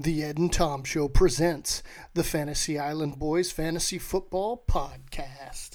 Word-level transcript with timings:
The 0.00 0.22
Ed 0.22 0.38
and 0.38 0.52
Tom 0.52 0.84
Show 0.84 1.08
presents 1.08 1.82
the 2.14 2.22
Fantasy 2.22 2.78
Island 2.78 3.18
Boys 3.18 3.50
Fantasy 3.50 3.98
Football 3.98 4.62
Podcast. 4.68 5.70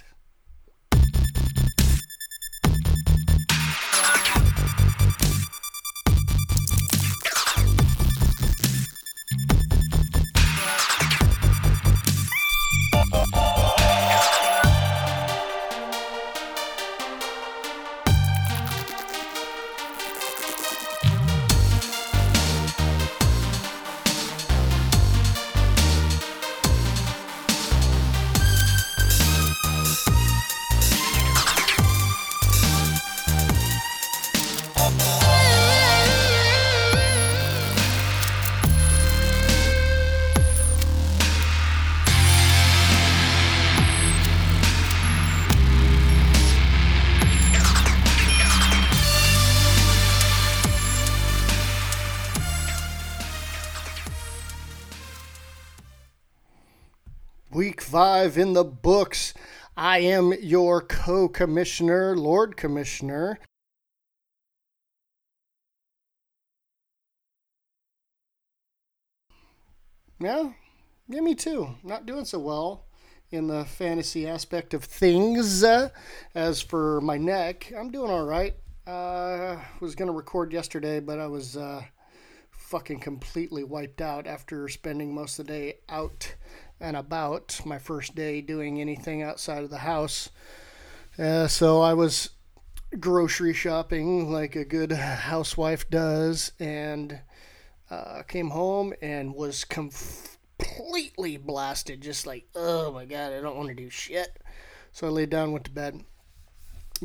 Five 58.34 58.38
in 58.40 58.54
the 58.54 58.64
books. 58.64 59.34
I 59.78 60.00
am 60.00 60.34
your 60.42 60.82
co 60.82 61.28
commissioner, 61.28 62.16
Lord 62.18 62.58
Commissioner. 62.58 63.38
Yeah, 70.20 70.54
yeah, 71.10 71.22
me 71.22 71.36
too. 71.36 71.76
Not 71.84 72.06
doing 72.06 72.26
so 72.26 72.40
well 72.40 72.86
in 73.32 73.48
the 73.48 73.66
fantasy 73.66 74.28
aspect 74.28 74.74
of 74.74 74.84
things. 74.84 75.64
As 76.34 76.62
for 76.62 77.02
my 77.02 77.18
neck, 77.18 77.72
I'm 77.78 77.92
doing 77.92 78.10
all 78.10 78.26
right. 78.26 78.56
Uh, 78.88 79.58
was 79.80 79.96
going 79.96 80.08
to 80.08 80.14
record 80.14 80.54
yesterday, 80.54 81.00
but 81.00 81.20
I 81.20 81.28
was 81.28 81.58
uh, 81.58 81.84
fucking 82.52 83.00
completely 83.00 83.64
wiped 83.64 84.02
out 84.02 84.28
after 84.28 84.68
spending 84.70 85.14
most 85.14 85.40
of 85.40 85.48
the 85.48 85.54
day 85.54 85.74
out 85.90 86.36
and 86.80 86.98
about 86.98 87.62
my 87.66 87.78
first 87.78 88.16
day 88.16 88.42
doing 88.42 88.82
anything 88.82 89.22
outside 89.22 89.64
of 89.64 89.70
the 89.70 89.80
house. 89.80 90.30
Uh, 91.18 91.48
so 91.48 91.82
I 91.82 91.94
was 91.94 92.30
grocery 93.00 93.54
shopping 93.54 94.32
like 94.32 94.56
a 94.56 94.66
good 94.66 94.92
housewife 94.92 95.90
does 95.90 96.52
and 96.60 97.20
uh, 97.90 98.22
came 98.24 98.50
home 98.50 98.94
and 99.02 99.34
was 99.34 99.64
completely 99.64 101.38
blasted 101.38 102.02
just 102.02 102.28
like 102.28 102.46
oh 102.56 102.92
my 102.92 103.06
god 103.06 103.34
i 103.34 103.42
don't 103.42 103.58
want 103.58 103.68
to 103.70 103.76
do 103.76 103.90
shit 103.90 104.40
so 104.92 105.08
i 105.08 105.10
laid 105.10 105.30
down 105.30 105.52
went 105.52 105.66
to 105.66 105.72
bed 105.72 106.02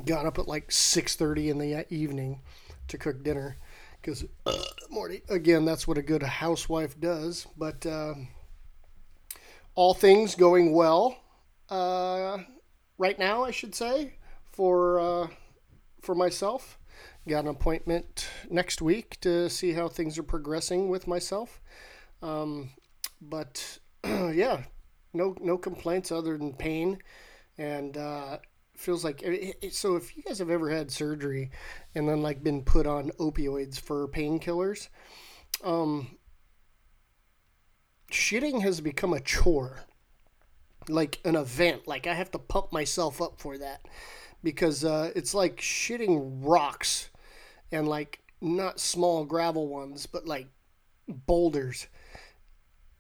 got 0.05 0.27
up 0.27 0.39
at 0.39 0.47
like 0.47 0.69
6.30 0.69 1.51
in 1.51 1.59
the 1.59 1.93
evening 1.93 2.41
to 2.87 2.99
cook 2.99 3.23
dinner 3.25 3.57
because 4.01 4.25
uh, 4.47 4.63
morty 4.91 5.23
again 5.29 5.65
that's 5.65 5.89
what 5.89 5.99
a 5.99 6.03
good 6.03 6.23
housewife 6.23 6.99
does 7.01 7.47
but 7.57 7.85
uh, 7.87 8.15
all 9.79 9.95
things 9.95 10.35
going 10.35 10.73
well 10.73 11.17
uh, 11.71 12.39
right 12.99 13.17
now, 13.17 13.45
I 13.45 13.53
should 13.53 13.77
say, 13.77 14.15
for 14.51 14.99
uh, 14.99 15.29
for 16.03 16.17
myself. 16.17 16.81
Got 17.29 17.45
an 17.45 17.51
appointment 17.51 18.29
next 18.51 18.83
week 18.83 19.21
to 19.21 19.49
see 19.49 19.75
how 19.75 19.87
things 19.87 20.19
are 20.19 20.25
progressing 20.25 20.89
with 20.89 21.07
myself. 21.07 21.61
Um, 22.23 22.71
but 23.21 23.79
yeah, 24.05 24.65
no 25.15 25.37
no 25.41 25.57
complaints 25.57 26.11
other 26.11 26.37
than 26.37 26.55
pain, 26.55 26.99
and 27.57 27.97
uh, 27.97 28.39
feels 28.75 29.05
like 29.05 29.23
it, 29.23 29.59
it, 29.63 29.75
so. 29.75 29.95
If 29.95 30.17
you 30.17 30.25
guys 30.25 30.41
have 30.41 30.51
ever 30.51 30.71
had 30.71 30.91
surgery 30.91 31.53
and 31.95 32.09
then 32.09 32.21
like 32.21 32.43
been 32.43 32.65
put 32.65 32.89
on 32.89 33.13
opioids 33.21 33.79
for 33.79 34.09
painkillers, 34.09 34.89
um, 35.63 36.18
shitting 38.11 38.63
has 38.63 38.81
become 38.81 39.13
a 39.13 39.21
chore 39.21 39.85
like 40.89 41.21
an 41.25 41.37
event. 41.37 41.87
Like 41.87 42.07
i 42.07 42.15
have 42.15 42.31
to 42.33 42.39
pump 42.39 42.73
myself 42.73 43.21
up 43.21 43.39
for 43.39 43.59
that 43.59 43.83
because 44.43 44.85
uh, 44.85 45.11
it's 45.15 45.35
like 45.35 45.57
shitting 45.57 46.39
rocks 46.43 47.11
and 47.73 47.89
like 47.89 48.21
not 48.41 48.81
small 48.81 49.25
gravel 49.25 49.69
ones 49.69 50.07
but 50.07 50.27
like 50.27 50.49
boulders. 51.09 51.87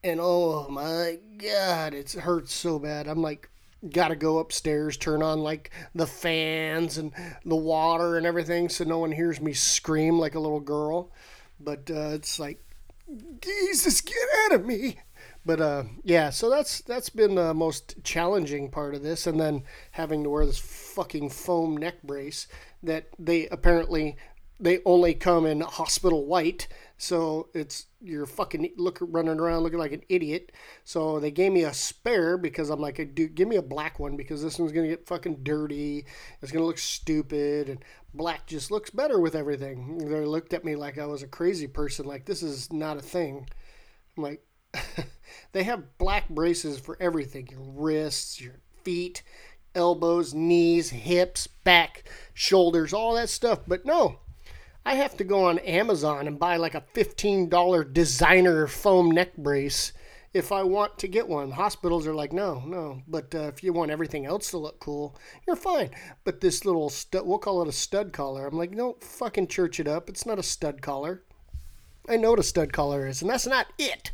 And 0.05 0.21
oh 0.23 0.69
my 0.69 1.19
god 1.39 1.95
it 1.95 2.13
hurts 2.13 2.53
so 2.53 2.79
bad. 2.79 3.07
I'm 3.07 3.23
like 3.23 3.51
gotta 3.91 4.17
go 4.17 4.39
upstairs 4.39 4.97
turn 4.97 5.23
on 5.23 5.39
like 5.41 5.71
the 5.95 6.07
fans 6.07 6.99
and 6.99 7.13
the 7.45 7.57
water 7.57 8.17
and 8.17 8.27
everything 8.27 8.69
so 8.69 8.83
no 8.83 8.99
one 8.99 9.13
hears 9.13 9.41
me 9.41 9.53
scream 9.53 10.19
like 10.19 10.35
a 10.35 10.41
little 10.41 10.61
girl. 10.61 11.13
But 11.61 11.91
uh, 11.91 12.11
it's 12.15 12.39
like 12.39 12.63
jesus 13.41 14.01
get 14.01 14.17
out 14.45 14.53
of 14.55 14.67
me. 14.67 14.99
But 15.45 15.61
uh, 15.61 15.85
yeah, 16.05 16.31
so 16.31 16.51
that's 16.51 16.83
that's 16.83 17.09
been 17.09 17.35
the 17.35 17.55
most 17.55 18.05
challenging 18.05 18.71
part 18.71 18.95
of 18.95 19.03
this, 19.03 19.27
and 19.27 19.41
then 19.41 19.63
having 19.93 20.23
to 20.25 20.31
wear 20.31 20.45
this 20.45 20.59
fucking 20.59 21.31
foam 21.31 21.77
neck 21.77 22.03
brace 22.03 22.49
that 22.83 23.09
they 23.19 23.49
apparently 23.49 24.17
they 24.61 24.81
only 24.85 25.15
come 25.15 25.47
in 25.47 25.61
hospital 25.61 26.27
white, 26.27 26.69
so 27.01 27.49
it's 27.55 27.87
you're 28.01 28.27
fucking 28.27 28.73
look 28.77 28.99
running 29.01 29.39
around 29.39 29.63
looking 29.63 29.79
like 29.79 29.93
an 29.93 30.03
idiot. 30.09 30.51
So 30.85 31.21
they 31.21 31.31
gave 31.31 31.53
me 31.53 31.63
a 31.63 31.73
spare 31.73 32.37
because 32.37 32.71
I'm 32.71 32.81
like, 32.81 32.97
dude, 33.15 33.37
give 33.37 33.47
me 33.47 33.55
a 33.57 33.63
black 33.63 34.01
one 34.01 34.17
because 34.17 34.43
this 34.43 34.59
one's 34.59 34.73
gonna 34.73 34.89
get 34.89 35.07
fucking 35.07 35.45
dirty. 35.45 36.07
It's 36.43 36.51
gonna 36.51 36.67
look 36.67 36.79
stupid, 36.79 37.69
and 37.69 37.85
black 38.13 38.49
just 38.49 38.73
looks 38.73 38.91
better 38.91 39.21
with 39.21 39.37
everything. 39.37 39.99
They 39.99 40.25
looked 40.25 40.53
at 40.53 40.65
me 40.65 40.75
like 40.75 40.99
I 40.99 41.07
was 41.07 41.23
a 41.23 41.29
crazy 41.29 41.69
person, 41.69 42.05
like 42.05 42.25
this 42.25 42.43
is 42.43 42.73
not 42.73 42.97
a 42.97 43.03
thing. 43.03 43.49
I'm 44.17 44.23
like, 44.25 44.45
they 45.53 45.63
have 45.63 45.99
black 45.99 46.29
braces 46.29 46.81
for 46.81 46.97
everything 47.01 47.47
your 47.49 47.61
wrists, 47.61 48.41
your 48.41 48.57
feet, 48.83 49.23
elbows, 49.77 50.35
knees, 50.35 50.91
hips, 50.91 51.47
back, 51.47 52.09
shoulders, 52.35 52.93
all 52.93 53.15
that 53.15 53.29
stuff. 53.29 53.61
But 53.69 53.87
no, 53.87 54.19
I 54.85 54.95
have 54.95 55.17
to 55.19 55.25
go 55.25 55.45
on 55.45 55.59
Amazon 55.61 56.27
and 56.27 56.39
buy 56.39 56.57
like 56.57 56.75
a 56.75 56.85
$15 56.95 57.93
designer 57.93 58.67
foam 58.67 59.11
neck 59.11 59.37
brace 59.37 59.93
if 60.33 60.53
I 60.53 60.63
want 60.63 60.99
to 60.99 61.09
get 61.09 61.29
one. 61.29 61.51
Hospitals 61.51 62.07
are 62.07 62.15
like, 62.15 62.33
no, 62.33 62.63
no. 62.67 63.03
But 63.07 63.35
uh, 63.35 63.49
if 63.49 63.63
you 63.63 63.73
want 63.73 63.91
everything 63.91 64.27
else 64.27 64.51
to 64.51 64.59
look 64.59 64.81
cool, 64.81 65.17
you're 65.47 65.57
fine. 65.57 65.91
But 66.25 66.41
this 66.41 66.65
little 66.65 66.91
stud, 66.91 67.27
we'll 67.27 67.39
call 67.39 67.63
it 67.63 67.69
a 67.69 67.73
stud 67.73 68.13
collar. 68.13 68.47
I'm 68.47 68.57
like, 68.57 68.77
don't 68.77 69.03
fucking 69.03 69.49
church 69.49 69.81
it 69.81 69.89
up. 69.89 70.09
It's 70.09 70.27
not 70.27 70.39
a 70.39 70.43
stud 70.43 70.83
collar. 70.83 71.23
I 72.09 72.17
know 72.17 72.31
what 72.31 72.39
a 72.39 72.45
stud 72.45 72.73
collar 72.73 73.07
is, 73.07 73.21
and 73.21 73.31
that's 73.31 73.47
not 73.47 73.67
it. 73.79 74.13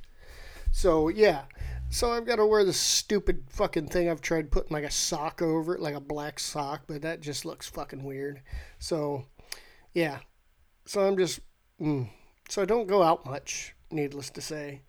So 0.72 1.08
yeah, 1.08 1.42
so 1.90 2.10
I've 2.10 2.26
got 2.26 2.36
to 2.36 2.46
wear 2.46 2.64
this 2.64 2.80
stupid 2.80 3.44
fucking 3.50 3.86
thing. 3.86 4.10
I've 4.10 4.20
tried 4.20 4.50
putting 4.50 4.72
like 4.72 4.82
a 4.82 4.90
sock 4.90 5.40
over 5.40 5.76
it, 5.76 5.80
like 5.80 5.94
a 5.94 6.00
black 6.00 6.40
sock, 6.40 6.82
but 6.88 7.02
that 7.02 7.20
just 7.20 7.44
looks 7.44 7.68
fucking 7.68 8.02
weird. 8.02 8.40
So 8.80 9.26
yeah, 9.92 10.18
so 10.84 11.06
I'm 11.06 11.16
just 11.16 11.40
mm. 11.80 12.08
so 12.48 12.62
I 12.62 12.64
don't 12.64 12.86
go 12.86 13.02
out 13.02 13.26
much, 13.26 13.74
needless 13.90 14.30
to 14.30 14.40
say. 14.40 14.82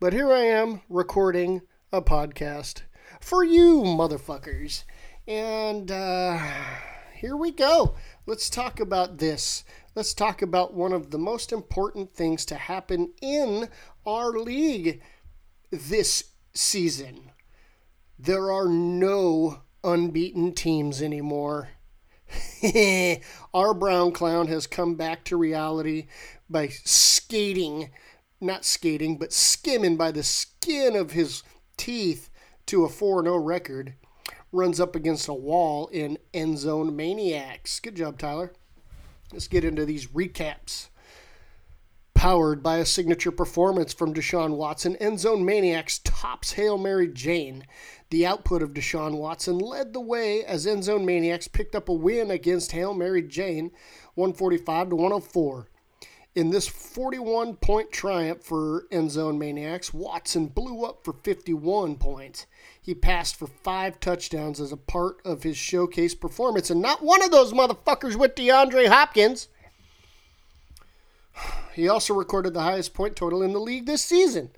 But 0.00 0.12
here 0.12 0.32
I 0.32 0.40
am 0.40 0.82
recording 0.88 1.62
a 1.92 2.02
podcast 2.02 2.82
for 3.20 3.44
you 3.44 3.82
motherfuckers, 3.82 4.84
and 5.28 5.90
uh, 5.90 6.38
here 7.14 7.36
we 7.36 7.52
go. 7.52 7.94
Let's 8.26 8.50
talk 8.50 8.80
about 8.80 9.18
this. 9.18 9.64
Let's 9.94 10.14
talk 10.14 10.42
about 10.42 10.74
one 10.74 10.92
of 10.92 11.10
the 11.10 11.18
most 11.18 11.52
important 11.52 12.14
things 12.14 12.44
to 12.46 12.54
happen 12.54 13.12
in 13.20 13.68
our 14.06 14.30
league 14.30 15.02
this 15.70 16.32
season. 16.54 17.30
There 18.18 18.50
are 18.50 18.68
no 18.68 19.60
unbeaten 19.84 20.54
teams 20.54 21.02
anymore. 21.02 21.68
Our 23.54 23.74
brown 23.74 24.12
clown 24.12 24.48
has 24.48 24.66
come 24.66 24.94
back 24.94 25.24
to 25.24 25.36
reality 25.36 26.06
by 26.48 26.68
skating, 26.68 27.90
not 28.40 28.64
skating, 28.64 29.18
but 29.18 29.32
skimming 29.32 29.96
by 29.96 30.10
the 30.12 30.22
skin 30.22 30.96
of 30.96 31.12
his 31.12 31.42
teeth 31.76 32.30
to 32.66 32.84
a 32.84 32.88
4 32.88 33.24
0 33.24 33.36
record. 33.36 33.94
Runs 34.52 34.80
up 34.80 34.94
against 34.94 35.28
a 35.28 35.34
wall 35.34 35.88
in 35.88 36.18
End 36.34 36.58
Zone 36.58 36.94
Maniacs. 36.94 37.80
Good 37.80 37.96
job, 37.96 38.18
Tyler. 38.18 38.52
Let's 39.32 39.48
get 39.48 39.64
into 39.64 39.86
these 39.86 40.08
recaps. 40.08 40.88
Powered 42.14 42.62
by 42.62 42.76
a 42.76 42.84
signature 42.84 43.32
performance 43.32 43.92
from 43.92 44.14
Deshaun 44.14 44.56
Watson, 44.56 44.96
Endzone 45.00 45.42
Maniacs 45.42 45.98
tops 45.98 46.52
Hail 46.52 46.78
Mary 46.78 47.08
Jane. 47.08 47.64
The 48.12 48.26
output 48.26 48.62
of 48.62 48.74
Deshaun 48.74 49.16
Watson 49.16 49.58
led 49.58 49.94
the 49.94 50.00
way 50.00 50.44
as 50.44 50.66
Endzone 50.66 51.06
Maniacs 51.06 51.48
picked 51.48 51.74
up 51.74 51.88
a 51.88 51.94
win 51.94 52.30
against 52.30 52.72
Hail 52.72 52.92
Mary 52.92 53.22
Jane, 53.22 53.70
145 54.16 54.90
to 54.90 54.96
104. 54.96 55.68
In 56.34 56.50
this 56.50 56.68
41 56.68 57.56
point 57.56 57.90
triumph 57.90 58.42
for 58.42 58.84
Endzone 58.92 59.38
Maniacs, 59.38 59.94
Watson 59.94 60.48
blew 60.48 60.84
up 60.84 61.02
for 61.02 61.14
51 61.14 61.96
points. 61.96 62.44
He 62.82 62.94
passed 62.94 63.34
for 63.34 63.46
five 63.46 63.98
touchdowns 63.98 64.60
as 64.60 64.72
a 64.72 64.76
part 64.76 65.16
of 65.24 65.42
his 65.42 65.56
showcase 65.56 66.14
performance, 66.14 66.68
and 66.68 66.82
not 66.82 67.02
one 67.02 67.22
of 67.22 67.30
those 67.30 67.54
motherfuckers 67.54 68.16
with 68.16 68.34
DeAndre 68.34 68.88
Hopkins. 68.88 69.48
He 71.72 71.88
also 71.88 72.12
recorded 72.12 72.52
the 72.52 72.60
highest 72.60 72.92
point 72.92 73.16
total 73.16 73.40
in 73.42 73.54
the 73.54 73.58
league 73.58 73.86
this 73.86 74.04
season 74.04 74.50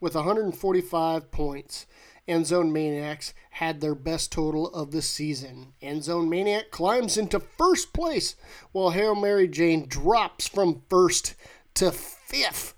with 0.00 0.14
145 0.14 1.30
points. 1.30 1.84
Endzone 2.32 2.72
Maniacs 2.72 3.34
had 3.50 3.80
their 3.80 3.94
best 3.94 4.32
total 4.32 4.68
of 4.72 4.90
the 4.90 5.02
season. 5.02 5.74
Endzone 5.82 6.28
Maniac 6.28 6.70
climbs 6.70 7.18
into 7.18 7.38
first 7.38 7.92
place 7.92 8.34
while 8.72 8.90
Hail 8.90 9.14
Mary 9.14 9.46
Jane 9.46 9.86
drops 9.86 10.48
from 10.48 10.82
first 10.88 11.34
to 11.74 11.92
fifth. 11.92 12.74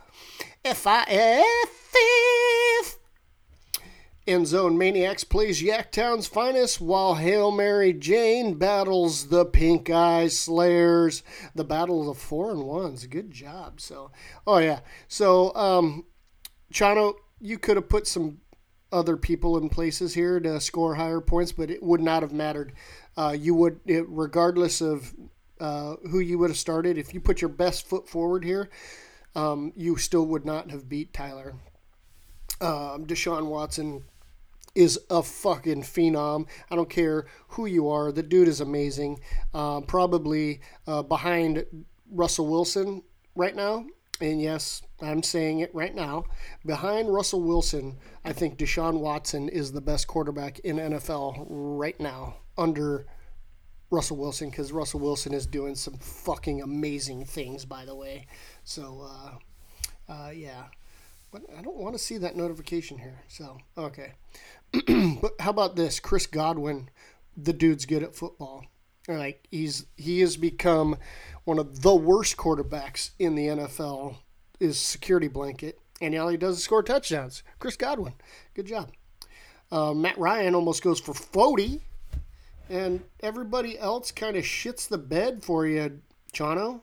F 0.64 0.86
I 0.86 1.04
F 1.08 1.70
fifth. 2.80 2.98
Endzone 4.26 4.76
Maniacs 4.76 5.22
plays 5.22 5.62
Yaktown's 5.62 6.26
finest 6.26 6.80
while 6.80 7.14
Hail 7.14 7.50
Mary 7.52 7.92
Jane 7.92 8.54
battles 8.54 9.28
the 9.28 9.44
Pink 9.44 9.90
Eye 9.90 10.28
Slayers. 10.28 11.22
The 11.54 11.64
battle 11.64 12.00
of 12.00 12.06
the 12.06 12.14
four 12.14 12.50
and 12.50 12.64
ones. 12.64 13.06
Good 13.06 13.30
job. 13.30 13.80
So, 13.80 14.10
oh 14.46 14.58
yeah. 14.58 14.80
So, 15.06 15.54
um, 15.54 16.06
Chano, 16.72 17.14
you 17.38 17.58
could 17.58 17.76
have 17.76 17.90
put 17.90 18.06
some 18.06 18.38
other 18.94 19.16
people 19.16 19.58
in 19.58 19.68
places 19.68 20.14
here 20.14 20.38
to 20.38 20.60
score 20.60 20.94
higher 20.94 21.20
points, 21.20 21.52
but 21.52 21.70
it 21.70 21.82
would 21.82 22.00
not 22.00 22.22
have 22.22 22.32
mattered. 22.32 22.72
Uh, 23.16 23.36
you 23.38 23.54
would, 23.54 23.80
it, 23.86 24.04
regardless 24.08 24.80
of 24.80 25.12
uh, 25.60 25.96
who 26.10 26.20
you 26.20 26.38
would 26.38 26.50
have 26.50 26.56
started, 26.56 26.96
if 26.96 27.12
you 27.12 27.20
put 27.20 27.40
your 27.40 27.48
best 27.48 27.86
foot 27.86 28.08
forward 28.08 28.44
here, 28.44 28.70
um, 29.34 29.72
you 29.76 29.96
still 29.96 30.26
would 30.26 30.44
not 30.44 30.70
have 30.70 30.88
beat 30.88 31.12
Tyler. 31.12 31.54
Um, 32.60 33.04
Deshaun 33.06 33.46
Watson 33.46 34.04
is 34.74 34.98
a 35.10 35.22
fucking 35.22 35.82
phenom. 35.82 36.46
I 36.70 36.76
don't 36.76 36.90
care 36.90 37.26
who 37.48 37.66
you 37.66 37.88
are. 37.88 38.12
The 38.12 38.22
dude 38.22 38.48
is 38.48 38.60
amazing. 38.60 39.20
Uh, 39.52 39.80
probably 39.80 40.60
uh, 40.86 41.02
behind 41.02 41.64
Russell 42.10 42.46
Wilson 42.46 43.02
right 43.34 43.54
now. 43.54 43.86
And 44.20 44.40
yes, 44.40 44.82
I'm 45.00 45.22
saying 45.22 45.60
it 45.60 45.74
right 45.74 45.94
now. 45.94 46.24
Behind 46.64 47.12
Russell 47.12 47.42
Wilson, 47.42 47.96
I 48.24 48.32
think 48.32 48.58
Deshaun 48.58 49.00
Watson 49.00 49.48
is 49.48 49.72
the 49.72 49.80
best 49.80 50.06
quarterback 50.06 50.60
in 50.60 50.76
NFL 50.76 51.46
right 51.48 51.98
now 51.98 52.36
under 52.56 53.06
Russell 53.90 54.16
Wilson 54.16 54.50
because 54.50 54.72
Russell 54.72 55.00
Wilson 55.00 55.34
is 55.34 55.46
doing 55.46 55.74
some 55.74 55.94
fucking 55.98 56.62
amazing 56.62 57.24
things, 57.24 57.64
by 57.64 57.84
the 57.84 57.94
way. 57.94 58.26
So, 58.62 59.08
uh, 60.08 60.12
uh, 60.12 60.30
yeah. 60.30 60.64
But 61.32 61.42
I 61.58 61.62
don't 61.62 61.76
want 61.76 61.94
to 61.96 61.98
see 61.98 62.18
that 62.18 62.36
notification 62.36 62.98
here. 62.98 63.22
So, 63.28 63.58
okay. 63.76 64.12
but 65.20 65.32
how 65.40 65.50
about 65.50 65.74
this? 65.74 65.98
Chris 65.98 66.26
Godwin, 66.26 66.88
the 67.36 67.52
dude's 67.52 67.86
good 67.86 68.04
at 68.04 68.14
football. 68.14 68.64
Like 69.08 69.46
he's 69.50 69.86
he 69.96 70.20
has 70.20 70.36
become 70.36 70.96
one 71.44 71.58
of 71.58 71.82
the 71.82 71.94
worst 71.94 72.36
quarterbacks 72.36 73.10
in 73.18 73.34
the 73.34 73.48
NFL. 73.48 74.16
Is 74.60 74.78
security 74.78 75.28
blanket, 75.28 75.78
and 76.00 76.14
all 76.16 76.28
he 76.28 76.36
does 76.36 76.58
is 76.58 76.64
score 76.64 76.82
touchdowns. 76.82 77.42
Chris 77.58 77.76
Godwin, 77.76 78.14
good 78.54 78.66
job. 78.66 78.92
Uh, 79.70 79.92
Matt 79.92 80.16
Ryan 80.16 80.54
almost 80.54 80.82
goes 80.82 81.00
for 81.00 81.12
forty, 81.12 81.82
and 82.70 83.02
everybody 83.20 83.78
else 83.78 84.10
kind 84.10 84.36
of 84.36 84.44
shits 84.44 84.88
the 84.88 84.96
bed 84.96 85.44
for 85.44 85.66
you, 85.66 86.00
Chano. 86.32 86.80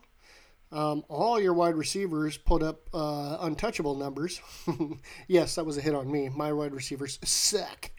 Um, 0.70 1.04
all 1.08 1.38
your 1.40 1.52
wide 1.52 1.74
receivers 1.74 2.38
put 2.38 2.62
up 2.62 2.88
uh, 2.94 3.36
untouchable 3.40 3.94
numbers. 3.94 4.40
yes, 5.28 5.56
that 5.56 5.66
was 5.66 5.76
a 5.76 5.82
hit 5.82 5.94
on 5.94 6.10
me. 6.10 6.30
My 6.30 6.52
wide 6.52 6.74
receivers 6.74 7.18
suck. 7.24 7.90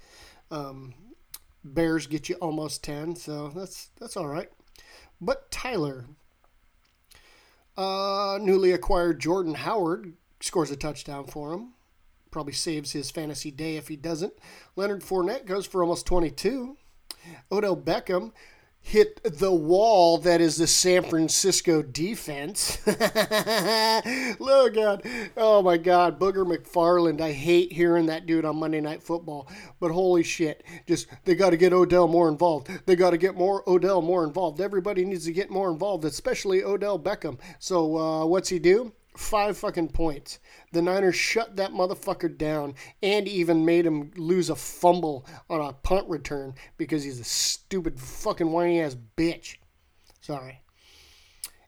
Um, 0.50 0.94
Bears 1.64 2.08
get 2.08 2.30
you 2.30 2.36
almost 2.36 2.84
ten, 2.84 3.16
so 3.16 3.50
that's 3.50 3.90
that's 4.00 4.18
all 4.18 4.28
right. 4.28 4.50
But 5.22 5.50
Tyler, 5.52 6.06
uh, 7.78 8.40
newly 8.42 8.72
acquired 8.72 9.20
Jordan 9.22 9.56
Howard 9.56 10.14
scores 10.42 10.72
a 10.72 10.76
touchdown 10.76 11.26
for 11.26 11.54
him. 11.54 11.74
Probably 12.32 12.54
saves 12.54 12.92
his 12.92 13.12
fantasy 13.12 13.52
day 13.52 13.78
if 13.78 13.88
he 13.88 13.96
doesn't. 13.96 14.34
Leonard 14.76 15.02
Fournette 15.02 15.46
goes 15.46 15.66
for 15.66 15.82
almost 15.82 16.06
22. 16.06 16.78
Odell 17.52 17.78
Beckham 17.78 18.32
hit 18.84 19.24
the 19.24 19.52
wall 19.52 20.18
that 20.20 20.42
is 20.42 20.58
the 20.58 20.68
San 20.68 21.04
Francisco 21.04 21.82
defense. 21.82 22.78
Look 24.40 24.74
God. 24.74 25.04
Oh 25.38 25.62
my 25.64 25.78
God. 25.78 26.20
Booger 26.20 26.46
McFarland. 26.46 27.22
I 27.22 27.32
hate 27.32 27.72
hearing 27.72 28.08
that 28.08 28.26
dude 28.26 28.46
on 28.46 28.58
Monday 28.58 28.82
Night 28.82 29.02
Football. 29.02 29.50
But 29.80 29.92
holy 29.92 30.24
shit. 30.24 30.64
Just 30.88 31.08
they 31.24 31.36
gotta 31.36 31.58
get 31.58 31.74
Odell 31.74 32.08
more 32.08 32.28
involved. 32.28 32.70
They 32.86 32.96
gotta 32.96 33.18
get 33.18 33.36
more 33.36 33.68
Odell 33.68 34.02
more 34.02 34.24
involved. 34.24 34.60
Everybody 34.60 35.06
needs 35.06 35.26
to 35.26 35.34
get 35.34 35.50
more 35.50 35.72
involved, 35.72 36.06
especially 36.06 36.64
Odell 36.64 37.00
Beckham. 37.00 37.40
So 37.60 37.98
uh, 37.98 38.26
what's 38.26 38.50
he 38.50 38.60
do? 38.60 38.94
Five 39.18 39.58
fucking 39.58 39.90
points. 39.90 40.40
The 40.72 40.82
Niners 40.82 41.16
shut 41.16 41.56
that 41.56 41.72
motherfucker 41.72 42.38
down 42.38 42.76
and 43.02 43.28
even 43.28 43.66
made 43.66 43.86
him 43.86 44.12
lose 44.16 44.50
a 44.50 44.56
fumble 44.56 45.26
on 45.50 45.62
a 45.62 45.74
punt 45.74 46.10
return 46.10 46.56
because 46.78 47.04
he's 47.04 47.20
a 47.20 47.24
stupid 47.24 48.00
fucking 48.00 48.52
whiny 48.52 48.82
ass 48.82 48.96
bitch. 49.18 49.58
Sorry. 50.22 50.62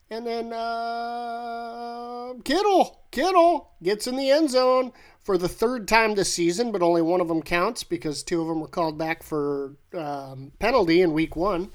And 0.08 0.24
then 0.26 0.52
uh, 0.52 2.34
Kittle, 2.44 3.00
Kittle 3.10 3.72
gets 3.82 4.06
in 4.06 4.16
the 4.16 4.30
end 4.30 4.50
zone 4.50 4.92
for 5.22 5.36
the 5.36 5.48
third 5.48 5.88
time 5.88 6.14
this 6.14 6.32
season, 6.32 6.70
but 6.70 6.82
only 6.82 7.02
one 7.02 7.20
of 7.20 7.26
them 7.26 7.42
counts 7.42 7.82
because 7.82 8.22
two 8.22 8.40
of 8.40 8.46
them 8.46 8.60
were 8.60 8.68
called 8.68 8.96
back 8.96 9.24
for 9.24 9.74
um, 9.94 10.52
penalty 10.60 11.02
in 11.02 11.12
week 11.12 11.34
one. 11.34 11.72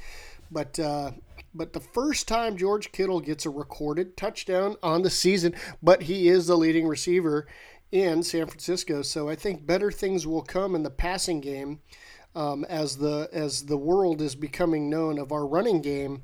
But 0.50 0.80
uh, 0.80 1.12
but 1.54 1.74
the 1.74 1.80
first 1.80 2.28
time 2.28 2.58
George 2.58 2.92
Kittle 2.92 3.20
gets 3.20 3.46
a 3.46 3.50
recorded 3.50 4.16
touchdown 4.16 4.76
on 4.82 5.02
the 5.02 5.10
season, 5.10 5.54
but 5.82 6.04
he 6.04 6.28
is 6.28 6.48
the 6.48 6.58
leading 6.58 6.88
receiver 6.88 7.48
in 7.92 8.24
San 8.24 8.48
Francisco. 8.48 9.02
So 9.02 9.30
I 9.30 9.36
think 9.36 9.66
better 9.66 9.92
things 9.92 10.26
will 10.26 10.44
come 10.44 10.76
in 10.76 10.84
the 10.84 10.90
passing 10.90 11.42
game 11.42 11.80
um, 12.36 12.64
as 12.66 12.98
the 12.98 13.30
as 13.34 13.66
the 13.66 13.78
world 13.78 14.22
is 14.22 14.36
becoming 14.36 14.90
known 14.90 15.20
of 15.20 15.32
our 15.32 15.46
running 15.46 15.82
game. 15.82 16.24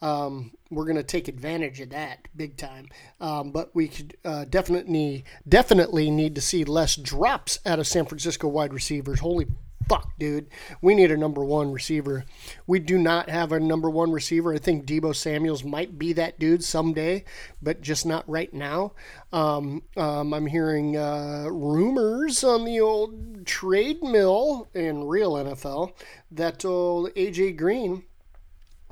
Um, 0.00 0.52
we're 0.68 0.84
going 0.84 0.96
to 0.96 1.04
take 1.04 1.28
advantage 1.28 1.80
of 1.80 1.90
that 1.90 2.26
big 2.34 2.56
time. 2.56 2.88
Um, 3.20 3.52
but 3.52 3.72
we 3.72 3.86
could 3.86 4.16
uh, 4.24 4.46
definitely 4.46 5.24
definitely 5.48 6.10
need 6.10 6.34
to 6.34 6.40
see 6.40 6.64
less 6.64 6.96
drops 6.96 7.60
out 7.64 7.78
of 7.78 7.86
San 7.86 8.06
Francisco 8.06 8.48
wide 8.48 8.72
receivers. 8.74 9.20
Holy 9.20 9.46
fuck, 9.88 10.16
dude. 10.18 10.48
We 10.80 10.94
need 10.94 11.10
a 11.10 11.16
number 11.16 11.44
one 11.44 11.72
receiver. 11.72 12.24
We 12.66 12.78
do 12.78 12.98
not 12.98 13.28
have 13.28 13.52
a 13.52 13.60
number 13.60 13.90
one 13.90 14.12
receiver. 14.12 14.54
I 14.54 14.58
think 14.58 14.86
Deebo 14.86 15.14
Samuels 15.14 15.64
might 15.64 15.98
be 15.98 16.12
that 16.14 16.38
dude 16.38 16.64
someday, 16.64 17.24
but 17.60 17.80
just 17.80 18.06
not 18.06 18.28
right 18.28 18.52
now. 18.52 18.92
Um, 19.32 19.82
um, 19.96 20.32
I'm 20.34 20.46
hearing 20.46 20.96
uh, 20.96 21.46
rumors 21.50 22.44
on 22.44 22.64
the 22.64 22.80
old 22.80 23.46
trade 23.46 24.02
mill 24.02 24.68
in 24.74 25.04
real 25.04 25.32
NFL 25.32 25.92
that 26.30 26.64
old 26.64 27.10
AJ 27.14 27.56
Green 27.56 28.04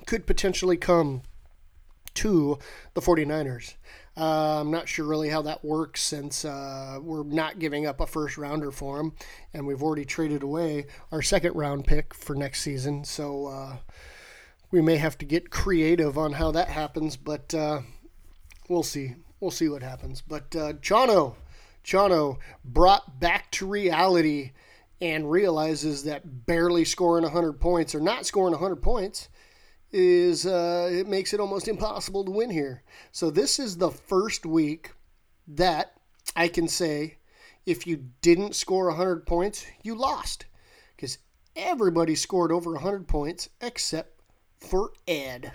could 0.06 0.26
potentially 0.26 0.76
come 0.76 1.23
to 2.14 2.59
the 2.94 3.00
49ers. 3.00 3.75
Uh, 4.17 4.61
I'm 4.61 4.71
not 4.71 4.88
sure 4.88 5.07
really 5.07 5.29
how 5.29 5.43
that 5.43 5.64
works 5.64 6.02
since 6.02 6.45
uh, 6.45 6.99
we're 7.00 7.23
not 7.23 7.59
giving 7.59 7.87
up 7.87 8.00
a 8.00 8.07
first 8.07 8.37
rounder 8.37 8.71
for 8.71 8.99
him, 8.99 9.12
and 9.55 9.67
we've 9.67 9.83
already 9.83 10.05
traded 10.05 10.43
away 10.43 10.87
our 11.12 11.23
second 11.23 11.55
round 11.55 11.87
pick 11.87 12.12
for 12.12 12.35
next 12.35 12.61
season. 12.61 13.05
So 13.05 13.47
uh, 13.47 13.76
we 14.71 14.81
may 14.81 14.97
have 14.97 15.17
to 15.19 15.25
get 15.25 15.50
creative 15.50 16.19
on 16.19 16.33
how 16.33 16.50
that 16.52 16.69
happens, 16.69 17.17
but 17.17 17.55
uh, 17.55 17.81
we'll 18.69 18.83
see. 18.83 19.14
We'll 19.38 19.50
see 19.50 19.69
what 19.69 19.83
happens. 19.83 20.21
But 20.21 20.55
uh, 20.55 20.73
Chano, 20.75 21.37
Chano 21.85 22.38
brought 22.64 23.21
back 23.21 23.50
to 23.52 23.67
reality 23.67 24.52
and 25.00 25.31
realizes 25.31 26.05
that 26.05 26.47
barely 26.47 26.85
scoring 26.85 27.25
100 27.25 27.55
points 27.55 27.95
or 27.95 28.00
not 28.00 28.26
scoring 28.26 28.52
100 28.52 28.76
points 28.76 29.29
is 29.92 30.47
uh, 30.47 30.88
it 30.90 31.06
makes 31.09 31.32
it 31.32 31.40
almost 31.40 31.68
impossible 31.68 32.25
to 32.25 32.30
win 32.30 32.50
here. 32.50 32.82
So 33.12 33.30
this 33.30 33.59
is 33.59 33.76
the 33.76 33.90
first 33.90 34.47
week 34.47 34.92
that 35.49 35.94
I 36.37 36.49
can 36.49 36.68
say 36.68 37.18
if 37.66 37.87
you 37.87 38.06
didn't 38.23 38.54
score 38.54 38.87
100 38.87 39.26
points, 39.26 39.66
you 39.82 39.94
lost 39.94 40.47
because 40.97 41.18
everybody 41.56 42.14
scored 42.14 42.52
over 42.52 42.73
100 42.73 43.06
points 43.09 43.49
except 43.61 44.20
for 44.59 44.92
Ed. 45.06 45.52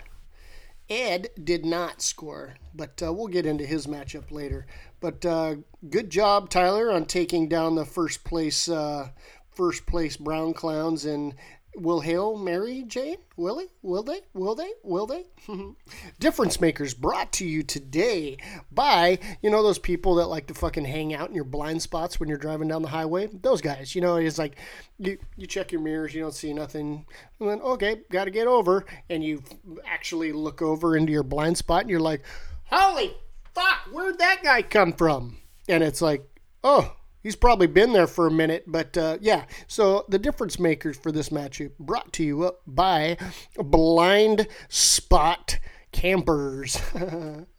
Ed 0.88 1.30
did 1.42 1.66
not 1.66 2.00
score, 2.00 2.54
but 2.72 3.02
uh, 3.02 3.12
we'll 3.12 3.26
get 3.26 3.46
into 3.46 3.66
his 3.66 3.88
matchup 3.88 4.30
later. 4.30 4.66
But 5.00 5.26
uh, 5.26 5.56
good 5.90 6.10
job, 6.10 6.48
Tyler, 6.48 6.92
on 6.92 7.06
taking 7.06 7.48
down 7.48 7.74
the 7.74 7.84
first 7.84 8.22
place 8.22 8.68
uh, 8.68 9.08
first 9.56 9.86
place 9.86 10.16
Brown 10.16 10.52
Clowns 10.52 11.06
and 11.06 11.34
Will 11.76 12.00
Hail 12.00 12.36
Mary 12.36 12.84
Jane? 12.86 13.18
Will 13.36 13.58
he? 13.58 13.66
Will 13.82 14.02
they? 14.02 14.20
Will 14.32 14.54
they? 14.54 14.72
Will 14.82 15.06
they? 15.06 15.26
Difference 16.18 16.60
Makers 16.60 16.94
brought 16.94 17.32
to 17.34 17.46
you 17.46 17.62
today 17.62 18.38
by, 18.72 19.18
you 19.42 19.50
know, 19.50 19.62
those 19.62 19.78
people 19.78 20.14
that 20.16 20.26
like 20.26 20.46
to 20.46 20.54
fucking 20.54 20.86
hang 20.86 21.12
out 21.12 21.28
in 21.28 21.34
your 21.34 21.44
blind 21.44 21.82
spots 21.82 22.18
when 22.18 22.28
you're 22.28 22.38
driving 22.38 22.68
down 22.68 22.82
the 22.82 22.88
highway? 22.88 23.28
Those 23.42 23.60
guys. 23.60 23.94
You 23.94 24.00
know, 24.00 24.16
it's 24.16 24.38
like 24.38 24.56
you, 24.98 25.18
you 25.36 25.46
check 25.46 25.70
your 25.70 25.82
mirrors, 25.82 26.14
you 26.14 26.22
don't 26.22 26.34
see 26.34 26.54
nothing. 26.54 27.04
And 27.40 27.48
then, 27.48 27.60
okay, 27.60 28.00
got 28.10 28.24
to 28.24 28.30
get 28.30 28.46
over. 28.46 28.86
And 29.10 29.22
you 29.22 29.42
actually 29.86 30.32
look 30.32 30.62
over 30.62 30.96
into 30.96 31.12
your 31.12 31.22
blind 31.22 31.58
spot 31.58 31.82
and 31.82 31.90
you're 31.90 32.00
like, 32.00 32.22
holy 32.64 33.14
fuck, 33.54 33.88
where'd 33.90 34.18
that 34.18 34.42
guy 34.42 34.62
come 34.62 34.92
from? 34.92 35.38
And 35.68 35.82
it's 35.82 36.02
like, 36.02 36.28
oh, 36.62 36.94
He's 37.26 37.34
probably 37.34 37.66
been 37.66 37.92
there 37.92 38.06
for 38.06 38.28
a 38.28 38.30
minute, 38.30 38.62
but 38.68 38.96
uh, 38.96 39.18
yeah. 39.20 39.46
So 39.66 40.04
the 40.08 40.16
difference 40.16 40.60
makers 40.60 40.96
for 40.96 41.10
this 41.10 41.30
matchup 41.30 41.72
brought 41.76 42.12
to 42.12 42.22
you 42.22 42.52
by 42.68 43.16
Blind 43.56 44.46
Spot 44.68 45.58
Campers. 45.90 46.80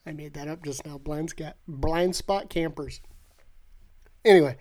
I 0.06 0.14
made 0.14 0.36
that 0.36 0.48
up 0.48 0.64
just 0.64 0.86
now. 0.86 0.98
Blind 0.98 1.32
Spot, 1.32 1.58
Blind 1.68 2.16
Spot 2.16 2.50
Campers. 2.50 3.02
Anyway, 4.24 4.56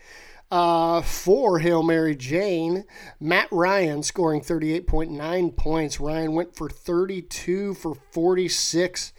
uh, 0.50 1.02
for 1.02 1.60
Hail 1.60 1.84
Mary 1.84 2.16
Jane, 2.16 2.82
Matt 3.20 3.46
Ryan 3.52 4.02
scoring 4.02 4.40
38.9 4.40 5.56
points. 5.56 6.00
Ryan 6.00 6.34
went 6.34 6.56
for 6.56 6.68
32 6.68 7.74
for 7.74 7.94
46. 8.10 9.12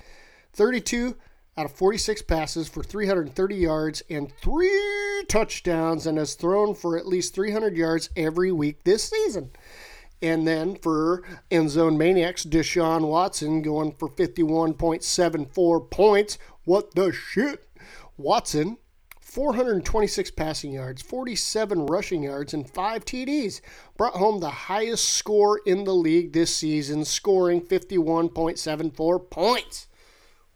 32 0.51 1.15
out 1.57 1.65
of 1.65 1.71
46 1.71 2.21
passes 2.23 2.67
for 2.67 2.83
330 2.83 3.55
yards 3.55 4.03
and 4.09 4.31
three 4.41 5.23
touchdowns 5.27 6.05
and 6.05 6.17
has 6.17 6.35
thrown 6.35 6.75
for 6.75 6.97
at 6.97 7.07
least 7.07 7.33
300 7.33 7.75
yards 7.75 8.09
every 8.15 8.51
week 8.51 8.83
this 8.83 9.09
season. 9.09 9.49
And 10.21 10.47
then 10.47 10.75
for 10.75 11.23
end 11.49 11.71
zone 11.71 11.97
maniacs, 11.97 12.45
Deshaun 12.45 13.07
Watson 13.07 13.61
going 13.61 13.91
for 13.93 14.07
51.74 14.07 15.91
points. 15.91 16.37
What 16.65 16.93
the 16.95 17.11
shit? 17.11 17.67
Watson, 18.17 18.77
426 19.19 20.31
passing 20.31 20.71
yards, 20.73 21.01
47 21.01 21.85
rushing 21.85 22.23
yards, 22.23 22.53
and 22.53 22.69
5 22.69 23.05
TDs. 23.05 23.61
Brought 23.95 24.15
home 24.15 24.39
the 24.39 24.49
highest 24.49 25.09
score 25.09 25.59
in 25.65 25.83
the 25.83 25.93
league 25.93 26.33
this 26.33 26.55
season, 26.55 27.05
scoring 27.05 27.61
51.74 27.61 29.29
points. 29.29 29.86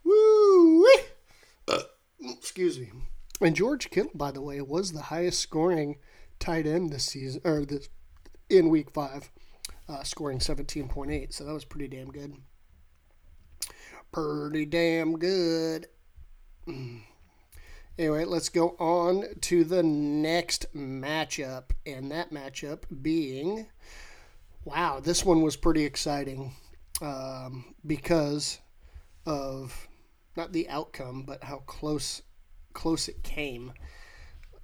Woo! 0.04 0.86
Uh, 1.68 1.80
excuse 2.20 2.80
me. 2.80 2.92
And 3.40 3.56
George 3.56 3.90
Kittle, 3.90 4.12
by 4.14 4.32
the 4.32 4.42
way, 4.42 4.62
was 4.62 4.92
the 4.92 5.02
highest 5.04 5.40
scoring 5.40 5.98
tight 6.40 6.68
end 6.68 6.92
this 6.92 7.06
season, 7.06 7.42
or 7.44 7.66
this 7.66 7.90
in 8.50 8.70
Week 8.70 8.92
Five, 8.92 9.32
uh, 9.88 10.04
scoring 10.04 10.40
seventeen 10.40 10.88
point 10.88 11.12
eight. 11.12 11.34
So 11.34 11.46
that 11.46 11.54
was 11.54 11.66
pretty 11.66 11.88
damn 11.88 12.12
good. 12.12 12.36
Pretty 14.12 14.66
damn 14.66 15.18
good. 15.18 15.88
Anyway, 17.98 18.26
let's 18.26 18.50
go 18.50 18.76
on 18.80 19.26
to 19.42 19.64
the 19.64 19.84
next 19.84 20.66
matchup, 20.76 21.72
and 21.86 22.12
that 22.12 22.32
matchup 22.32 22.84
being, 23.02 23.68
wow, 24.66 25.00
this 25.00 25.26
one 25.26 25.42
was 25.42 25.56
pretty 25.56 25.84
exciting 25.86 26.54
um, 27.02 27.74
because 27.86 28.60
of 29.26 29.88
not 30.36 30.54
the 30.54 30.70
outcome, 30.70 31.24
but 31.24 31.44
how 31.44 31.58
close 31.66 32.22
close 32.74 33.08
it 33.08 33.24
came. 33.24 33.74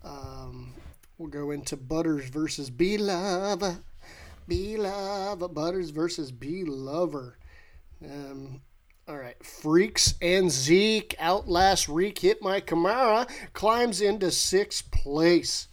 Um, 0.04 0.74
we'll 1.18 1.30
go 1.30 1.52
into 1.52 1.76
Butters 1.76 2.30
versus 2.30 2.70
Be 2.70 2.98
Love. 2.98 3.80
Be 4.48 4.78
Love. 4.78 5.54
Butters 5.54 5.90
versus 5.90 6.32
Be 6.32 6.64
Lover. 6.64 7.38
Um, 8.04 8.62
all 9.08 9.18
right. 9.18 9.42
Freaks 9.44 10.16
and 10.22 10.52
Zeke 10.52 11.16
outlast 11.20 11.90
Reek 11.90 12.20
hit 12.20 12.42
my 12.42 12.62
Kamara. 12.62 13.30
Climbs 13.54 14.02
into 14.02 14.32
sixth 14.32 14.90
place. 14.92 15.68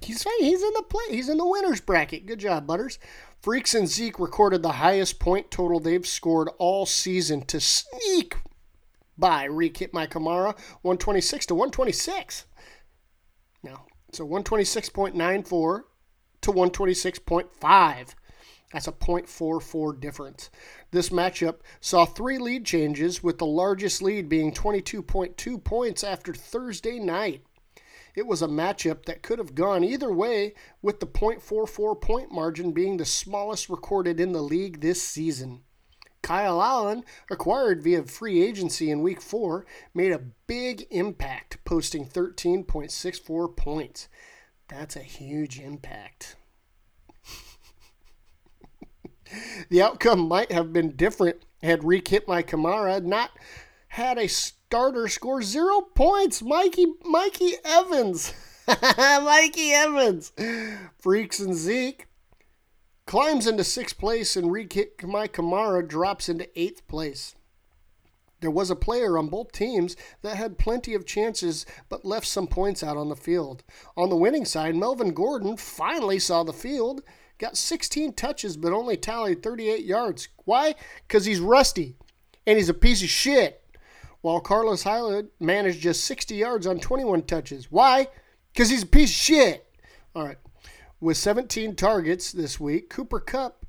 He's 0.00 0.24
he's 0.38 0.62
in 0.62 0.72
the 0.74 0.84
play. 0.88 1.04
He's 1.10 1.28
in 1.28 1.38
the 1.38 1.46
winners 1.46 1.80
bracket. 1.80 2.26
Good 2.26 2.40
job, 2.40 2.66
Butters. 2.66 2.98
Freaks 3.40 3.74
and 3.74 3.88
Zeke 3.88 4.18
recorded 4.18 4.62
the 4.62 4.72
highest 4.72 5.18
point 5.18 5.50
total 5.50 5.80
they've 5.80 6.06
scored 6.06 6.50
all 6.58 6.84
season 6.84 7.42
to 7.46 7.58
sneak 7.58 8.36
by 9.20 9.44
Reek 9.44 9.76
hit 9.76 9.94
my 9.94 10.06
Kamara 10.06 10.56
126 10.82 11.46
to 11.46 11.54
126. 11.54 12.46
Now, 13.62 13.86
so 14.12 14.26
126.94 14.26 15.82
to 16.40 16.52
126.5. 16.52 18.14
That's 18.72 18.86
a 18.86 18.92
0.44 18.92 20.00
difference. 20.00 20.50
This 20.92 21.08
matchup 21.08 21.56
saw 21.80 22.04
three 22.04 22.38
lead 22.38 22.64
changes, 22.64 23.22
with 23.22 23.38
the 23.38 23.46
largest 23.46 24.00
lead 24.00 24.28
being 24.28 24.52
22.2 24.52 25.64
points 25.64 26.04
after 26.04 26.32
Thursday 26.32 26.98
night. 26.98 27.42
It 28.14 28.26
was 28.26 28.42
a 28.42 28.48
matchup 28.48 29.04
that 29.06 29.22
could 29.22 29.38
have 29.38 29.54
gone 29.54 29.84
either 29.84 30.12
way, 30.12 30.54
with 30.82 31.00
the 31.00 31.06
0.44 31.06 32.00
point 32.00 32.32
margin 32.32 32.72
being 32.72 32.96
the 32.96 33.04
smallest 33.04 33.68
recorded 33.68 34.20
in 34.20 34.32
the 34.32 34.42
league 34.42 34.80
this 34.80 35.02
season. 35.02 35.62
Kyle 36.30 36.62
Allen, 36.62 37.02
acquired 37.28 37.82
via 37.82 38.04
free 38.04 38.40
agency 38.40 38.88
in 38.88 39.02
week 39.02 39.20
four, 39.20 39.66
made 39.92 40.12
a 40.12 40.26
big 40.46 40.86
impact, 40.88 41.58
posting 41.64 42.06
13.64 42.06 43.56
points. 43.56 44.06
That's 44.68 44.94
a 44.94 45.00
huge 45.00 45.58
impact. 45.58 46.36
the 49.70 49.82
outcome 49.82 50.20
might 50.20 50.52
have 50.52 50.72
been 50.72 50.94
different 50.94 51.38
had 51.64 51.82
Reek 51.82 52.06
hit 52.06 52.28
my 52.28 52.44
Kamara 52.44 53.02
not 53.02 53.30
had 53.88 54.16
a 54.16 54.28
starter 54.28 55.08
score 55.08 55.42
zero 55.42 55.80
points. 55.80 56.42
Mikey 56.42 56.86
Mikey 57.04 57.54
Evans. 57.64 58.32
Mikey 58.68 59.72
Evans. 59.72 60.30
Freaks 60.96 61.40
and 61.40 61.56
Zeke 61.56 62.06
climbs 63.10 63.48
into 63.48 63.64
sixth 63.64 63.98
place, 63.98 64.36
and 64.36 64.46
my 64.46 65.26
Kamara 65.26 65.88
drops 65.88 66.28
into 66.28 66.48
eighth 66.54 66.86
place. 66.86 67.34
There 68.40 68.52
was 68.52 68.70
a 68.70 68.76
player 68.76 69.18
on 69.18 69.26
both 69.26 69.50
teams 69.50 69.96
that 70.22 70.36
had 70.36 70.58
plenty 70.58 70.94
of 70.94 71.04
chances 71.04 71.66
but 71.88 72.04
left 72.04 72.28
some 72.28 72.46
points 72.46 72.84
out 72.84 72.96
on 72.96 73.08
the 73.08 73.16
field. 73.16 73.64
On 73.96 74.10
the 74.10 74.16
winning 74.16 74.44
side, 74.44 74.76
Melvin 74.76 75.12
Gordon 75.12 75.56
finally 75.56 76.20
saw 76.20 76.44
the 76.44 76.52
field, 76.52 77.02
got 77.38 77.56
16 77.56 78.12
touches 78.12 78.56
but 78.56 78.72
only 78.72 78.96
tallied 78.96 79.42
38 79.42 79.84
yards. 79.84 80.28
Why? 80.44 80.76
Because 81.08 81.24
he's 81.24 81.40
rusty 81.40 81.96
and 82.46 82.58
he's 82.58 82.68
a 82.68 82.74
piece 82.74 83.02
of 83.02 83.08
shit. 83.08 83.60
While 84.20 84.38
Carlos 84.38 84.84
Hyde 84.84 85.26
managed 85.40 85.80
just 85.80 86.04
60 86.04 86.36
yards 86.36 86.64
on 86.64 86.78
21 86.78 87.22
touches. 87.22 87.72
Why? 87.72 88.06
Because 88.52 88.70
he's 88.70 88.84
a 88.84 88.86
piece 88.86 89.10
of 89.10 89.16
shit. 89.16 89.66
All 90.14 90.24
right. 90.24 90.38
With 91.00 91.16
17 91.16 91.76
targets 91.76 92.30
this 92.30 92.60
week, 92.60 92.90
Cooper 92.90 93.20
Kupp. 93.20 93.64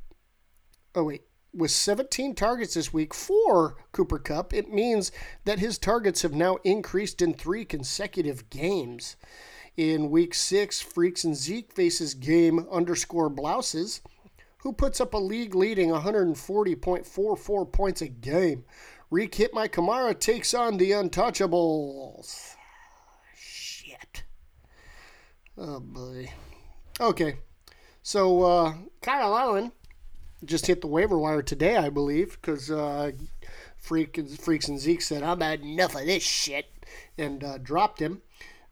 Oh, 0.94 1.06
wait. 1.06 1.22
With 1.54 1.72
17 1.72 2.36
targets 2.36 2.74
this 2.74 2.92
week 2.94 3.14
for 3.14 3.78
Cooper 3.94 4.20
Kupp, 4.20 4.54
it 4.54 4.70
means 4.70 5.14
that 5.46 5.60
his 5.60 5.78
targets 5.78 6.22
have 6.24 6.34
now 6.34 6.58
increased 6.66 7.22
in 7.22 7.34
three 7.34 7.64
consecutive 7.64 8.50
games. 8.50 9.16
In 9.78 10.10
week 10.10 10.34
six, 10.34 10.82
Freaks 10.82 11.24
and 11.24 11.36
Zeke 11.36 11.72
faces 11.72 12.14
game 12.14 12.68
underscore 12.70 13.30
blouses, 13.30 14.02
who 14.60 14.74
puts 14.74 15.00
up 15.00 15.14
a 15.14 15.18
league 15.18 15.56
leading 15.56 15.90
140.44 15.90 17.72
points 17.72 18.02
a 18.02 18.08
game. 18.08 18.66
Reek 19.10 19.36
hit 19.36 19.54
my 19.54 19.70
Kamara 19.70 20.18
takes 20.18 20.54
on 20.54 20.78
the 20.78 20.92
Untouchables. 20.92 22.56
Shit. 23.36 24.24
Oh 25.58 25.80
boy. 25.80 26.30
Okay. 27.00 27.38
So 28.04 28.44
uh, 28.44 28.74
Kyle 29.02 29.38
Allen 29.38 29.72
just 30.44 30.68
hit 30.68 30.82
the 30.82 30.88
waiver 30.88 31.18
wire 31.18 31.42
today, 31.42 31.78
I 31.78 31.90
believe, 31.90 32.38
because 32.42 32.72
uh, 32.72 33.12
Freak, 33.78 34.20
Freaks 34.40 34.68
and 34.68 34.80
Zeke 34.80 35.02
said, 35.02 35.24
"I'm 35.24 35.42
had 35.42 35.62
enough 35.62 35.96
of 35.96 36.06
this 36.06 36.24
shit," 36.24 36.66
and 37.18 37.44
uh, 37.44 37.58
dropped 37.60 38.00
him. 38.00 38.22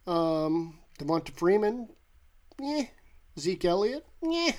Um, 0.08 0.80
Devonta 0.98 1.32
Freeman, 1.32 1.90
yeah. 2.60 2.86
Zeke 3.38 3.66
Elliott, 3.66 4.06
yeah. 4.22 4.54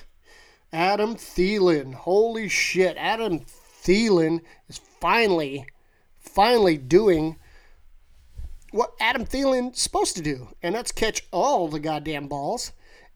Adam 0.71 1.15
Thielen, 1.15 1.93
holy 1.93 2.47
shit! 2.47 2.95
Adam 2.97 3.41
Thielen 3.41 4.41
is 4.69 4.79
finally, 4.99 5.65
finally 6.17 6.77
doing 6.77 7.37
what 8.71 8.93
Adam 9.01 9.25
Thielen's 9.25 9.81
supposed 9.81 10.15
to 10.15 10.21
do, 10.21 10.49
and 10.63 10.73
that's 10.73 10.93
catch 10.93 11.27
all 11.31 11.67
the 11.67 11.79
goddamn 11.79 12.27
balls 12.27 12.71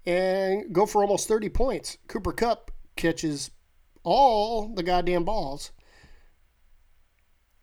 and 0.05 0.71
go 0.74 0.85
for 0.85 1.01
almost 1.01 1.27
30 1.27 1.50
points. 1.50 1.97
Cooper 2.07 2.31
Kupp 2.31 2.71
catches 2.95 3.51
all 4.03 4.74
the 4.74 4.83
goddamn 4.83 5.24
balls 5.24 5.71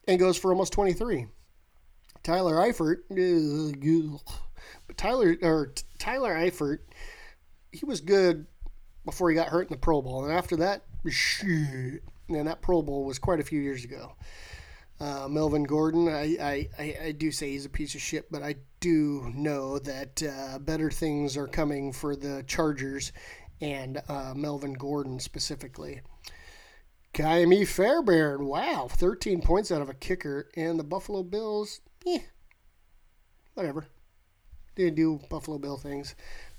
and 0.09 0.19
goes 0.19 0.37
for 0.37 0.51
almost 0.51 0.73
23. 0.73 1.27
Tyler 2.23 2.55
Eifert, 2.55 2.99
but 4.87 4.97
Tyler 4.97 5.37
or 5.43 5.75
Tyler 5.99 6.35
Eifert, 6.35 6.79
he 7.73 7.85
was 7.85 8.01
good 8.01 8.47
before 9.05 9.29
he 9.29 9.35
got 9.35 9.49
hurt 9.49 9.69
in 9.69 9.73
the 9.73 9.79
Pro 9.79 10.01
Bowl, 10.03 10.25
and 10.25 10.33
after 10.33 10.57
that. 10.57 10.85
And 12.29 12.47
that 12.47 12.63
Pro 12.63 12.81
Bowl 12.83 13.05
was 13.05 13.19
quite 13.19 13.41
a 13.41 13.45
few 13.45 13.61
years 13.61 13.85
ago. 13.85 14.15
Uh, 15.03 15.27
Melvin 15.27 15.65
Gordon, 15.65 16.07
I, 16.07 16.69
I, 16.79 16.97
I, 17.07 17.11
do 17.11 17.33
say 17.33 17.51
he's 17.51 17.65
a 17.65 17.69
piece 17.69 17.97
of 17.97 18.01
shit, 18.01 18.31
but 18.31 18.41
I 18.45 18.55
do 18.79 19.33
know 19.35 19.81
that 19.81 20.23
uh, 20.23 20.61
better 20.61 20.93
things 20.93 21.37
are 21.37 21.49
coming 21.49 21.93
for 21.93 22.15
the 22.15 22.45
Chargers 22.47 23.11
and 23.61 24.01
uh, 24.09 24.33
Melvin 24.37 24.75
Gordon 24.75 25.19
specifically. 25.19 26.03
Ka'imi 27.15 27.67
Fairbairn, 27.67 28.47
wow, 28.47 28.87
13 28.89 29.41
points 29.43 29.73
out 29.73 29.83
of 29.83 29.89
a 29.89 29.95
kicker. 29.95 30.49
And 30.57 30.79
the 30.79 30.85
Buffalo 30.85 31.25
Bills, 31.25 31.81
eh, 32.07 32.21
whatever. 33.55 33.89
They 34.77 34.89
do 34.91 35.19
Buffalo 35.29 35.59
Bill 35.59 35.79
things. 35.79 36.15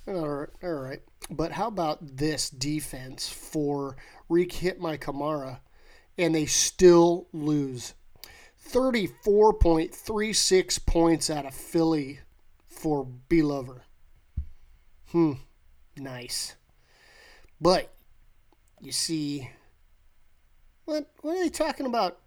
All 0.06 0.28
right, 0.28 0.50
all 0.62 0.74
right. 0.74 1.02
But 1.30 1.54
how 1.54 1.70
about 1.70 2.18
this 2.18 2.50
defense 2.50 3.30
for 3.30 3.96
Reek 4.28 4.52
hit 4.52 4.82
my 4.82 4.98
Kamara, 4.98 5.62
and 6.18 6.36
they 6.36 6.46
still 6.46 7.30
lose. 7.32 7.94
34.36 8.70 10.86
points 10.86 11.30
out 11.30 11.46
of 11.46 11.54
Philly 11.54 12.20
for 12.66 13.08
B 13.30 13.42
Lover. 13.42 13.84
Hmm, 15.12 15.34
nice. 15.96 16.56
But 17.62 17.94
you 18.82 18.92
see, 18.92 19.50
what 20.86 21.10
what 21.22 21.38
are 21.38 21.44
they 21.44 21.50
talking 21.50 21.86
about? 21.86 22.20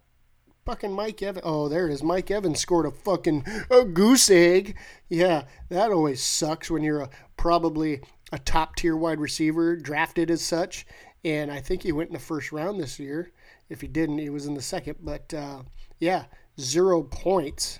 Fucking 0.65 0.91
Mike 0.91 1.21
Evans. 1.21 1.43
Oh, 1.45 1.69
there 1.69 1.87
it 1.87 1.93
is. 1.93 2.03
Mike 2.03 2.31
Evans 2.31 2.59
scored 2.59 2.85
a 2.85 2.91
fucking 2.91 3.45
a 3.69 3.85
goose 3.85 4.29
egg. 4.29 4.77
Yeah, 5.07 5.43
that 5.69 5.91
always 5.91 6.23
sucks 6.23 6.71
when 6.71 6.83
you're 6.83 7.01
a, 7.01 7.09
probably 7.37 8.01
a 8.31 8.39
top 8.39 8.75
tier 8.75 8.95
wide 8.95 9.19
receiver 9.19 9.75
drafted 9.75 10.31
as 10.31 10.41
such. 10.41 10.85
And 11.23 11.51
I 11.51 11.59
think 11.59 11.83
he 11.83 11.91
went 11.91 12.09
in 12.09 12.13
the 12.13 12.19
first 12.19 12.51
round 12.51 12.79
this 12.79 12.99
year. 12.99 13.31
If 13.69 13.81
he 13.81 13.87
didn't, 13.87 14.17
he 14.17 14.29
was 14.29 14.45
in 14.45 14.55
the 14.55 14.61
second. 14.61 14.97
But 15.01 15.33
uh, 15.33 15.63
yeah, 15.99 16.25
zero 16.59 17.03
points. 17.03 17.79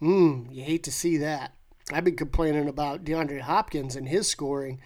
Mmm, 0.00 0.52
you 0.52 0.62
hate 0.62 0.82
to 0.84 0.92
see 0.92 1.16
that. 1.18 1.54
I've 1.92 2.04
been 2.04 2.16
complaining 2.16 2.68
about 2.68 3.04
DeAndre 3.04 3.40
Hopkins 3.40 3.96
and 3.96 4.08
his 4.08 4.28
scoring, 4.28 4.80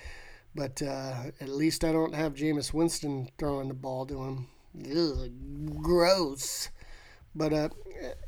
but 0.54 0.82
uh, 0.82 1.30
at 1.40 1.48
least 1.48 1.84
I 1.84 1.92
don't 1.92 2.14
have 2.14 2.34
Jameis 2.34 2.72
Winston 2.72 3.28
throwing 3.38 3.68
the 3.68 3.74
ball 3.74 4.06
to 4.06 4.22
him. 4.22 4.48
Ugh, 4.84 5.30
gross. 5.82 6.70
But 7.34 7.52
uh, 7.52 7.68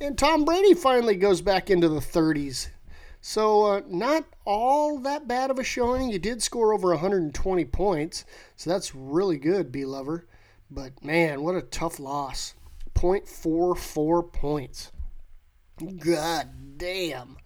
and 0.00 0.16
Tom 0.18 0.44
Brady 0.44 0.74
finally 0.74 1.16
goes 1.16 1.40
back 1.40 1.70
into 1.70 1.88
the 1.88 2.00
30s. 2.00 2.68
So 3.20 3.64
uh, 3.64 3.82
not 3.88 4.24
all 4.44 4.98
that 5.00 5.26
bad 5.26 5.50
of 5.50 5.58
a 5.58 5.64
showing. 5.64 6.10
You 6.10 6.18
did 6.18 6.42
score 6.42 6.72
over 6.72 6.90
120 6.90 7.64
points, 7.66 8.24
so 8.56 8.70
that's 8.70 8.94
really 8.94 9.38
good, 9.38 9.72
B 9.72 9.84
lover. 9.84 10.26
But 10.70 11.02
man, 11.02 11.42
what 11.42 11.56
a 11.56 11.62
tough 11.62 11.98
loss. 11.98 12.54
0.44 12.98 14.32
points. 14.32 14.90
God 15.98 16.48
damn. 16.76 17.36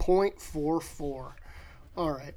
0.44. 0.00 1.32
All 1.96 2.10
right. 2.10 2.34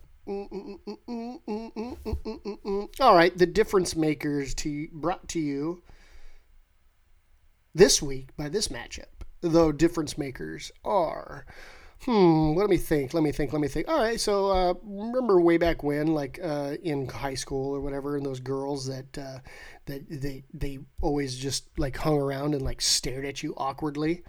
All 2.99 3.15
right, 3.15 3.37
the 3.37 3.45
difference 3.45 3.95
makers 3.95 4.53
to 4.55 4.89
brought 4.91 5.29
to 5.29 5.39
you 5.39 5.83
this 7.73 8.01
week 8.01 8.35
by 8.35 8.49
this 8.49 8.67
matchup. 8.67 9.05
Though 9.39 9.71
difference 9.71 10.17
makers 10.17 10.71
are 10.83 11.45
hmm, 12.03 12.53
let 12.55 12.69
me 12.69 12.77
think, 12.77 13.13
let 13.13 13.23
me 13.23 13.31
think, 13.31 13.53
let 13.53 13.61
me 13.61 13.67
think. 13.67 13.87
All 13.87 13.99
right, 13.99 14.19
so 14.19 14.51
uh, 14.51 14.73
remember 14.83 15.39
way 15.39 15.57
back 15.57 15.83
when, 15.83 16.07
like 16.07 16.39
uh, 16.43 16.75
in 16.83 17.07
high 17.07 17.33
school 17.33 17.75
or 17.75 17.81
whatever, 17.81 18.17
and 18.17 18.25
those 18.25 18.39
girls 18.39 18.85
that 18.87 19.17
uh, 19.17 19.39
that 19.85 20.03
they 20.09 20.43
they 20.53 20.79
always 21.01 21.35
just 21.37 21.67
like 21.77 21.97
hung 21.97 22.17
around 22.17 22.53
and 22.53 22.63
like 22.63 22.81
stared 22.81 23.25
at 23.25 23.41
you 23.41 23.53
awkwardly, 23.57 24.23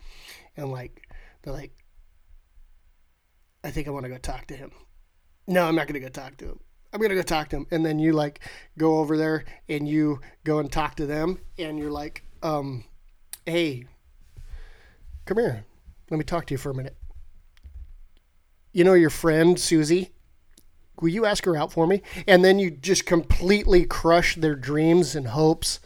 and 0.56 0.70
like 0.70 1.08
they're 1.42 1.52
like, 1.52 1.72
I 3.62 3.70
think 3.70 3.88
I 3.88 3.90
want 3.90 4.04
to 4.04 4.10
go 4.10 4.18
talk 4.18 4.46
to 4.46 4.56
him. 4.56 4.70
No, 5.46 5.66
I'm 5.66 5.76
not 5.76 5.86
gonna 5.86 6.00
go 6.00 6.08
talk 6.08 6.36
to 6.38 6.46
him. 6.46 6.60
I'm 6.92 7.00
gonna 7.00 7.14
go 7.14 7.22
talk 7.22 7.50
to 7.50 7.56
him, 7.56 7.66
and 7.70 7.84
then 7.84 7.98
you 7.98 8.12
like 8.12 8.40
go 8.78 8.98
over 8.98 9.16
there 9.18 9.44
and 9.68 9.86
you 9.86 10.20
go 10.44 10.60
and 10.60 10.70
talk 10.70 10.94
to 10.96 11.06
them, 11.06 11.40
and 11.58 11.78
you're 11.78 11.90
like, 11.90 12.22
um, 12.42 12.84
hey, 13.44 13.84
come 15.26 15.38
here, 15.38 15.66
let 16.10 16.16
me 16.16 16.24
talk 16.24 16.46
to 16.46 16.54
you 16.54 16.58
for 16.58 16.70
a 16.70 16.74
minute 16.74 16.96
you 18.76 18.84
know 18.84 18.92
your 18.92 19.08
friend 19.08 19.58
Susie? 19.58 20.10
Will 21.00 21.08
you 21.08 21.24
ask 21.24 21.46
her 21.46 21.56
out 21.56 21.72
for 21.72 21.86
me? 21.86 22.02
And 22.26 22.44
then 22.44 22.58
you 22.58 22.70
just 22.70 23.06
completely 23.06 23.86
crush 23.86 24.34
their 24.34 24.54
dreams 24.54 25.16
and 25.16 25.28
hopes 25.28 25.80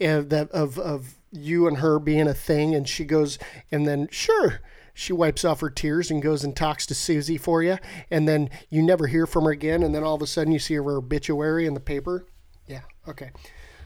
of, 0.00 0.32
of, 0.32 0.78
of 0.78 1.14
you 1.32 1.66
and 1.66 1.78
her 1.78 1.98
being 1.98 2.28
a 2.28 2.34
thing. 2.34 2.76
And 2.76 2.88
she 2.88 3.04
goes, 3.04 3.40
and 3.72 3.88
then, 3.88 4.06
sure, 4.12 4.60
she 4.94 5.12
wipes 5.12 5.44
off 5.44 5.62
her 5.62 5.70
tears 5.70 6.12
and 6.12 6.22
goes 6.22 6.44
and 6.44 6.54
talks 6.54 6.86
to 6.86 6.94
Susie 6.94 7.38
for 7.38 7.60
you. 7.60 7.78
And 8.08 8.28
then 8.28 8.50
you 8.70 8.82
never 8.82 9.08
hear 9.08 9.26
from 9.26 9.42
her 9.42 9.50
again. 9.50 9.82
And 9.82 9.92
then 9.92 10.04
all 10.04 10.14
of 10.14 10.22
a 10.22 10.26
sudden 10.28 10.52
you 10.52 10.60
see 10.60 10.74
her 10.74 10.92
obituary 10.92 11.66
in 11.66 11.74
the 11.74 11.80
paper. 11.80 12.24
Yeah, 12.68 12.82
okay. 13.08 13.32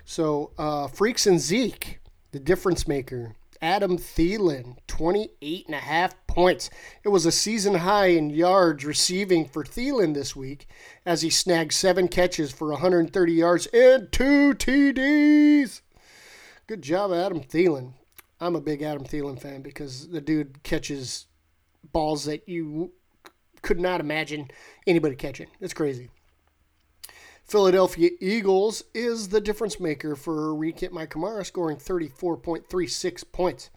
So, 0.05 0.53
uh, 0.59 0.89
Freaks 0.89 1.27
and 1.27 1.41
Zeke, 1.41 2.01
the 2.33 2.39
difference 2.39 2.87
maker. 2.87 3.35
Adam 3.61 3.99
Thielen, 3.99 4.77
28 4.87 5.67
and 5.67 5.75
a 5.75 5.79
half 5.79 6.15
points. 6.27 6.71
It 7.05 7.09
was 7.09 7.27
a 7.27 7.33
season 7.33 7.77
high 7.77 8.07
in 8.07 8.31
yards 8.31 8.85
receiving 8.85 9.47
for 9.47 9.65
Thielen 9.65 10.15
this 10.15 10.37
week 10.37 10.69
as 11.05 11.23
he 11.23 11.31
snagged 11.31 11.73
seven 11.73 12.09
catches 12.09 12.53
for 12.53 12.69
130 12.69 13.33
yards 13.33 13.67
and 13.67 14.11
two 14.13 14.55
TDs. 14.55 15.81
Good 16.67 16.83
job, 16.83 17.13
Adam 17.13 17.41
Thielen. 17.41 17.93
I'm 18.41 18.57
a 18.57 18.61
big 18.61 18.83
Adam 18.83 19.05
Thielen 19.05 19.41
fan 19.41 19.63
because 19.63 20.09
the 20.09 20.21
dude 20.21 20.63
catches 20.63 21.27
balls 21.93 22.25
that 22.25 22.49
you 22.49 22.93
could 23.63 23.81
not 23.81 24.01
imagine 24.01 24.49
anybody 24.87 25.17
catching. 25.17 25.49
It's 25.61 25.75
crazy. 25.75 26.11
Philadelphia 27.47 28.11
Eagles 28.21 28.83
is 28.93 29.29
the 29.29 29.41
difference 29.41 29.79
maker 29.79 30.17
for 30.17 30.53
Rekit 30.53 30.91
Mike 30.91 31.15
scoring 31.47 31.77
34.36 31.77 33.25
points. 33.31 33.71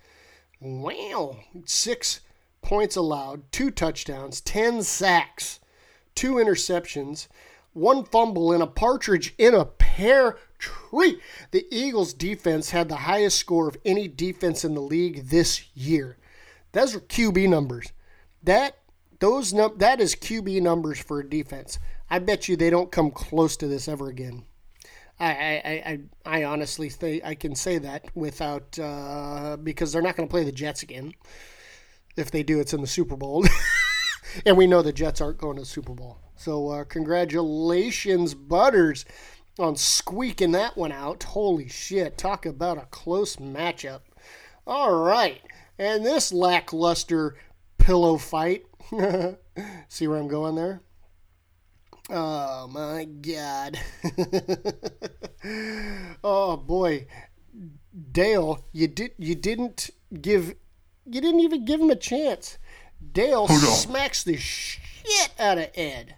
Wow. 0.59 1.37
Six 1.65 2.21
points 2.63 2.95
allowed, 2.95 3.51
two 3.51 3.69
touchdowns, 3.69 4.41
10 4.41 4.81
sacks, 4.81 5.59
two 6.15 6.33
interceptions, 6.33 7.27
one 7.73 8.03
fumble, 8.03 8.51
and 8.51 8.63
a 8.63 8.67
partridge 8.67 9.35
in 9.37 9.53
a 9.53 9.65
pear 9.65 10.37
tree. 10.57 11.21
The 11.51 11.67
Eagles' 11.69 12.13
defense 12.13 12.71
had 12.71 12.89
the 12.89 12.95
highest 12.95 13.37
score 13.37 13.67
of 13.67 13.77
any 13.85 14.07
defense 14.07 14.65
in 14.65 14.73
the 14.73 14.81
league 14.81 15.27
this 15.27 15.67
year. 15.75 16.17
Those 16.71 16.95
are 16.95 17.01
QB 17.01 17.47
numbers. 17.47 17.93
That 18.41 18.79
those 19.19 19.53
num- 19.53 19.77
that 19.77 19.99
is 19.99 20.15
QB 20.15 20.61
numbers 20.61 20.99
for 20.99 21.19
a 21.19 21.29
defense. 21.29 21.77
I 22.09 22.19
bet 22.19 22.47
you 22.47 22.55
they 22.55 22.69
don't 22.69 22.91
come 22.91 23.11
close 23.11 23.55
to 23.57 23.67
this 23.67 23.87
ever 23.87 24.07
again. 24.07 24.43
I 25.19 25.25
I, 25.25 25.99
I, 26.25 26.39
I 26.39 26.43
honestly 26.45 26.89
think 26.89 27.23
I 27.25 27.35
can 27.35 27.55
say 27.55 27.77
that 27.79 28.05
without 28.15 28.79
uh, 28.79 29.57
because 29.57 29.91
they're 29.91 30.01
not 30.01 30.15
going 30.15 30.27
to 30.27 30.31
play 30.31 30.43
the 30.43 30.51
Jets 30.51 30.83
again. 30.83 31.13
If 32.15 32.31
they 32.31 32.43
do, 32.43 32.59
it's 32.59 32.73
in 32.73 32.81
the 32.81 32.87
Super 32.87 33.15
Bowl, 33.15 33.45
and 34.45 34.57
we 34.57 34.67
know 34.67 34.81
the 34.81 34.91
Jets 34.91 35.21
aren't 35.21 35.37
going 35.37 35.55
to 35.55 35.61
the 35.61 35.67
Super 35.67 35.93
Bowl. 35.93 36.17
So 36.35 36.69
uh, 36.69 36.83
congratulations, 36.85 38.33
Butters, 38.33 39.05
on 39.57 39.75
squeaking 39.75 40.51
that 40.53 40.77
one 40.77 40.91
out. 40.91 41.23
Holy 41.23 41.67
shit! 41.67 42.17
Talk 42.17 42.45
about 42.45 42.77
a 42.77 42.87
close 42.89 43.35
matchup. 43.35 44.01
All 44.65 45.03
right, 45.03 45.41
and 45.77 46.05
this 46.05 46.33
lackluster 46.33 47.35
pillow 47.77 48.17
fight. 48.17 48.65
See 49.89 50.07
where 50.07 50.17
I'm 50.17 50.27
going 50.27 50.55
there? 50.55 50.81
Oh 52.09 52.67
my 52.67 53.05
god. 53.05 53.79
oh 56.23 56.57
boy. 56.57 57.05
Dale, 58.11 58.65
you 58.71 58.87
did 58.87 59.11
you 59.17 59.35
didn't 59.35 59.91
give 60.19 60.55
you 61.05 61.21
didn't 61.21 61.41
even 61.41 61.65
give 61.65 61.79
him 61.79 61.91
a 61.91 61.95
chance. 61.95 62.57
Dale 63.13 63.45
oh, 63.49 63.55
smacks 63.55 64.23
the 64.23 64.37
shit 64.37 65.29
out 65.37 65.57
of 65.59 65.69
Ed. 65.75 66.15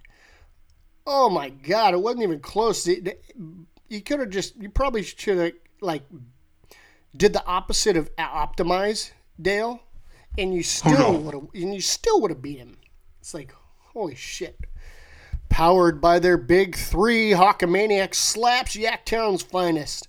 Oh 1.06 1.30
my 1.30 1.50
god, 1.50 1.94
it 1.94 2.02
wasn't 2.02 2.24
even 2.24 2.40
close. 2.40 2.88
You 2.88 4.02
could 4.02 4.20
have 4.20 4.30
just 4.30 4.56
you 4.62 4.70
probably 4.70 5.04
should 5.04 5.38
have 5.38 5.54
like 5.82 6.04
did 7.16 7.34
the 7.34 7.46
opposite 7.46 7.98
of 7.98 8.16
optimize 8.16 9.12
Dale 9.42 9.82
and 10.38 10.54
you 10.54 10.60
oh, 10.60 10.64
still 10.64 11.18
would 11.20 11.34
have 11.34 11.48
and 11.54 11.74
you 11.74 11.82
still 11.82 12.22
would 12.22 12.32
have 12.32 12.42
beat 12.42 12.60
him. 12.60 12.78
It's 13.20 13.34
like 13.34 13.54
holy 13.94 14.16
shit. 14.16 14.58
Powered 15.52 16.00
by 16.00 16.18
their 16.18 16.38
big 16.38 16.78
three, 16.78 17.32
Hawkamaniac 17.32 18.16
slaps 18.16 18.74
Yaktown's 18.78 19.44
finest. 19.44 20.08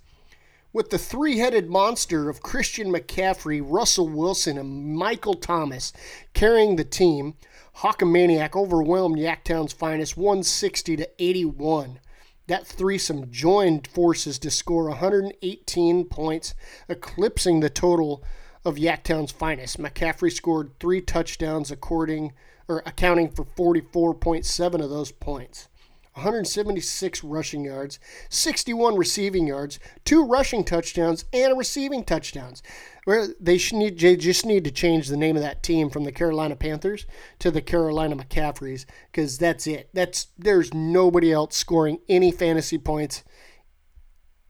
with 0.72 0.90
the 0.90 0.98
three 0.98 1.38
headed 1.38 1.68
monster 1.68 2.30
of 2.30 2.42
Christian 2.42 2.92
McCaffrey, 2.92 3.60
Russell 3.62 4.08
Wilson, 4.08 4.56
and 4.56 4.94
Michael 4.94 5.34
Thomas 5.34 5.92
carrying 6.32 6.76
the 6.76 6.84
team, 6.84 7.34
Hawkamaniac 7.78 8.54
overwhelmed 8.54 9.18
Yaktown's 9.18 9.72
finest 9.72 10.16
160 10.16 10.96
to 10.96 11.10
81. 11.18 11.98
That 12.46 12.64
threesome 12.64 13.30
joined 13.30 13.88
forces 13.88 14.38
to 14.38 14.50
score 14.50 14.88
118 14.90 16.04
points, 16.04 16.54
eclipsing 16.88 17.58
the 17.58 17.68
total 17.68 18.22
of 18.64 18.76
Yaktown's 18.76 19.32
finest. 19.32 19.78
McCaffrey 19.78 20.32
scored 20.32 20.70
three 20.78 21.00
touchdowns, 21.00 21.72
according 21.72 22.32
or 22.68 22.82
accounting 22.86 23.30
for 23.30 23.44
44.7 23.44 24.82
of 24.82 24.90
those 24.90 25.12
points. 25.12 25.68
176 26.14 27.24
rushing 27.24 27.64
yards, 27.64 27.98
61 28.28 28.96
receiving 28.96 29.46
yards, 29.46 29.78
two 30.04 30.22
rushing 30.24 30.62
touchdowns, 30.62 31.24
and 31.32 31.56
receiving 31.56 32.04
touchdowns. 32.04 32.62
Where 33.04 33.28
they 33.40 33.58
need, 33.72 33.98
they 33.98 34.16
just 34.16 34.44
need 34.44 34.64
to 34.64 34.70
change 34.70 35.08
the 35.08 35.16
name 35.16 35.36
of 35.36 35.42
that 35.42 35.62
team 35.62 35.88
from 35.88 36.04
the 36.04 36.12
Carolina 36.12 36.54
Panthers 36.54 37.06
to 37.38 37.50
the 37.50 37.62
Carolina 37.62 38.14
McCaffreys 38.14 38.84
because 39.10 39.38
that's 39.38 39.66
it. 39.66 39.88
That's 39.94 40.28
there's 40.38 40.74
nobody 40.74 41.32
else 41.32 41.56
scoring 41.56 41.98
any 42.08 42.30
fantasy 42.30 42.78
points 42.78 43.24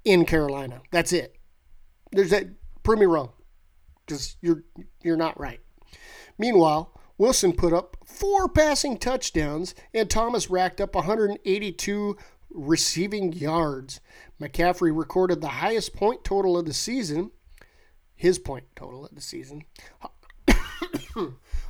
in 0.04 0.26
Carolina. 0.26 0.82
That's 0.90 1.12
it. 1.12 1.36
There's 2.10 2.30
that. 2.30 2.48
Prove 2.82 2.98
me 2.98 3.06
wrong, 3.06 3.30
because 4.04 4.36
you're 4.42 4.64
you're 5.02 5.16
not 5.16 5.38
right. 5.38 5.60
Meanwhile, 6.36 6.92
Wilson 7.22 7.52
put 7.52 7.72
up 7.72 7.96
four 8.04 8.48
passing 8.48 8.98
touchdowns, 8.98 9.76
and 9.94 10.10
Thomas 10.10 10.50
racked 10.50 10.80
up 10.80 10.96
182 10.96 12.16
receiving 12.50 13.32
yards. 13.32 14.00
McCaffrey 14.40 14.90
recorded 14.92 15.40
the 15.40 15.46
highest 15.46 15.94
point 15.94 16.24
total 16.24 16.58
of 16.58 16.64
the 16.66 16.72
season, 16.74 17.30
his 18.16 18.40
point 18.40 18.64
total 18.74 19.06
of 19.06 19.14
the 19.14 19.20
season. 19.20 19.62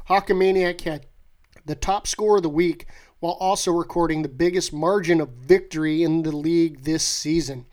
Hawkamaniac 0.08 0.80
had 0.80 1.04
the 1.66 1.74
top 1.74 2.06
score 2.06 2.38
of 2.38 2.42
the 2.42 2.48
week 2.48 2.86
while 3.20 3.36
also 3.38 3.72
recording 3.72 4.22
the 4.22 4.30
biggest 4.30 4.72
margin 4.72 5.20
of 5.20 5.28
victory 5.28 6.02
in 6.02 6.22
the 6.22 6.34
league 6.34 6.84
this 6.84 7.04
season. 7.04 7.66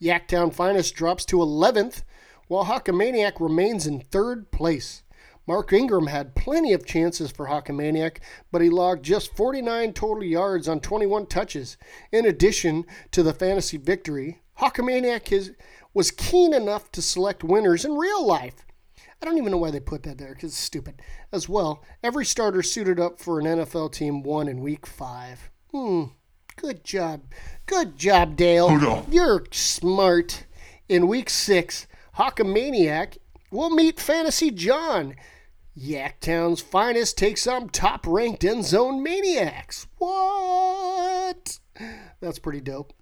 Yaktown 0.00 0.50
Finest 0.50 0.94
drops 0.94 1.26
to 1.26 1.36
11th, 1.36 2.04
while 2.48 2.64
Hawkamaniac 2.64 3.38
remains 3.38 3.86
in 3.86 4.00
third 4.00 4.50
place. 4.50 5.02
Mark 5.46 5.72
Ingram 5.72 6.08
had 6.08 6.34
plenty 6.34 6.72
of 6.72 6.84
chances 6.84 7.30
for 7.30 7.46
Hawkamaniac, 7.46 8.18
but 8.50 8.62
he 8.62 8.68
logged 8.68 9.04
just 9.04 9.36
49 9.36 9.92
total 9.92 10.24
yards 10.24 10.66
on 10.66 10.80
21 10.80 11.26
touches. 11.26 11.76
In 12.10 12.26
addition 12.26 12.84
to 13.12 13.22
the 13.22 13.32
fantasy 13.32 13.76
victory, 13.76 14.42
Hawkamaniac 14.58 15.54
was 15.94 16.10
keen 16.10 16.52
enough 16.52 16.90
to 16.92 17.00
select 17.00 17.44
winners 17.44 17.84
in 17.84 17.96
real 17.96 18.26
life. 18.26 18.66
I 19.22 19.24
don't 19.24 19.38
even 19.38 19.50
know 19.52 19.58
why 19.58 19.70
they 19.70 19.80
put 19.80 20.02
that 20.02 20.18
there 20.18 20.34
because 20.34 20.50
it's 20.50 20.58
stupid. 20.58 21.00
As 21.32 21.48
well, 21.48 21.82
every 22.02 22.24
starter 22.24 22.62
suited 22.62 23.00
up 23.00 23.18
for 23.18 23.38
an 23.38 23.46
NFL 23.46 23.92
team 23.92 24.22
won 24.22 24.48
in 24.48 24.60
week 24.60 24.86
five. 24.86 25.50
Hmm. 25.70 26.04
Good 26.56 26.84
job. 26.84 27.22
Good 27.66 27.96
job, 27.98 28.36
Dale. 28.36 28.68
Hold 28.68 28.84
on. 28.84 29.12
You're 29.12 29.44
smart. 29.52 30.44
In 30.88 31.06
week 31.06 31.28
six, 31.28 31.86
Hawkamaniac 32.16 33.18
will 33.50 33.70
meet 33.70 34.00
Fantasy 34.00 34.50
John. 34.50 35.14
Yaktown's 35.78 36.62
finest 36.62 37.18
takes 37.18 37.46
on 37.46 37.68
top 37.68 38.06
ranked 38.06 38.44
end 38.44 38.64
zone 38.64 39.02
maniacs. 39.02 39.86
What? 39.98 41.58
That's 42.20 42.38
pretty 42.38 42.60
dope. 42.60 42.94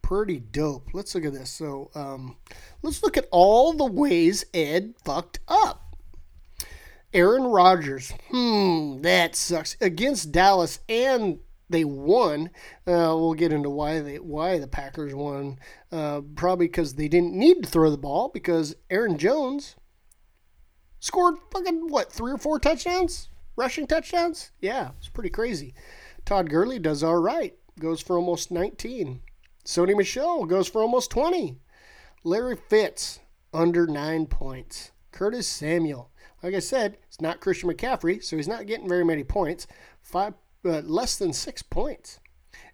Pretty 0.00 0.38
dope. 0.38 0.90
Let's 0.92 1.14
look 1.14 1.24
at 1.24 1.32
this. 1.32 1.50
So, 1.50 1.90
um, 1.94 2.36
let's 2.82 3.02
look 3.02 3.16
at 3.16 3.28
all 3.32 3.72
the 3.72 3.86
ways 3.86 4.44
Ed 4.54 4.94
fucked 5.04 5.40
up. 5.48 5.96
Aaron 7.12 7.44
Rodgers. 7.44 8.12
Hmm, 8.30 9.02
that 9.02 9.34
sucks. 9.34 9.76
Against 9.80 10.32
Dallas, 10.32 10.80
and 10.88 11.40
they 11.68 11.84
won. 11.84 12.50
Uh, 12.86 13.16
we'll 13.16 13.34
get 13.34 13.52
into 13.52 13.70
why 13.70 14.00
they 14.00 14.18
why 14.18 14.58
the 14.58 14.68
Packers 14.68 15.14
won. 15.14 15.58
Uh, 15.90 16.22
probably 16.36 16.66
because 16.66 16.94
they 16.94 17.08
didn't 17.08 17.34
need 17.34 17.62
to 17.62 17.68
throw 17.68 17.90
the 17.90 17.98
ball 17.98 18.30
because 18.32 18.76
Aaron 18.88 19.18
Jones 19.18 19.76
scored 21.02 21.34
fucking 21.50 21.88
what 21.88 22.12
three 22.12 22.32
or 22.32 22.38
four 22.38 22.60
touchdowns, 22.60 23.28
rushing 23.56 23.86
touchdowns. 23.86 24.52
Yeah, 24.60 24.90
it's 24.98 25.08
pretty 25.08 25.30
crazy. 25.30 25.74
Todd 26.24 26.48
Gurley 26.48 26.78
does 26.78 27.02
all 27.02 27.16
right, 27.16 27.54
goes 27.78 28.00
for 28.00 28.16
almost 28.16 28.52
19. 28.52 29.20
Sony 29.66 29.96
Michel 29.96 30.46
goes 30.46 30.68
for 30.68 30.80
almost 30.80 31.10
20. 31.10 31.58
Larry 32.22 32.56
Fitz 32.56 33.18
under 33.52 33.86
nine 33.86 34.26
points. 34.26 34.92
Curtis 35.10 35.48
Samuel, 35.48 36.10
like 36.40 36.54
I 36.54 36.60
said, 36.60 36.96
it's 37.08 37.20
not 37.20 37.40
Christian 37.40 37.68
McCaffrey, 37.68 38.22
so 38.22 38.36
he's 38.36 38.48
not 38.48 38.66
getting 38.66 38.88
very 38.88 39.04
many 39.04 39.24
points. 39.24 39.66
Five, 40.00 40.34
uh, 40.64 40.80
less 40.80 41.16
than 41.16 41.32
six 41.32 41.62
points. 41.62 42.20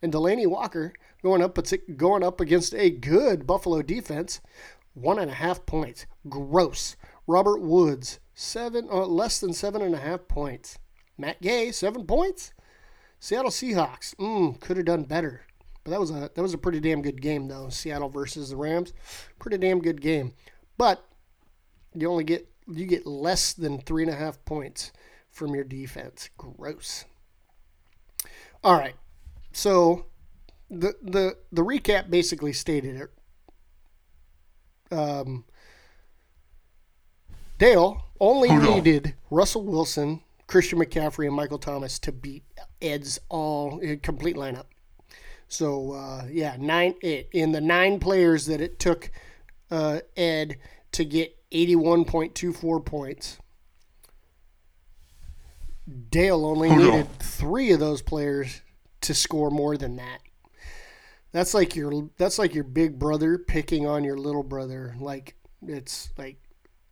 And 0.03 0.13
Delanie 0.13 0.47
Walker 0.47 0.93
going 1.23 1.43
up, 1.43 1.59
going 1.97 2.23
up 2.23 2.41
against 2.43 2.75
a 2.75 2.91
good 2.91 3.47
Buffalo 3.47 3.81
defense, 3.81 4.41
one 4.93 5.19
and 5.19 5.31
a 5.31 5.35
half 5.35 5.65
points. 5.65 6.05
Gross. 6.29 6.97
Robert 7.29 7.61
Woods, 7.61 8.19
seven 8.35 8.89
uh, 8.91 9.05
less 9.05 9.39
than 9.39 9.53
seven 9.53 9.83
and 9.83 9.95
a 9.95 9.99
half 9.99 10.27
points. 10.27 10.79
Matt 11.19 11.41
Gay, 11.43 11.71
seven 11.71 12.07
points. 12.07 12.55
Seattle 13.21 13.51
Seahawks, 13.51 14.15
mm, 14.17 14.59
could 14.61 14.79
have 14.79 14.87
done 14.87 15.03
better, 15.05 15.43
but 15.85 15.91
that 15.91 16.01
was 16.01 16.11
a 16.11 16.31
that 16.35 16.43
was 16.43 16.55
a 16.55 16.59
pretty 16.59 16.81
damn 16.81 17.03
good 17.03 17.21
game 17.21 17.47
though. 17.47 17.69
Seattle 17.69 18.09
versus 18.09 18.51
the 18.51 18.57
Rams, 18.57 18.95
pretty 19.39 19.59
damn 19.59 19.81
good 19.81 20.01
game. 20.01 20.33
But 20.79 21.05
you 21.95 22.11
only 22.11 22.25
get 22.25 22.49
you 22.67 22.87
get 22.87 23.07
less 23.07 23.53
than 23.53 23.83
three 23.83 24.05
and 24.05 24.13
a 24.13 24.17
half 24.17 24.43
points 24.45 24.93
from 25.31 25.55
your 25.55 25.65
defense. 25.65 26.31
Gross. 26.39 27.05
All 28.65 28.79
right, 28.79 28.97
so 29.53 30.07
the 30.71 30.95
the 31.03 31.37
the 31.53 31.63
recap 31.63 32.09
basically 32.09 32.55
stated 32.55 32.97
it. 32.97 33.11
Um, 34.97 35.45
Dale 37.59 38.05
only 38.21 38.49
on. 38.49 38.63
needed 38.63 39.15
Russell 39.31 39.65
Wilson, 39.65 40.23
Christian 40.47 40.79
McCaffrey, 40.79 41.27
and 41.27 41.35
Michael 41.35 41.59
Thomas 41.59 41.99
to 42.01 42.13
beat 42.13 42.45
Ed's 42.81 43.19
all 43.29 43.81
uh, 43.85 43.97
complete 44.03 44.37
lineup. 44.37 44.67
So 45.49 45.93
uh, 45.93 46.27
yeah, 46.31 46.57
nine 46.59 46.95
in 47.03 47.53
the 47.53 47.61
nine 47.61 47.99
players 47.99 48.47
that 48.47 48.61
it 48.61 48.79
took 48.79 49.11
uh, 49.71 50.01
Ed 50.17 50.57
to 50.93 51.05
get 51.05 51.37
81.24 51.51 52.85
points. 52.85 53.39
Dale 56.11 56.45
only 56.45 56.69
on. 56.69 56.79
needed 56.79 57.19
three 57.19 57.73
of 57.73 57.81
those 57.81 58.03
players 58.03 58.61
to 59.01 59.15
score 59.15 59.51
more 59.51 59.77
than 59.77 59.97
that. 59.97 60.21
That's 61.33 61.55
like 61.55 61.75
your 61.75 62.11
that's 62.19 62.39
like 62.39 62.55
your 62.55 62.65
big 62.65 62.99
brother 62.99 63.39
picking 63.39 63.87
on 63.87 64.05
your 64.05 64.19
little 64.19 64.43
brother. 64.43 64.95
Like 64.99 65.35
it's 65.67 66.11
like 66.19 66.39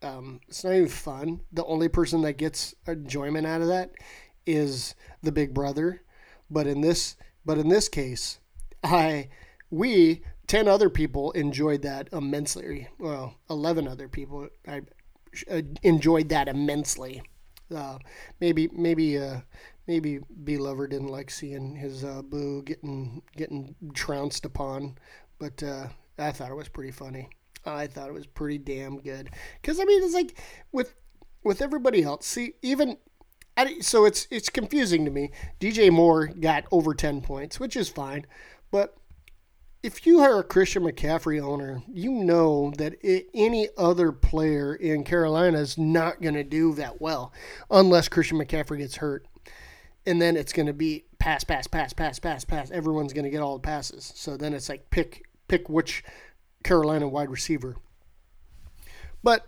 um, 0.02 0.40
it's 0.48 0.64
not 0.64 0.74
even 0.74 0.88
fun. 0.88 1.40
The 1.52 1.64
only 1.64 1.88
person 1.88 2.22
that 2.22 2.34
gets 2.38 2.74
enjoyment 2.86 3.46
out 3.46 3.62
of 3.62 3.68
that 3.68 3.92
is 4.46 4.94
the 5.22 5.32
big 5.32 5.54
brother. 5.54 6.02
But 6.50 6.66
in 6.66 6.80
this 6.80 7.16
but 7.44 7.58
in 7.58 7.68
this 7.68 7.88
case, 7.88 8.38
I 8.82 9.28
we 9.70 10.22
ten 10.46 10.68
other 10.68 10.90
people 10.90 11.32
enjoyed 11.32 11.82
that 11.82 12.08
immensely. 12.12 12.88
Well, 12.98 13.34
eleven 13.50 13.88
other 13.88 14.08
people 14.08 14.48
I 14.66 14.82
uh, 15.50 15.62
enjoyed 15.82 16.28
that 16.28 16.48
immensely. 16.48 17.22
Uh, 17.74 17.98
maybe 18.40 18.68
maybe 18.72 19.18
uh, 19.18 19.40
maybe 19.86 20.20
B 20.44 20.56
Lover 20.56 20.86
didn't 20.86 21.08
like 21.08 21.30
seeing 21.30 21.74
his 21.74 22.04
uh, 22.04 22.22
boo 22.22 22.62
getting 22.62 23.22
getting 23.36 23.74
trounced 23.94 24.44
upon, 24.44 24.98
but 25.38 25.62
uh, 25.62 25.88
I 26.18 26.30
thought 26.32 26.50
it 26.50 26.56
was 26.56 26.68
pretty 26.68 26.92
funny. 26.92 27.28
I 27.66 27.86
thought 27.86 28.08
it 28.08 28.14
was 28.14 28.26
pretty 28.26 28.58
damn 28.58 28.98
good 28.98 29.30
because 29.60 29.80
I 29.80 29.84
mean 29.84 30.02
it's 30.02 30.14
like 30.14 30.38
with 30.72 30.94
with 31.42 31.62
everybody 31.62 32.02
else. 32.02 32.26
See, 32.26 32.54
even 32.62 32.98
I, 33.56 33.80
so 33.80 34.04
it's 34.04 34.26
it's 34.30 34.48
confusing 34.48 35.04
to 35.04 35.10
me. 35.10 35.30
DJ 35.60 35.90
Moore 35.90 36.26
got 36.26 36.64
over 36.70 36.94
ten 36.94 37.20
points, 37.20 37.58
which 37.58 37.76
is 37.76 37.88
fine, 37.88 38.26
but 38.70 38.96
if 39.86 40.04
you 40.04 40.18
are 40.20 40.40
a 40.40 40.44
Christian 40.44 40.82
McCaffrey 40.82 41.40
owner, 41.40 41.80
you 41.86 42.10
know 42.10 42.72
that 42.76 42.96
i 43.04 43.24
any 43.34 43.68
other 43.78 44.10
player 44.10 44.74
in 44.74 45.04
Carolina 45.04 45.58
is 45.58 45.78
not 45.78 46.20
going 46.20 46.34
to 46.34 46.42
do 46.42 46.74
that 46.74 47.00
well 47.00 47.32
unless 47.70 48.08
Christian 48.08 48.38
McCaffrey 48.38 48.78
gets 48.78 48.96
hurt. 48.96 49.26
And 50.04 50.20
then 50.20 50.36
it's 50.36 50.52
going 50.52 50.66
to 50.66 50.72
be 50.72 51.04
pass, 51.20 51.44
pass, 51.44 51.68
pass, 51.68 51.92
pass, 51.92 52.18
pass, 52.18 52.44
pass. 52.44 52.70
Everyone's 52.72 53.12
going 53.12 53.24
to 53.24 53.30
get 53.30 53.40
all 53.40 53.58
the 53.58 53.62
passes. 53.62 54.12
So 54.16 54.36
then 54.36 54.54
it's 54.54 54.68
like 54.68 54.90
pick 54.90 55.22
pick 55.46 55.68
which 55.68 56.02
Carolina 56.66 57.06
wide 57.08 57.30
receiver. 57.30 57.76
But 59.22 59.46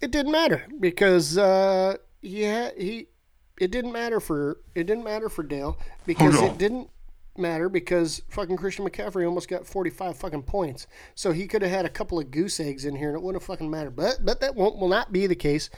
it 0.00 0.10
didn't 0.10 0.32
matter 0.32 0.66
because 0.80 1.38
uh, 1.38 1.96
he 2.20 2.42
had, 2.42 2.74
he 2.76 3.08
it 3.58 3.70
didn't 3.70 3.92
matter 3.92 4.20
for 4.20 4.58
it 4.74 4.84
didn't 4.84 5.04
matter 5.04 5.28
for 5.28 5.42
Dale 5.42 5.78
because 6.06 6.40
it 6.42 6.58
didn't 6.58 6.90
matter 7.38 7.68
because 7.68 8.22
fucking 8.28 8.56
Christian 8.56 8.86
McCaffrey 8.86 9.26
almost 9.26 9.48
got 9.48 9.66
45 9.66 10.16
fucking 10.16 10.42
points. 10.42 10.86
So 11.14 11.32
he 11.32 11.46
could 11.46 11.62
have 11.62 11.70
had 11.70 11.86
a 11.86 11.90
couple 11.90 12.18
of 12.18 12.30
goose 12.30 12.60
eggs 12.60 12.84
in 12.84 12.96
here 12.96 13.08
and 13.08 13.16
it 13.16 13.22
wouldn't 13.22 13.42
have 13.42 13.46
fucking 13.46 13.70
mattered. 13.70 13.96
But 13.96 14.24
but 14.24 14.40
that 14.40 14.54
won't 14.54 14.76
will 14.76 14.88
not 14.88 15.12
be 15.12 15.26
the 15.26 15.34
case 15.34 15.70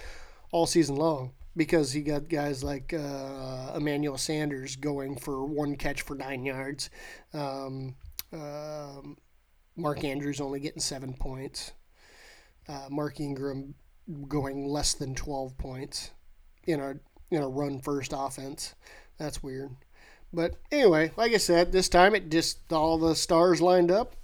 all 0.50 0.66
season 0.66 0.96
long 0.96 1.32
because 1.56 1.92
he 1.92 2.00
got 2.00 2.28
guys 2.28 2.64
like 2.64 2.94
uh, 2.94 3.72
Emmanuel 3.76 4.16
Sanders 4.16 4.76
going 4.76 5.16
for 5.16 5.44
one 5.44 5.76
catch 5.76 6.02
for 6.02 6.14
nine 6.14 6.44
yards. 6.44 6.90
Um, 7.34 7.96
uh, 8.32 9.00
Mark 9.78 10.02
Andrews 10.04 10.40
only 10.40 10.60
getting 10.60 10.80
seven 10.80 11.14
points. 11.14 11.72
Uh, 12.68 12.88
Mark 12.90 13.20
Ingram 13.20 13.74
going 14.26 14.66
less 14.66 14.94
than 14.94 15.14
12 15.14 15.56
points 15.56 16.10
in 16.64 16.80
a 16.80 16.94
in 17.30 17.42
a 17.42 17.48
run 17.48 17.80
first 17.80 18.12
offense. 18.14 18.74
That's 19.18 19.42
weird. 19.42 19.70
But 20.32 20.56
anyway, 20.70 21.12
like 21.16 21.32
I 21.32 21.38
said, 21.38 21.72
this 21.72 21.88
time 21.88 22.14
it 22.14 22.30
just 22.30 22.72
all 22.72 22.98
the 22.98 23.14
stars 23.14 23.60
lined 23.62 23.90
up 23.90 24.16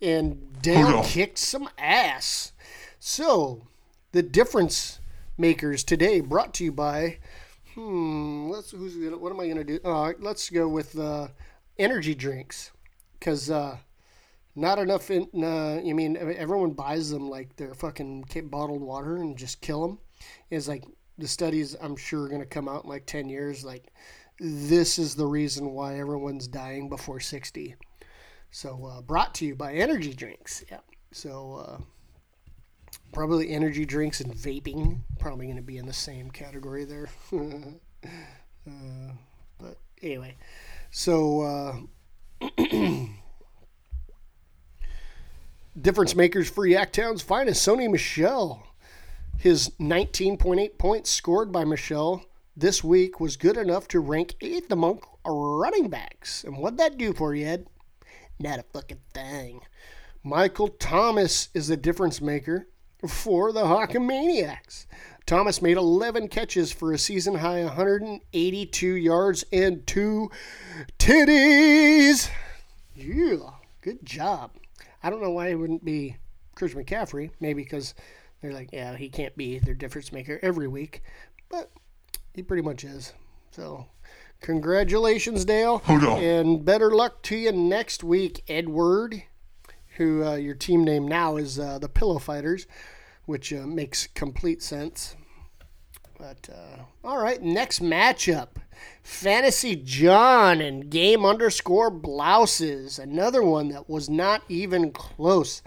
and 0.00 0.60
Dale 0.60 1.02
kicked 1.04 1.38
some 1.38 1.68
ass. 1.78 2.52
So, 2.98 3.66
the 4.12 4.22
difference 4.22 5.00
makers 5.36 5.84
today 5.84 6.20
brought 6.20 6.54
to 6.54 6.64
you 6.64 6.72
by 6.72 7.18
hmm, 7.74 8.48
let's 8.48 8.70
who's 8.70 8.96
gonna, 8.96 9.18
what 9.18 9.32
am 9.32 9.40
I 9.40 9.44
going 9.44 9.56
to 9.58 9.64
do? 9.64 9.80
Uh, 9.84 10.12
let's 10.20 10.50
go 10.50 10.68
with 10.68 10.98
uh, 10.98 11.28
energy 11.78 12.14
drinks 12.14 12.70
cuz 13.20 13.50
uh, 13.50 13.78
not 14.54 14.78
enough 14.78 15.10
in, 15.10 15.28
uh, 15.34 15.80
I 15.86 15.92
mean 15.92 16.16
everyone 16.16 16.72
buys 16.72 17.10
them 17.10 17.30
like 17.30 17.56
they're 17.56 17.74
fucking 17.74 18.24
bottled 18.46 18.82
water 18.82 19.16
and 19.16 19.36
just 19.36 19.60
kill 19.60 19.86
them. 19.86 19.98
Is 20.50 20.68
like 20.68 20.84
the 21.18 21.28
studies 21.28 21.76
I'm 21.80 21.96
sure 21.96 22.24
are 22.24 22.28
going 22.28 22.40
to 22.40 22.46
come 22.46 22.68
out 22.68 22.84
in 22.84 22.90
like 22.90 23.06
10 23.06 23.28
years 23.28 23.64
like 23.64 23.92
this 24.38 24.98
is 24.98 25.14
the 25.14 25.26
reason 25.26 25.70
why 25.70 25.98
everyone's 25.98 26.48
dying 26.48 26.88
before 26.88 27.20
60. 27.20 27.76
So, 28.50 28.84
uh, 28.84 29.00
brought 29.02 29.34
to 29.36 29.46
you 29.46 29.54
by 29.54 29.74
energy 29.74 30.12
drinks. 30.12 30.64
Yeah. 30.70 30.80
So, 31.12 31.64
uh, 31.66 31.78
probably 33.12 33.50
energy 33.50 33.84
drinks 33.84 34.20
and 34.20 34.34
vaping 34.34 35.00
probably 35.18 35.46
going 35.46 35.56
to 35.56 35.62
be 35.62 35.78
in 35.78 35.86
the 35.86 35.92
same 35.92 36.30
category 36.30 36.84
there. 36.84 37.08
uh, 37.32 39.12
but 39.58 39.78
anyway, 40.02 40.36
so 40.90 41.86
uh, 42.40 42.48
difference 45.80 46.14
makers 46.14 46.50
for 46.50 46.66
Yaktown's 46.66 47.22
finest, 47.22 47.66
Sony 47.66 47.90
Michel. 47.90 48.66
His 49.38 49.70
19.8 49.80 50.78
points 50.78 51.10
scored 51.10 51.50
by 51.50 51.64
Michel 51.64 52.24
this 52.56 52.84
week 52.84 53.18
was 53.18 53.36
good 53.36 53.56
enough 53.56 53.88
to 53.88 54.00
rank 54.00 54.34
eighth 54.40 54.70
among 54.70 55.00
running 55.24 55.88
backs. 55.88 56.44
And 56.44 56.58
what'd 56.58 56.78
that 56.78 56.98
do 56.98 57.12
for 57.12 57.34
you, 57.34 57.46
Ed? 57.46 57.66
Not 58.38 58.58
a 58.58 58.64
fucking 58.72 59.00
thing. 59.14 59.62
Michael 60.22 60.68
Thomas 60.68 61.48
is 61.54 61.68
the 61.68 61.76
difference 61.76 62.20
maker 62.20 62.68
for 63.08 63.52
the 63.52 63.62
Hawkamaniacs. 63.62 64.86
Thomas 65.26 65.62
made 65.62 65.76
11 65.76 66.28
catches 66.28 66.72
for 66.72 66.92
a 66.92 66.98
season 66.98 67.36
high 67.36 67.64
182 67.64 68.86
yards 68.86 69.44
and 69.52 69.86
two 69.86 70.30
titties. 70.98 72.28
Yeah, 72.94 73.50
good 73.80 74.04
job. 74.04 74.52
I 75.02 75.10
don't 75.10 75.22
know 75.22 75.30
why 75.30 75.48
it 75.48 75.54
wouldn't 75.54 75.84
be 75.84 76.16
Chris 76.54 76.74
McCaffrey. 76.74 77.30
Maybe 77.40 77.62
because 77.62 77.94
they're 78.40 78.52
like, 78.52 78.70
yeah, 78.72 78.96
he 78.96 79.08
can't 79.08 79.36
be 79.36 79.58
their 79.58 79.74
difference 79.74 80.12
maker 80.12 80.38
every 80.42 80.68
week. 80.68 81.02
But 81.48 81.70
he 82.34 82.42
pretty 82.42 82.62
much 82.62 82.84
is. 82.84 83.12
So, 83.50 83.86
congratulations, 84.40 85.44
Dale. 85.44 85.82
And 86.18 86.64
better 86.64 86.90
luck 86.90 87.22
to 87.24 87.36
you 87.36 87.52
next 87.52 88.02
week, 88.02 88.42
Edward, 88.48 89.22
who 89.96 90.24
uh, 90.24 90.34
your 90.36 90.54
team 90.54 90.84
name 90.84 91.06
now 91.06 91.36
is 91.36 91.58
uh, 91.58 91.78
the 91.78 91.88
Pillow 91.88 92.18
Fighters, 92.18 92.66
which 93.26 93.52
uh, 93.52 93.66
makes 93.66 94.06
complete 94.06 94.62
sense. 94.62 95.16
But, 96.22 96.50
uh, 96.54 96.82
all 97.02 97.20
right, 97.20 97.42
next 97.42 97.82
matchup 97.82 98.50
Fantasy 99.02 99.74
John 99.74 100.60
and 100.60 100.88
Game 100.88 101.26
underscore 101.26 101.90
Blouses. 101.90 103.00
Another 103.00 103.42
one 103.42 103.70
that 103.70 103.90
was 103.90 104.08
not 104.08 104.44
even 104.48 104.92
close. 104.92 105.62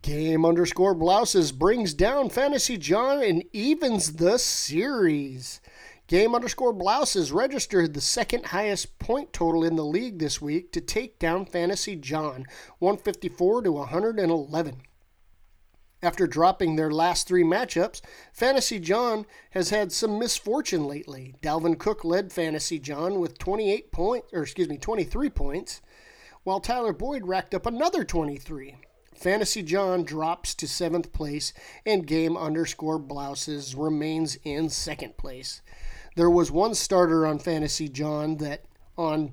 Game 0.00 0.46
underscore 0.46 0.94
Blouses 0.94 1.52
brings 1.52 1.92
down 1.92 2.30
Fantasy 2.30 2.78
John 2.78 3.22
and 3.22 3.44
evens 3.52 4.14
the 4.14 4.38
series. 4.38 5.60
Game 6.06 6.34
underscore 6.34 6.72
Blouses 6.72 7.30
registered 7.30 7.92
the 7.92 8.00
second 8.00 8.46
highest 8.46 8.98
point 8.98 9.34
total 9.34 9.64
in 9.64 9.76
the 9.76 9.84
league 9.84 10.18
this 10.18 10.40
week 10.40 10.72
to 10.72 10.80
take 10.80 11.18
down 11.18 11.44
Fantasy 11.44 11.94
John, 11.94 12.46
154 12.78 13.64
to 13.64 13.72
111. 13.72 14.76
After 16.02 16.26
dropping 16.26 16.76
their 16.76 16.90
last 16.90 17.28
three 17.28 17.44
matchups, 17.44 18.00
Fantasy 18.32 18.78
John 18.78 19.26
has 19.50 19.70
had 19.70 19.92
some 19.92 20.18
misfortune 20.18 20.86
lately. 20.86 21.34
Dalvin 21.42 21.78
Cook 21.78 22.04
led 22.04 22.32
Fantasy 22.32 22.78
John 22.78 23.20
with 23.20 23.38
28 23.38 23.92
points, 23.92 24.28
or 24.32 24.42
excuse 24.42 24.68
me, 24.68 24.78
23 24.78 25.28
points, 25.30 25.80
while 26.42 26.60
Tyler 26.60 26.92
Boyd 26.92 27.26
racked 27.26 27.54
up 27.54 27.66
another 27.66 28.04
23. 28.04 28.76
Fantasy 29.14 29.62
John 29.62 30.04
drops 30.04 30.54
to 30.54 30.66
seventh 30.66 31.12
place, 31.12 31.52
and 31.84 32.06
Game 32.06 32.36
underscore 32.36 32.98
Blouses 32.98 33.74
remains 33.74 34.38
in 34.44 34.70
second 34.70 35.18
place 35.18 35.60
there 36.16 36.30
was 36.30 36.50
one 36.50 36.74
starter 36.74 37.26
on 37.26 37.38
Fantasy 37.38 37.88
John 37.88 38.36
that 38.36 38.64
on 38.96 39.32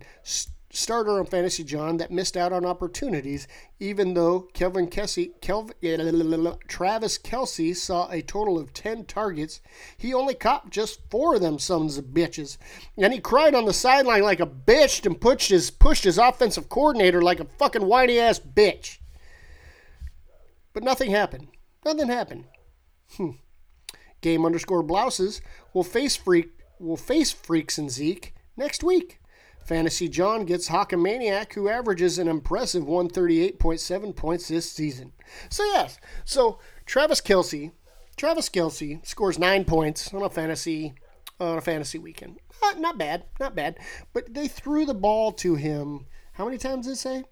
starter 0.77 1.19
on 1.19 1.25
Fantasy 1.25 1.63
John 1.63 1.97
that 1.97 2.11
missed 2.11 2.37
out 2.37 2.53
on 2.53 2.65
opportunities, 2.65 3.47
even 3.79 4.13
though 4.13 4.41
Kelvin 4.53 4.87
Kelce, 4.87 5.31
Kelvin, 5.41 6.57
Travis 6.67 7.17
Kelce 7.17 7.75
saw 7.75 8.09
a 8.09 8.21
total 8.21 8.57
of 8.57 8.73
10 8.73 9.05
targets. 9.05 9.61
He 9.97 10.13
only 10.13 10.33
caught 10.33 10.69
just 10.69 11.01
four 11.09 11.35
of 11.35 11.41
them 11.41 11.59
sons 11.59 11.97
of 11.97 12.05
bitches. 12.05 12.57
And 12.97 13.11
he 13.13 13.19
cried 13.19 13.55
on 13.55 13.65
the 13.65 13.73
sideline 13.73 14.23
like 14.23 14.39
a 14.39 14.45
bitch 14.45 15.05
and 15.05 15.19
pushed 15.19 15.49
his, 15.49 15.71
pushed 15.71 16.03
his 16.03 16.17
offensive 16.17 16.69
coordinator 16.69 17.21
like 17.21 17.39
a 17.39 17.45
fucking 17.45 17.85
whiny 17.85 18.19
ass 18.19 18.39
bitch. 18.39 18.99
But 20.73 20.83
nothing 20.83 21.11
happened. 21.11 21.47
Nothing 21.83 22.07
happened. 22.07 22.45
Hmm. 23.15 23.31
Game 24.21 24.45
underscore 24.45 24.83
blouses 24.83 25.41
will 25.73 25.83
face 25.83 26.15
freak 26.15 26.51
will 26.79 26.97
face 26.97 27.31
Freaks 27.31 27.77
and 27.77 27.89
Zeke 27.89 28.33
next 28.55 28.83
week. 28.83 29.19
Fantasy 29.67 30.07
John 30.07 30.45
gets 30.45 30.69
Hawkamaniac, 30.69 31.53
who 31.53 31.67
averages 31.67 32.17
an 32.17 32.29
impressive 32.29 32.85
138.7 32.85 34.15
points 34.15 34.47
this 34.47 34.71
season. 34.71 35.11
So, 35.49 35.63
yes, 35.65 35.99
so 36.23 36.59
Travis 36.85 37.19
Kelce, 37.19 37.73
Travis 38.15 38.49
Kelce 38.49 39.05
scores 39.05 39.37
nine 39.37 39.65
points 39.65 40.13
on 40.13 40.23
a 40.23 40.29
fantasy 40.29 40.95
on 41.39 41.57
a 41.57 41.61
fantasy 41.61 41.99
weekend. 41.99 42.39
Uh, 42.63 42.73
not 42.79 42.97
bad, 42.97 43.25
not 43.39 43.55
bad. 43.55 43.77
But 44.13 44.33
they 44.33 44.47
threw 44.47 44.85
the 44.85 44.95
ball 44.95 45.33
to 45.33 45.55
him. 45.55 46.07
How 46.33 46.45
many 46.45 46.57
times 46.57 46.87
did 46.87 46.93
they 46.93 46.95
say? 46.95 47.23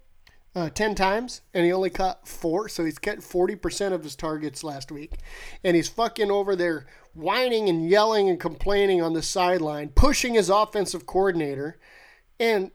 uh, 0.56 0.70
10 0.70 0.94
times 0.94 1.42
and 1.52 1.66
he 1.66 1.72
only 1.72 1.90
caught 1.90 2.26
four. 2.26 2.68
So 2.68 2.84
he's 2.84 2.98
cut 2.98 3.18
40% 3.18 3.92
of 3.92 4.02
his 4.02 4.16
targets 4.16 4.64
last 4.64 4.90
week. 4.90 5.18
And 5.62 5.76
he's 5.76 5.88
fucking 5.88 6.30
over 6.30 6.56
there 6.56 6.86
whining 7.14 7.68
and 7.68 7.88
yelling 7.88 8.30
and 8.30 8.40
complaining 8.40 9.02
on 9.02 9.12
the 9.12 9.22
sideline, 9.22 9.90
pushing 9.90 10.34
his 10.34 10.48
offensive 10.48 11.04
coordinator. 11.04 11.78
And 12.38 12.70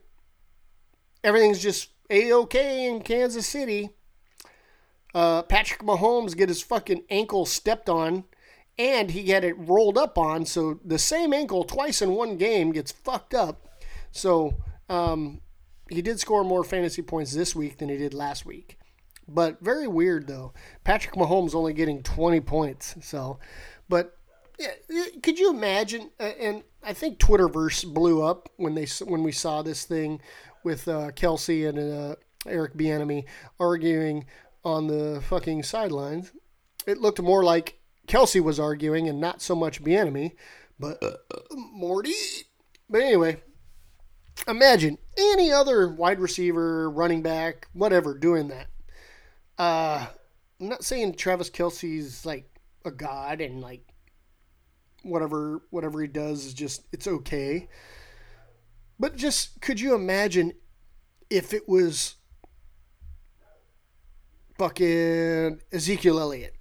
everything's 1.22 1.62
just 1.62 1.90
a 2.10 2.32
okay 2.32 2.86
in 2.86 3.02
Kansas 3.02 3.46
City. 3.46 3.90
Uh, 5.14 5.42
Patrick 5.42 5.80
Mahomes 5.80 6.36
get 6.36 6.48
his 6.48 6.62
fucking 6.62 7.04
ankle 7.10 7.44
stepped 7.44 7.88
on 7.88 8.24
and 8.78 9.10
he 9.10 9.28
had 9.28 9.44
it 9.44 9.54
rolled 9.58 9.98
up 9.98 10.16
on. 10.16 10.46
So 10.46 10.80
the 10.84 10.98
same 10.98 11.32
ankle 11.32 11.64
twice 11.64 12.00
in 12.00 12.12
one 12.12 12.36
game 12.36 12.72
gets 12.72 12.92
fucked 12.92 13.34
up. 13.34 13.68
So, 14.10 14.54
um, 14.88 15.40
he 15.88 16.00
did 16.00 16.20
score 16.20 16.44
more 16.44 16.64
fantasy 16.64 17.02
points 17.02 17.32
this 17.32 17.54
week 17.54 17.78
than 17.78 17.88
he 17.88 17.96
did 17.96 18.14
last 18.14 18.46
week. 18.46 18.78
But 19.28 19.60
very 19.60 19.86
weird 19.86 20.26
though. 20.26 20.52
Patrick 20.84 21.14
Mahomes 21.14 21.54
only 21.54 21.72
getting 21.72 22.02
20 22.02 22.40
points. 22.40 22.94
So, 23.00 23.38
but 23.88 24.16
could 25.22 25.38
you 25.38 25.50
imagine? 25.50 26.10
And 26.18 26.62
I 26.82 26.92
think 26.92 27.18
Twitterverse 27.18 27.92
blew 27.92 28.22
up 28.22 28.48
when 28.56 28.74
they 28.74 28.86
when 29.04 29.22
we 29.22 29.32
saw 29.32 29.62
this 29.62 29.84
thing 29.84 30.20
with 30.64 30.88
uh, 30.88 31.10
Kelce 31.12 31.68
and 31.68 31.78
uh, 31.78 32.16
Eric 32.46 32.74
Bieniemy 32.76 33.24
arguing 33.58 34.26
on 34.64 34.86
the 34.86 35.22
fucking 35.28 35.62
sidelines. 35.62 36.32
It 36.86 36.98
looked 36.98 37.20
more 37.20 37.44
like 37.44 37.80
Kelce 38.06 38.40
was 38.40 38.58
arguing 38.58 39.08
and 39.08 39.20
not 39.20 39.42
so 39.42 39.54
much 39.54 39.82
Bieniemy, 39.82 40.32
but 40.78 41.02
uh, 41.02 41.16
Morty. 41.52 42.14
But 42.88 43.02
anyway, 43.02 43.42
imagine 44.48 44.98
any 45.16 45.52
other 45.52 45.88
wide 45.88 46.20
receiver, 46.20 46.90
running 46.90 47.22
back, 47.22 47.68
whatever, 47.72 48.16
doing 48.16 48.48
that. 48.48 48.66
Uh, 49.58 50.06
I'm 50.60 50.68
not 50.68 50.84
saying 50.84 51.14
Travis 51.14 51.50
Kelce's 51.50 52.26
like 52.26 52.48
a 52.84 52.90
god 52.90 53.40
and 53.40 53.60
like 53.60 53.91
whatever 55.02 55.62
whatever 55.70 56.00
he 56.00 56.08
does 56.08 56.46
is 56.46 56.54
just 56.54 56.84
it's 56.92 57.06
okay. 57.06 57.68
But 58.98 59.16
just 59.16 59.60
could 59.60 59.80
you 59.80 59.94
imagine 59.94 60.52
if 61.30 61.52
it 61.52 61.68
was 61.68 62.16
fucking 64.58 65.60
Ezekiel 65.72 66.20
Elliott, 66.20 66.54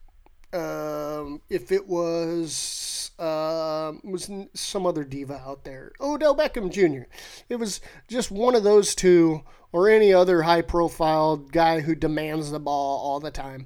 um, 0.54 1.41
if 1.49 1.71
it 1.71 1.88
was 1.88 3.12
uh, 3.19 3.93
was 4.04 4.30
some 4.54 4.86
other 4.86 5.04
diva 5.04 5.41
out 5.45 5.63
there, 5.63 5.91
Odell 6.01 6.36
Beckham 6.36 6.71
Jr. 6.71 7.08
It 7.49 7.58
was 7.58 7.82
just 8.08 8.32
one 8.32 8.56
of 8.56 8.63
those 8.63 8.95
two, 8.95 9.43
or 9.71 9.89
any 9.89 10.13
other 10.13 10.41
high 10.41 10.62
profile 10.62 11.38
guy 11.38 11.82
who 11.82 11.95
demands 11.95 12.51
the 12.51 12.60
ball 12.60 12.99
all 12.99 13.19
the 13.19 13.32
time, 13.32 13.65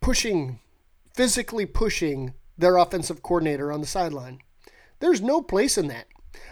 pushing, 0.00 0.60
physically 1.18 1.66
pushing 1.66 2.32
their 2.56 2.76
offensive 2.76 3.24
coordinator 3.24 3.72
on 3.72 3.80
the 3.80 3.86
sideline. 3.88 4.38
There's 5.00 5.20
no 5.20 5.42
place 5.42 5.76
in 5.76 5.88
that. 5.88 6.06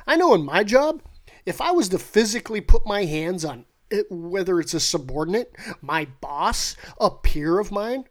I 0.09 0.17
know 0.17 0.35
in 0.35 0.45
my 0.45 0.65
job, 0.65 1.03
if 1.47 1.61
I 1.61 1.71
was 1.71 1.89
to 1.91 2.01
physically 2.01 2.61
put 2.61 2.85
my 2.85 3.05
hands 3.05 3.45
on 3.45 3.67
it, 3.93 4.11
whether 4.11 4.59
it's 4.59 4.75
a 4.75 4.81
subordinate, 4.81 5.55
my 5.81 6.09
boss, 6.21 6.75
a 6.99 7.11
peer 7.11 7.61
of 7.61 7.71
mine, 7.71 8.07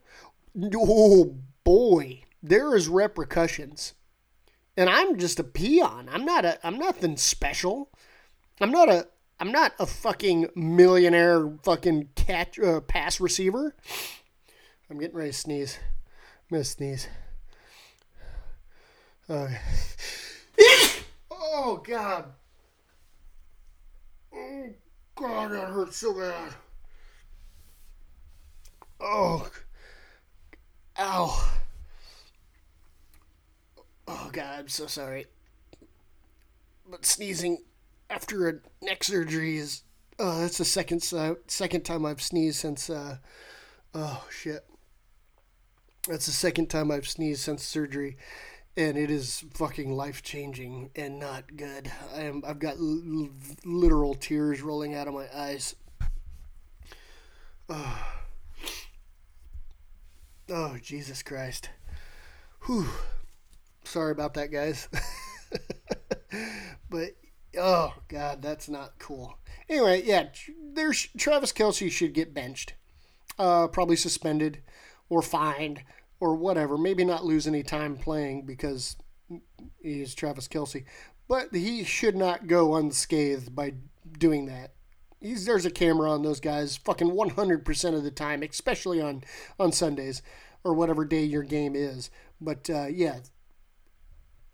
oh 0.73 1.35
boy, 1.65 2.21
there 2.41 2.73
is 2.73 2.87
repercussions. 2.87 3.93
And 4.77 4.89
I'm 4.89 5.17
just 5.17 5.41
a 5.41 5.43
peon. 5.43 6.07
I'm 6.09 6.23
not 6.23 6.45
a 6.45 6.65
I'm 6.65 6.79
nothing 6.79 7.17
special. 7.17 7.89
I'm 8.61 8.71
not 8.71 8.87
a 8.87 9.07
I'm 9.41 9.51
not 9.51 9.73
a 9.77 9.85
fucking 9.85 10.51
millionaire 10.55 11.51
fucking 11.63 12.11
catch 12.15 12.57
uh, 12.57 12.79
pass 12.79 13.19
receiver. 13.19 13.75
I'm 14.89 14.99
getting 14.99 15.17
ready 15.17 15.31
to 15.31 15.37
sneeze. 15.37 15.79
I'm 16.49 16.57
gonna 16.57 16.63
sneeze. 16.63 17.07
Okay. 19.29 19.57
oh 21.31 21.81
god. 21.83 22.25
Oh 24.33 24.69
God, 25.15 25.51
that 25.51 25.69
hurts 25.69 25.97
so 25.97 26.13
bad. 26.13 26.53
Oh. 28.99 29.49
Ow. 30.99 31.51
Oh, 34.07 34.29
God, 34.31 34.59
I'm 34.59 34.67
so 34.67 34.87
sorry. 34.87 35.25
But 36.89 37.05
sneezing 37.05 37.63
after 38.09 38.47
a 38.49 38.53
neck 38.85 39.03
surgery 39.03 39.57
is. 39.57 39.81
Oh, 40.19 40.39
that's 40.39 40.59
the 40.59 40.65
second 40.65 41.07
uh, 41.13 41.35
second 41.47 41.83
time 41.83 42.05
I've 42.05 42.21
sneezed 42.21 42.57
since. 42.57 42.89
Uh, 42.89 43.17
oh, 43.93 44.25
shit. 44.29 44.63
That's 46.07 46.27
the 46.27 46.31
second 46.31 46.69
time 46.69 46.91
I've 46.91 47.07
sneezed 47.07 47.41
since 47.41 47.63
surgery 47.63 48.17
and 48.77 48.97
it 48.97 49.09
is 49.09 49.43
fucking 49.53 49.95
life 49.95 50.21
changing 50.21 50.89
and 50.95 51.19
not 51.19 51.55
good. 51.55 51.91
I 52.13 52.21
am 52.21 52.43
I've 52.45 52.59
got 52.59 52.77
l- 52.77 53.29
literal 53.63 54.13
tears 54.13 54.61
rolling 54.61 54.93
out 54.93 55.07
of 55.07 55.13
my 55.13 55.27
eyes. 55.33 55.75
Oh, 57.69 58.07
oh 60.49 60.77
Jesus 60.81 61.23
Christ. 61.23 61.69
Whew. 62.65 62.87
Sorry 63.83 64.11
about 64.11 64.33
that, 64.33 64.51
guys. 64.51 64.89
but 66.89 67.11
oh 67.57 67.93
god, 68.07 68.41
that's 68.41 68.67
not 68.67 68.99
cool. 68.99 69.37
Anyway, 69.69 70.03
yeah, 70.03 70.27
there's 70.73 71.07
Travis 71.17 71.53
Kelce 71.53 71.89
should 71.89 72.13
get 72.13 72.33
benched, 72.33 72.73
uh, 73.39 73.67
probably 73.67 73.95
suspended 73.95 74.61
or 75.09 75.21
fined 75.21 75.81
or 76.19 76.35
whatever. 76.35 76.77
Maybe 76.77 77.03
not 77.03 77.25
lose 77.25 77.47
any 77.47 77.63
time 77.63 77.97
playing 77.97 78.45
because 78.45 78.95
he 79.81 80.01
is 80.01 80.15
Travis 80.15 80.47
Kelce, 80.47 80.85
but 81.27 81.53
he 81.53 81.83
should 81.83 82.15
not 82.15 82.47
go 82.47 82.75
unscathed 82.75 83.55
by 83.55 83.73
doing 84.17 84.45
that. 84.45 84.73
He's, 85.19 85.45
there's 85.45 85.65
a 85.65 85.71
camera 85.71 86.11
on 86.11 86.21
those 86.21 86.39
guys 86.39 86.77
fucking 86.77 87.09
100% 87.09 87.95
of 87.95 88.03
the 88.03 88.11
time, 88.11 88.43
especially 88.43 89.01
on, 89.01 89.23
on 89.59 89.71
Sundays 89.71 90.21
or 90.63 90.73
whatever 90.73 91.05
day 91.05 91.23
your 91.23 91.43
game 91.43 91.75
is. 91.75 92.09
But 92.39 92.69
uh, 92.69 92.87
yeah, 92.87 93.19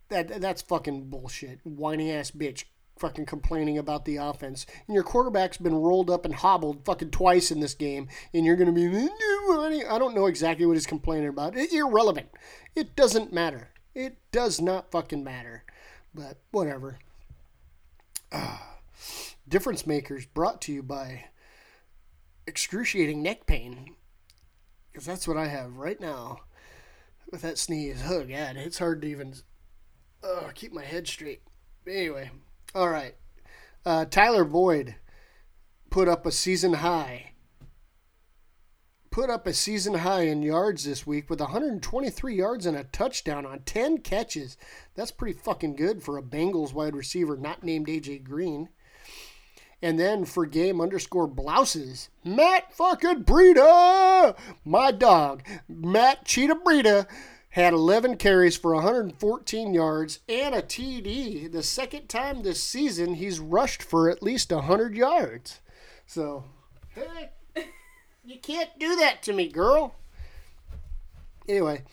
that 0.09 0.41
that's 0.41 0.61
fucking 0.61 1.09
bullshit. 1.09 1.59
Whiny 1.63 2.11
ass 2.11 2.31
bitch 2.31 2.65
fucking 3.01 3.25
complaining 3.25 3.77
about 3.77 4.05
the 4.05 4.15
offense. 4.15 4.65
And 4.87 4.93
your 4.93 5.03
quarterback's 5.03 5.57
been 5.57 5.75
rolled 5.75 6.09
up 6.09 6.23
and 6.23 6.35
hobbled 6.35 6.85
fucking 6.85 7.11
twice 7.11 7.51
in 7.51 7.59
this 7.59 7.73
game, 7.73 8.07
and 8.33 8.45
you're 8.45 8.55
going 8.55 8.73
to 8.73 9.79
be, 9.79 9.85
I 9.85 9.99
don't 9.99 10.15
know 10.15 10.27
exactly 10.27 10.65
what 10.65 10.77
he's 10.77 10.85
complaining 10.85 11.27
about. 11.27 11.57
It's 11.57 11.73
irrelevant. 11.73 12.29
It 12.75 12.95
doesn't 12.95 13.33
matter. 13.33 13.71
It 13.93 14.17
does 14.31 14.61
not 14.61 14.91
fucking 14.91 15.23
matter. 15.23 15.65
But 16.13 16.37
whatever. 16.51 16.99
Uh, 18.31 18.59
difference 19.47 19.85
makers 19.85 20.25
brought 20.25 20.61
to 20.61 20.71
you 20.71 20.83
by 20.83 21.25
excruciating 22.47 23.21
neck 23.21 23.45
pain. 23.45 23.95
Because 24.91 25.05
that's 25.05 25.27
what 25.27 25.37
I 25.37 25.47
have 25.47 25.77
right 25.77 25.99
now 25.99 26.41
with 27.31 27.41
that 27.41 27.57
sneeze. 27.57 28.03
Oh, 28.05 28.23
God. 28.23 28.57
It's 28.57 28.79
hard 28.79 29.01
to 29.01 29.07
even 29.07 29.33
uh, 30.23 30.49
keep 30.53 30.71
my 30.71 30.83
head 30.83 31.07
straight. 31.07 31.41
Anyway. 31.87 32.29
All 32.73 32.89
right. 32.89 33.15
Uh, 33.85 34.05
Tyler 34.05 34.45
Boyd 34.45 34.95
put 35.89 36.07
up 36.07 36.25
a 36.25 36.31
season 36.31 36.75
high. 36.75 37.31
Put 39.09 39.29
up 39.29 39.45
a 39.45 39.53
season 39.53 39.95
high 39.95 40.21
in 40.21 40.41
yards 40.41 40.85
this 40.85 41.05
week 41.05 41.29
with 41.29 41.41
123 41.41 42.33
yards 42.33 42.65
and 42.65 42.77
a 42.77 42.85
touchdown 42.85 43.45
on 43.45 43.59
10 43.65 43.97
catches. 43.97 44.55
That's 44.95 45.11
pretty 45.11 45.37
fucking 45.37 45.75
good 45.75 46.01
for 46.01 46.17
a 46.17 46.23
Bengals 46.23 46.73
wide 46.73 46.95
receiver 46.95 47.35
not 47.35 47.61
named 47.61 47.87
AJ 47.87 48.23
Green. 48.23 48.69
And 49.81 49.99
then 49.99 50.23
for 50.23 50.45
game 50.45 50.79
underscore 50.79 51.27
blouses, 51.27 52.09
Matt 52.23 52.71
fucking 52.71 53.25
Breida, 53.25 54.37
my 54.63 54.91
dog, 54.91 55.43
Matt 55.67 56.23
Cheetah 56.23 56.59
Breida 56.63 57.07
had 57.51 57.73
11 57.73 58.15
carries 58.15 58.55
for 58.55 58.73
114 58.73 59.73
yards 59.73 60.19
and 60.27 60.55
a 60.55 60.61
TD. 60.61 61.51
The 61.51 61.63
second 61.63 62.07
time 62.07 62.41
this 62.41 62.63
season 62.63 63.15
he's 63.15 63.39
rushed 63.39 63.83
for 63.83 64.09
at 64.09 64.23
least 64.23 64.51
100 64.51 64.95
yards. 64.95 65.59
So, 66.05 66.45
hey, 66.95 67.31
you 68.23 68.39
can't 68.39 68.69
do 68.79 68.95
that 68.95 69.21
to 69.23 69.33
me, 69.33 69.49
girl. 69.49 69.95
Anyway, 71.47 71.83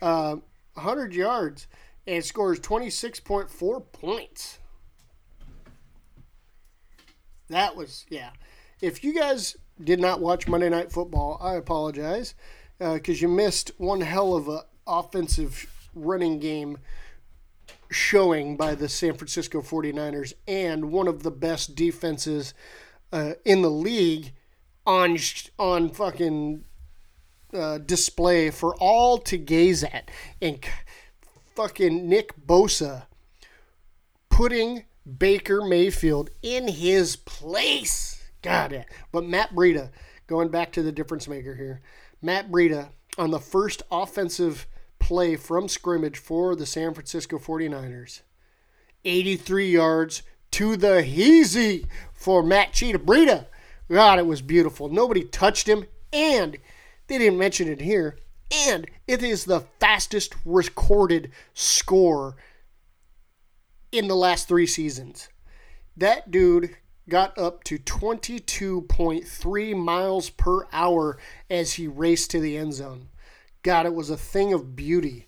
uh, 0.00 0.36
100 0.74 1.14
yards 1.14 1.66
and 2.06 2.24
scores 2.24 2.58
26.4 2.60 3.82
points. 3.92 4.58
That 7.48 7.76
was, 7.76 8.06
yeah. 8.08 8.30
If 8.80 9.04
you 9.04 9.14
guys 9.14 9.58
did 9.82 10.00
not 10.00 10.20
watch 10.20 10.48
Monday 10.48 10.70
Night 10.70 10.90
Football, 10.90 11.38
I 11.42 11.54
apologize 11.56 12.34
because 12.78 13.22
uh, 13.22 13.26
you 13.26 13.28
missed 13.28 13.72
one 13.76 14.00
hell 14.00 14.34
of 14.34 14.48
a 14.48 14.64
offensive 14.86 15.66
running 15.94 16.38
game 16.38 16.78
showing 17.90 18.56
by 18.56 18.74
the 18.74 18.88
San 18.88 19.14
Francisco 19.14 19.60
49ers 19.60 20.32
and 20.48 20.90
one 20.90 21.08
of 21.08 21.22
the 21.22 21.30
best 21.30 21.74
defenses 21.74 22.54
uh, 23.12 23.34
in 23.44 23.62
the 23.62 23.70
league 23.70 24.32
on 24.86 25.18
on 25.58 25.90
fucking 25.90 26.64
uh, 27.52 27.78
display 27.78 28.50
for 28.50 28.74
all 28.76 29.18
to 29.18 29.36
gaze 29.36 29.84
at 29.84 30.10
and 30.40 30.64
fucking 31.54 32.08
Nick 32.08 32.34
Bosa 32.46 33.04
putting 34.30 34.84
Baker 35.18 35.62
Mayfield 35.62 36.30
in 36.42 36.68
his 36.68 37.16
place. 37.16 38.22
Got 38.40 38.72
it. 38.72 38.86
But 39.12 39.24
Matt 39.24 39.54
Breida, 39.54 39.90
going 40.26 40.48
back 40.48 40.72
to 40.72 40.82
the 40.82 40.92
difference 40.92 41.28
maker 41.28 41.54
here, 41.54 41.80
Matt 42.22 42.50
Breida 42.50 42.88
on 43.18 43.30
the 43.30 43.38
first 43.38 43.82
offensive 43.90 44.66
play 45.02 45.34
from 45.34 45.66
scrimmage 45.66 46.16
for 46.16 46.54
the 46.54 46.64
San 46.64 46.94
Francisco 46.94 47.36
49ers. 47.36 48.20
83 49.04 49.68
yards 49.68 50.22
to 50.52 50.76
the 50.76 51.02
heezy 51.02 51.86
for 52.12 52.40
Matt 52.42 52.72
Cheetah. 52.72 53.48
God, 53.90 54.18
it 54.20 54.26
was 54.26 54.42
beautiful. 54.42 54.88
Nobody 54.88 55.24
touched 55.24 55.68
him, 55.68 55.86
and 56.12 56.56
they 57.08 57.18
didn't 57.18 57.38
mention 57.38 57.66
it 57.66 57.80
here. 57.80 58.16
And 58.68 58.86
it 59.08 59.24
is 59.24 59.44
the 59.44 59.64
fastest 59.80 60.36
recorded 60.44 61.32
score 61.52 62.36
in 63.90 64.06
the 64.06 64.14
last 64.14 64.46
three 64.46 64.68
seasons. 64.68 65.28
That 65.96 66.30
dude 66.30 66.76
got 67.08 67.36
up 67.36 67.64
to 67.64 67.78
22.3 67.78 69.76
miles 69.76 70.30
per 70.30 70.68
hour 70.72 71.18
as 71.50 71.72
he 71.72 71.88
raced 71.88 72.30
to 72.30 72.40
the 72.40 72.56
end 72.56 72.74
zone. 72.74 73.08
God, 73.62 73.86
it 73.86 73.94
was 73.94 74.10
a 74.10 74.16
thing 74.16 74.52
of 74.52 74.76
beauty. 74.76 75.26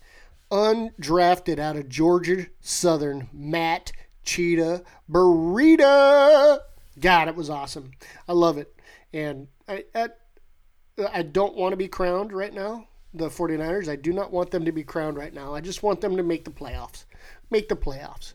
Undrafted 0.51 1.59
out 1.59 1.77
of 1.77 1.89
Georgia 1.89 2.47
Southern, 2.61 3.29
Matt 3.33 3.93
Cheetah 4.25 4.83
Breida. 5.11 6.59
God, 7.01 7.29
it 7.29 7.35
was 7.37 7.51
awesome. 7.51 7.93
I 8.29 8.33
love 8.33 8.59
it. 8.59 8.75
And 9.13 9.49
I, 9.69 9.85
I, 9.95 10.09
I 11.13 11.23
don't 11.23 11.57
want 11.57 11.73
to 11.73 11.77
be 11.77 11.89
crowned 11.89 12.33
right 12.33 12.53
now, 12.55 12.89
the 13.13 13.29
49ers. 13.29 13.89
I 13.89 13.97
do 13.97 14.13
not 14.13 14.33
want 14.33 14.51
them 14.51 14.65
to 14.65 14.73
be 14.73 14.85
crowned 14.85 15.17
right 15.17 15.35
now. 15.35 15.55
I 15.55 15.61
just 15.61 15.83
want 15.83 16.01
them 16.01 16.17
to 16.17 16.23
make 16.23 16.45
the 16.45 16.51
playoffs. 16.51 17.05
Make 17.51 17.69
the 17.69 17.77
playoffs. 17.77 18.35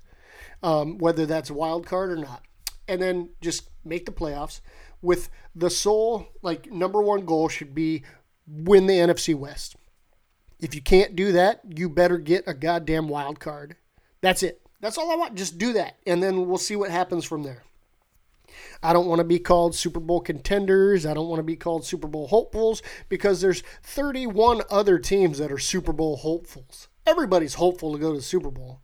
Um, 0.61 0.97
whether 0.97 1.25
that's 1.25 1.49
wild 1.51 1.85
card 1.85 2.11
or 2.11 2.17
not. 2.17 2.43
and 2.87 3.01
then 3.01 3.29
just 3.39 3.69
make 3.85 4.05
the 4.05 4.11
playoffs 4.11 4.61
with 5.01 5.29
the 5.55 5.69
sole 5.69 6.27
like 6.41 6.69
number 6.71 7.01
one 7.01 7.25
goal 7.25 7.47
should 7.47 7.73
be 7.73 8.03
win 8.47 8.87
the 8.87 8.95
NFC 8.97 9.35
West. 9.35 9.75
If 10.59 10.75
you 10.75 10.81
can't 10.81 11.15
do 11.15 11.31
that, 11.33 11.61
you 11.67 11.89
better 11.89 12.17
get 12.17 12.43
a 12.47 12.53
goddamn 12.53 13.07
wild 13.07 13.39
card. 13.39 13.75
That's 14.21 14.43
it. 14.43 14.61
That's 14.81 14.97
all 14.97 15.11
I 15.11 15.15
want. 15.15 15.35
Just 15.35 15.57
do 15.57 15.73
that, 15.73 15.97
and 16.05 16.21
then 16.21 16.47
we'll 16.47 16.57
see 16.57 16.75
what 16.75 16.91
happens 16.91 17.25
from 17.25 17.43
there. 17.43 17.63
I 18.81 18.93
don't 18.93 19.07
want 19.07 19.19
to 19.19 19.25
be 19.25 19.39
called 19.39 19.75
Super 19.75 19.99
Bowl 19.99 20.21
contenders. 20.21 21.05
I 21.05 21.13
don't 21.13 21.27
want 21.27 21.39
to 21.39 21.43
be 21.43 21.55
called 21.55 21.85
Super 21.85 22.07
Bowl 22.07 22.27
hopefuls 22.27 22.81
because 23.09 23.41
there's 23.41 23.63
31 23.83 24.61
other 24.69 24.99
teams 24.99 25.37
that 25.37 25.51
are 25.51 25.57
Super 25.57 25.93
Bowl 25.93 26.17
hopefuls. 26.17 26.87
Everybody's 27.05 27.55
hopeful 27.55 27.93
to 27.93 27.99
go 27.99 28.11
to 28.11 28.17
the 28.17 28.23
Super 28.23 28.51
Bowl. 28.51 28.81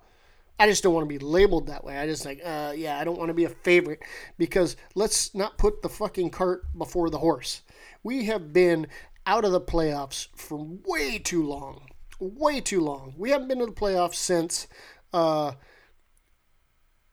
I 0.57 0.67
just 0.67 0.84
don't 0.84 0.93
want 0.93 1.03
to 1.03 1.13
be 1.13 1.23
labeled 1.23 1.67
that 1.67 1.84
way. 1.84 1.97
I 1.97 2.07
just 2.07 2.26
like, 2.26 2.41
uh, 2.43 2.73
yeah, 2.76 2.97
I 2.97 3.03
don't 3.03 3.17
want 3.17 3.30
to 3.30 3.34
be 3.34 3.43
a 3.43 3.49
favorite 3.49 4.01
because 4.38 4.78
let's 4.95 5.36
not 5.36 5.57
put 5.57 5.82
the 5.82 5.89
fucking 5.89 6.30
cart 6.30 6.63
before 6.78 7.09
the 7.09 7.19
horse. 7.19 7.61
We 8.03 8.26
have 8.26 8.53
been 8.53 8.88
out 9.26 9.45
of 9.45 9.51
the 9.51 9.61
playoffs 9.61 10.28
for 10.36 10.57
way 10.86 11.17
too 11.17 11.45
long. 11.45 11.82
Way 12.19 12.61
too 12.61 12.82
long. 12.82 13.13
We 13.17 13.32
haven't 13.32 13.47
been 13.47 13.59
to 13.59 13.65
the 13.65 13.71
playoffs 13.71 14.15
since 14.15 14.67
uh, 15.13 15.53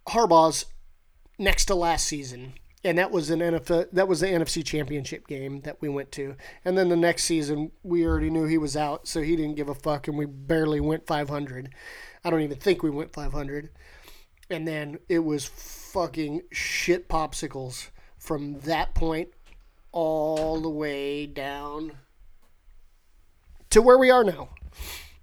Harbaugh's 0.09 0.67
next 1.39 1.67
to 1.67 1.75
last 1.75 2.07
season. 2.07 2.55
And 2.85 2.99
that 2.99 3.13
was 3.13 3.31
an 3.31 3.39
NFL, 3.39 3.93
that 3.93 4.09
was 4.09 4.21
the 4.21 4.27
NFC 4.27 4.65
Championship 4.65 5.29
game 5.29 5.61
that 5.61 5.81
we 5.81 5.89
went 5.89 6.11
to. 6.13 6.35
And 6.65 6.77
then 6.77 6.89
the 6.89 6.97
next 6.97 7.25
season, 7.25 7.71
we 7.85 8.05
already 8.05 8.29
knew 8.29 8.45
he 8.45 8.59
was 8.59 8.77
out, 8.77 9.07
so 9.07 9.23
he 9.23 9.37
didn't 9.37 9.55
give 9.55 9.69
a 9.69 9.75
fuck, 9.75 10.09
and 10.09 10.19
we 10.19 10.27
barely 10.27 10.81
went 10.81 11.07
500. 11.07 11.73
I 12.25 12.31
don't 12.31 12.41
even 12.41 12.59
think 12.59 12.83
we 12.83 12.91
went 12.91 13.13
500. 13.13 13.71
And 14.51 14.67
then 14.67 14.99
it 15.09 15.21
was 15.21 15.47
fucking 15.47 16.43
shit 16.51 17.09
popsicles 17.09 17.91
from 18.19 18.59
that 18.61 18.95
point 18.95 19.29
all 19.93 20.61
the 20.61 20.71
way 20.71 21.27
down 21.27 21.93
to 23.71 23.81
where 23.81 23.99
we 23.99 24.11
are 24.11 24.25
now. 24.25 24.49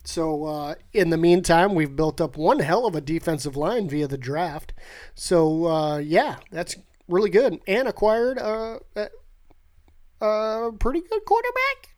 So, 0.03 0.45
uh, 0.45 0.76
in 0.93 1.09
the 1.09 1.17
meantime, 1.17 1.76
we've 1.76 1.95
built 1.95 2.20
up 2.20 2.36
one 2.38 2.59
hell 2.59 2.86
of 2.88 2.95
a 2.95 3.01
defensive 3.01 3.55
line 3.55 3.88
via 3.88 4.07
the 4.07 4.17
draft. 4.17 4.74
So, 5.13 5.65
uh, 5.67 5.97
yeah, 5.97 6.38
that's 6.51 6.76
really 7.07 7.30
good. 7.30 7.59
And 7.67 7.88
acquired 7.88 8.38
a, 8.38 8.80
a, 8.95 10.26
a 10.26 10.72
pretty 10.80 11.01
good 11.01 11.26
quarterback. 11.26 11.89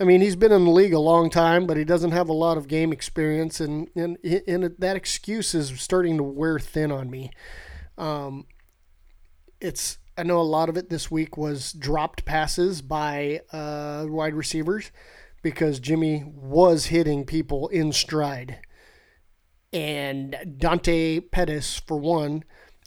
I 0.00 0.04
mean, 0.04 0.20
he's 0.20 0.36
been 0.36 0.52
in 0.52 0.64
the 0.64 0.70
league 0.70 0.92
a 0.92 1.00
long 1.00 1.28
time, 1.28 1.66
but 1.66 1.76
he 1.76 1.84
doesn't 1.84 2.12
have 2.12 2.28
a 2.28 2.34
lot 2.34 2.56
of 2.56 2.68
game 2.68 2.92
experience, 2.92 3.60
and 3.60 3.88
and, 3.96 4.16
and 4.22 4.74
that 4.78 4.96
excuse 4.96 5.54
is 5.54 5.80
starting 5.80 6.16
to 6.18 6.22
wear 6.22 6.60
thin 6.60 6.92
on 6.92 7.10
me. 7.10 7.30
Um, 7.96 8.46
it's 9.60 9.98
I 10.18 10.24
know 10.24 10.40
a 10.40 10.42
lot 10.42 10.68
of 10.68 10.76
it 10.76 10.90
this 10.90 11.12
week 11.12 11.36
was 11.36 11.72
dropped 11.72 12.24
passes 12.24 12.82
by 12.82 13.42
uh, 13.52 14.04
wide 14.08 14.34
receivers 14.34 14.90
because 15.42 15.78
Jimmy 15.78 16.24
was 16.26 16.86
hitting 16.86 17.24
people 17.24 17.68
in 17.68 17.92
stride. 17.92 18.58
And 19.72 20.56
Dante 20.58 21.20
Pettis, 21.20 21.80
for 21.86 21.96
one, 21.96 22.42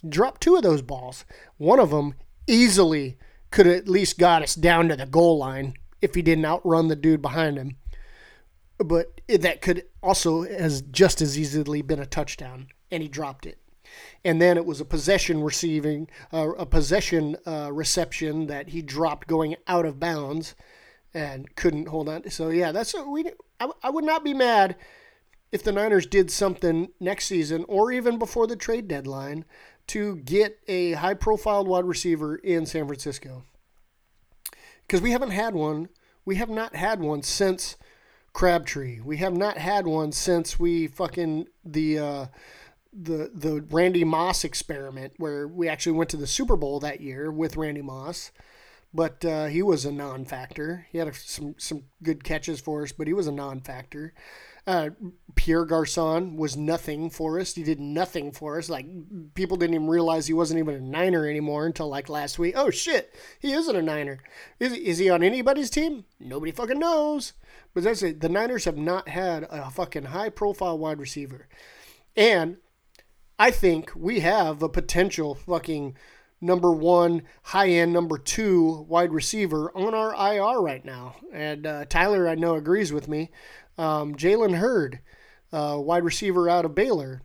dropped 0.06 0.42
two 0.42 0.56
of 0.56 0.62
those 0.62 0.82
balls. 0.82 1.24
One 1.56 1.80
of 1.80 1.88
them 1.88 2.16
easily 2.46 3.16
could 3.50 3.64
have 3.64 3.76
at 3.76 3.88
least 3.88 4.18
got 4.18 4.42
us 4.42 4.54
down 4.54 4.90
to 4.90 4.96
the 4.96 5.06
goal 5.06 5.38
line 5.38 5.72
if 6.02 6.14
he 6.14 6.20
didn't 6.20 6.44
outrun 6.44 6.88
the 6.88 6.96
dude 6.96 7.22
behind 7.22 7.56
him. 7.56 7.76
But 8.76 9.22
that 9.28 9.62
could 9.62 9.84
also 10.02 10.42
has 10.42 10.82
just 10.82 11.22
as 11.22 11.38
easily 11.38 11.80
been 11.80 12.00
a 12.00 12.04
touchdown, 12.04 12.66
and 12.90 13.02
he 13.02 13.08
dropped 13.08 13.46
it. 13.46 13.61
And 14.24 14.40
then 14.40 14.56
it 14.56 14.64
was 14.64 14.80
a 14.80 14.84
possession 14.84 15.42
receiving, 15.42 16.08
uh, 16.32 16.50
a 16.56 16.66
possession 16.66 17.36
uh, 17.46 17.70
reception 17.72 18.46
that 18.46 18.68
he 18.68 18.82
dropped 18.82 19.26
going 19.26 19.56
out 19.66 19.84
of 19.84 19.98
bounds 19.98 20.54
and 21.14 21.54
couldn't 21.56 21.88
hold 21.88 22.08
on. 22.08 22.30
So 22.30 22.48
yeah, 22.48 22.72
that's 22.72 22.94
what 22.94 23.08
we. 23.08 23.30
I, 23.60 23.70
I 23.82 23.90
would 23.90 24.04
not 24.04 24.24
be 24.24 24.34
mad 24.34 24.76
if 25.50 25.62
the 25.62 25.72
Niners 25.72 26.06
did 26.06 26.30
something 26.30 26.88
next 26.98 27.26
season 27.26 27.64
or 27.68 27.92
even 27.92 28.18
before 28.18 28.46
the 28.46 28.56
trade 28.56 28.88
deadline 28.88 29.44
to 29.88 30.16
get 30.16 30.58
a 30.68 30.92
high-profile 30.92 31.64
wide 31.64 31.84
receiver 31.84 32.36
in 32.36 32.64
San 32.64 32.86
Francisco 32.86 33.44
because 34.82 35.02
we 35.02 35.10
haven't 35.10 35.32
had 35.32 35.54
one. 35.54 35.88
We 36.24 36.36
have 36.36 36.48
not 36.48 36.76
had 36.76 37.00
one 37.00 37.22
since 37.22 37.76
Crabtree. 38.32 39.00
We 39.00 39.18
have 39.18 39.36
not 39.36 39.58
had 39.58 39.86
one 39.86 40.12
since 40.12 40.58
we 40.58 40.86
fucking 40.86 41.46
the. 41.64 41.98
Uh, 41.98 42.26
the 42.92 43.30
the 43.34 43.64
Randy 43.70 44.04
Moss 44.04 44.44
experiment 44.44 45.14
where 45.16 45.48
we 45.48 45.68
actually 45.68 45.92
went 45.92 46.10
to 46.10 46.16
the 46.16 46.26
Super 46.26 46.56
Bowl 46.56 46.80
that 46.80 47.00
year 47.00 47.30
with 47.30 47.56
Randy 47.56 47.82
Moss 47.82 48.32
but 48.94 49.24
uh, 49.24 49.46
he 49.46 49.62
was 49.62 49.84
a 49.84 49.92
non-factor. 49.92 50.86
He 50.90 50.98
had 50.98 51.08
a, 51.08 51.14
some 51.14 51.54
some 51.58 51.84
good 52.02 52.24
catches 52.24 52.60
for 52.60 52.82
us, 52.82 52.92
but 52.92 53.06
he 53.06 53.12
was 53.12 53.26
a 53.26 53.32
non-factor. 53.32 54.12
Uh, 54.66 54.90
Pierre 55.34 55.64
Garcon 55.64 56.36
was 56.36 56.56
nothing 56.56 57.10
for 57.10 57.40
us. 57.40 57.54
He 57.54 57.64
did 57.64 57.80
nothing 57.80 58.30
for 58.30 58.58
us. 58.58 58.68
Like 58.68 58.86
people 59.34 59.56
didn't 59.56 59.74
even 59.74 59.88
realize 59.88 60.26
he 60.26 60.34
wasn't 60.34 60.60
even 60.60 60.74
a 60.74 60.80
Niner 60.80 61.26
anymore 61.26 61.66
until 61.66 61.88
like 61.88 62.08
last 62.08 62.38
week. 62.38 62.54
Oh 62.56 62.70
shit, 62.70 63.14
he 63.40 63.52
isn't 63.52 63.74
a 63.74 63.82
Niner. 63.82 64.20
Is, 64.60 64.72
is 64.74 64.98
he 64.98 65.08
on 65.10 65.22
anybody's 65.22 65.70
team? 65.70 66.04
Nobody 66.20 66.52
fucking 66.52 66.78
knows. 66.78 67.32
But 67.74 67.84
that's 67.84 68.02
it. 68.02 68.20
The 68.20 68.28
Niners 68.28 68.66
have 68.66 68.76
not 68.76 69.08
had 69.08 69.44
a 69.44 69.70
fucking 69.70 70.04
high-profile 70.04 70.76
wide 70.78 70.98
receiver, 70.98 71.48
and 72.14 72.58
I 73.38 73.50
think 73.50 73.90
we 73.94 74.20
have 74.20 74.62
a 74.62 74.68
potential 74.68 75.34
fucking 75.34 75.96
number 76.40 76.72
one, 76.72 77.22
high 77.44 77.68
end 77.68 77.92
number 77.92 78.18
two 78.18 78.84
wide 78.88 79.12
receiver 79.12 79.70
on 79.76 79.94
our 79.94 80.12
IR 80.14 80.60
right 80.60 80.84
now. 80.84 81.16
And 81.32 81.66
uh, 81.66 81.84
Tyler, 81.86 82.28
I 82.28 82.34
know, 82.34 82.56
agrees 82.56 82.92
with 82.92 83.08
me. 83.08 83.30
Um, 83.78 84.14
Jalen 84.14 84.56
Hurd, 84.56 85.00
uh, 85.52 85.78
wide 85.78 86.04
receiver 86.04 86.48
out 86.48 86.64
of 86.64 86.74
Baylor, 86.74 87.22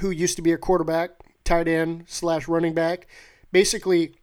who 0.00 0.10
used 0.10 0.36
to 0.36 0.42
be 0.42 0.52
a 0.52 0.58
quarterback, 0.58 1.10
tight 1.44 1.68
end 1.68 2.04
slash 2.08 2.48
running 2.48 2.74
back. 2.74 3.06
Basically, 3.52 4.14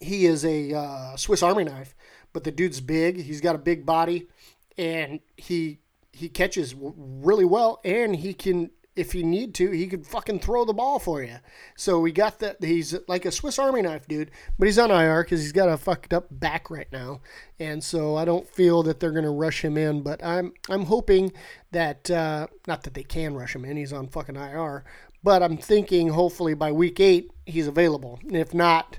he 0.00 0.26
is 0.26 0.44
a 0.44 0.74
uh, 0.74 1.16
Swiss 1.16 1.42
Army 1.42 1.64
knife, 1.64 1.94
but 2.32 2.44
the 2.44 2.50
dude's 2.52 2.80
big. 2.80 3.22
He's 3.22 3.40
got 3.40 3.54
a 3.54 3.58
big 3.58 3.86
body, 3.86 4.28
and 4.76 5.20
he 5.36 5.78
he 6.12 6.28
catches 6.28 6.74
really 6.76 7.44
well, 7.44 7.80
and 7.84 8.16
he 8.16 8.34
can 8.34 8.70
if 8.98 9.14
you 9.14 9.22
need 9.22 9.54
to, 9.54 9.70
he 9.70 9.86
could 9.86 10.04
fucking 10.04 10.40
throw 10.40 10.64
the 10.64 10.72
ball 10.72 10.98
for 10.98 11.22
you. 11.22 11.36
So 11.76 12.00
we 12.00 12.10
got 12.10 12.40
that. 12.40 12.62
He's 12.62 12.96
like 13.06 13.24
a 13.24 13.30
Swiss 13.30 13.56
Army 13.56 13.80
knife, 13.80 14.08
dude. 14.08 14.32
But 14.58 14.66
he's 14.66 14.78
on 14.78 14.90
IR 14.90 15.22
because 15.22 15.40
he's 15.40 15.52
got 15.52 15.68
a 15.68 15.76
fucked 15.76 16.12
up 16.12 16.26
back 16.30 16.68
right 16.68 16.90
now, 16.92 17.20
and 17.60 17.82
so 17.82 18.16
I 18.16 18.24
don't 18.24 18.48
feel 18.48 18.82
that 18.82 18.98
they're 18.98 19.12
gonna 19.12 19.30
rush 19.30 19.64
him 19.64 19.78
in. 19.78 20.02
But 20.02 20.22
I'm 20.24 20.52
I'm 20.68 20.86
hoping 20.86 21.32
that 21.70 22.10
uh, 22.10 22.48
not 22.66 22.82
that 22.82 22.94
they 22.94 23.04
can 23.04 23.34
rush 23.34 23.54
him 23.54 23.64
in. 23.64 23.76
He's 23.76 23.92
on 23.92 24.08
fucking 24.08 24.34
IR, 24.34 24.84
but 25.22 25.44
I'm 25.44 25.56
thinking 25.56 26.08
hopefully 26.08 26.54
by 26.54 26.72
week 26.72 26.98
eight 26.98 27.30
he's 27.46 27.68
available. 27.68 28.18
And 28.24 28.36
if 28.36 28.52
not, 28.52 28.98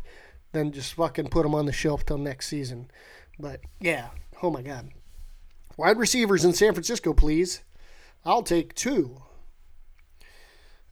then 0.54 0.72
just 0.72 0.94
fucking 0.94 1.28
put 1.28 1.46
him 1.46 1.54
on 1.54 1.66
the 1.66 1.74
shelf 1.74 2.06
till 2.06 2.18
next 2.18 2.48
season. 2.48 2.90
But 3.38 3.60
yeah, 3.82 4.10
oh 4.42 4.50
my 4.50 4.62
god. 4.62 4.92
Wide 5.76 5.98
receivers 5.98 6.46
in 6.46 6.54
San 6.54 6.74
Francisco, 6.74 7.14
please. 7.14 7.62
I'll 8.26 8.44
take 8.44 8.74
two. 8.76 9.22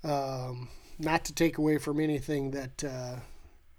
Um, 0.08 0.70
not 1.00 1.26
to 1.26 1.34
take 1.34 1.58
away 1.58 1.78
from 1.78 2.00
anything 2.00 2.52
that 2.52 2.84
uh, 2.84 3.16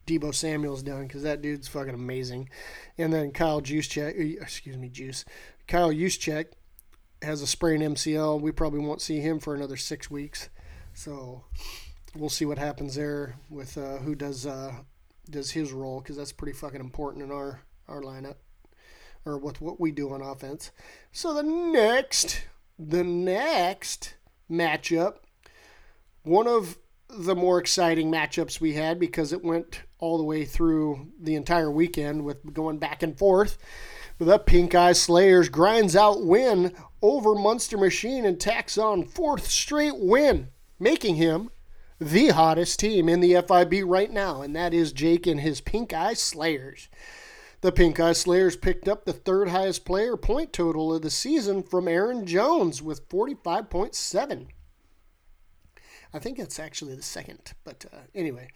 Deebo 0.07 0.35
Samuel's 0.35 0.83
done, 0.83 1.07
because 1.07 1.23
that 1.23 1.43
dude's 1.43 1.69
fucking 1.69 1.95
amazing. 1.95 2.49
And 2.97 3.13
then 3.13 3.33
Kyle 3.33 3.61
Juszczyk, 3.61 4.15
uh, 4.19 4.43
excuse 4.43 4.77
me, 4.77 4.89
Juice. 4.89 5.25
Kyle 5.67 5.91
Juszczyk 5.91 6.47
has 7.23 7.43
a 7.43 7.47
sprained 7.47 7.83
MCL. 7.83 8.41
We 8.41 8.53
probably 8.53 8.81
won't 8.81 9.03
see 9.03 9.21
him 9.21 9.41
for 9.41 9.55
another 9.55 9.77
six 9.77 10.11
weeks. 10.11 10.49
So 10.95 11.45
we'll 12.15 12.29
see 12.29 12.45
what 12.45 12.59
happens 12.59 12.95
there 12.95 13.37
with 13.51 13.77
uh, 13.77 13.99
who 13.99 14.15
does 14.15 14.47
uh, 14.47 14.73
does 15.31 15.51
his 15.53 15.73
role, 15.73 16.01
because 16.01 16.17
that's 16.17 16.33
pretty 16.33 16.57
fucking 16.57 16.81
important 16.81 17.25
in 17.25 17.33
our 17.33 17.61
our 17.89 18.03
lineup 18.03 18.37
or 19.25 19.39
with 19.39 19.61
what 19.61 19.81
we 19.81 19.91
do 19.91 20.13
on 20.13 20.23
offense. 20.23 20.71
So 21.13 21.35
the 21.35 21.43
next, 21.43 22.45
the 22.79 23.05
next 23.05 24.15
matchup 24.51 25.17
one 26.23 26.47
of 26.47 26.79
the 27.09 27.35
more 27.35 27.59
exciting 27.59 28.11
matchups 28.11 28.61
we 28.61 28.75
had 28.75 28.99
because 28.99 29.33
it 29.33 29.43
went 29.43 29.83
all 29.99 30.19
the 30.19 30.25
way 30.25 30.45
through 30.45 31.09
the 31.21 31.35
entire 31.35 31.71
weekend 31.71 32.25
with 32.25 32.53
going 32.53 32.79
back 32.79 33.03
and 33.03 33.19
forth. 33.19 33.59
The 34.19 34.39
Pink 34.39 34.75
Eye 34.75 34.93
Slayers 34.93 35.49
grinds 35.49 35.97
out 35.97 36.25
win 36.25 36.75
over 37.01 37.35
Munster 37.35 37.79
Machine 37.79 38.25
and 38.25 38.39
tacks 38.39 38.77
on 38.77 39.05
fourth 39.05 39.47
straight 39.47 39.97
win, 39.97 40.49
making 40.79 41.17
him 41.17 41.51
the 42.01 42.29
hottest 42.29 42.79
team 42.79 43.09
in 43.09 43.21
the 43.21 43.35
FIB 43.35 43.85
right 43.85 44.11
now, 44.11 44.43
and 44.43 44.55
that 44.55 44.75
is 44.75 44.93
Jake 44.93 45.27
and 45.27 45.41
his 45.41 45.61
Pink 45.61 45.93
Eye 45.93 46.15
Slayers. 46.15 46.89
The 47.61 47.73
Pink 47.73 47.99
Eye 47.99 48.13
Slayers 48.13 48.57
picked 48.57 48.87
up 48.87 49.05
the 49.05 49.13
third 49.13 49.49
highest 49.49 49.85
player 49.85 50.17
point 50.17 50.53
total 50.53 50.95
of 50.95 51.03
the 51.03 51.11
season 51.11 51.63
from 51.63 51.89
Aaron 51.89 52.25
Jones 52.27 52.83
with 52.83 53.09
45.7. 53.09 54.49
I 56.13 56.19
think 56.19 56.39
it's 56.39 56.59
actually 56.59 56.95
the 56.95 57.03
second. 57.03 57.53
But 57.65 57.85
uh, 57.93 57.99
anyway, 58.15 58.49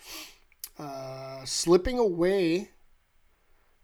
uh, 0.78 1.44
slipping 1.44 1.98
away 1.98 2.70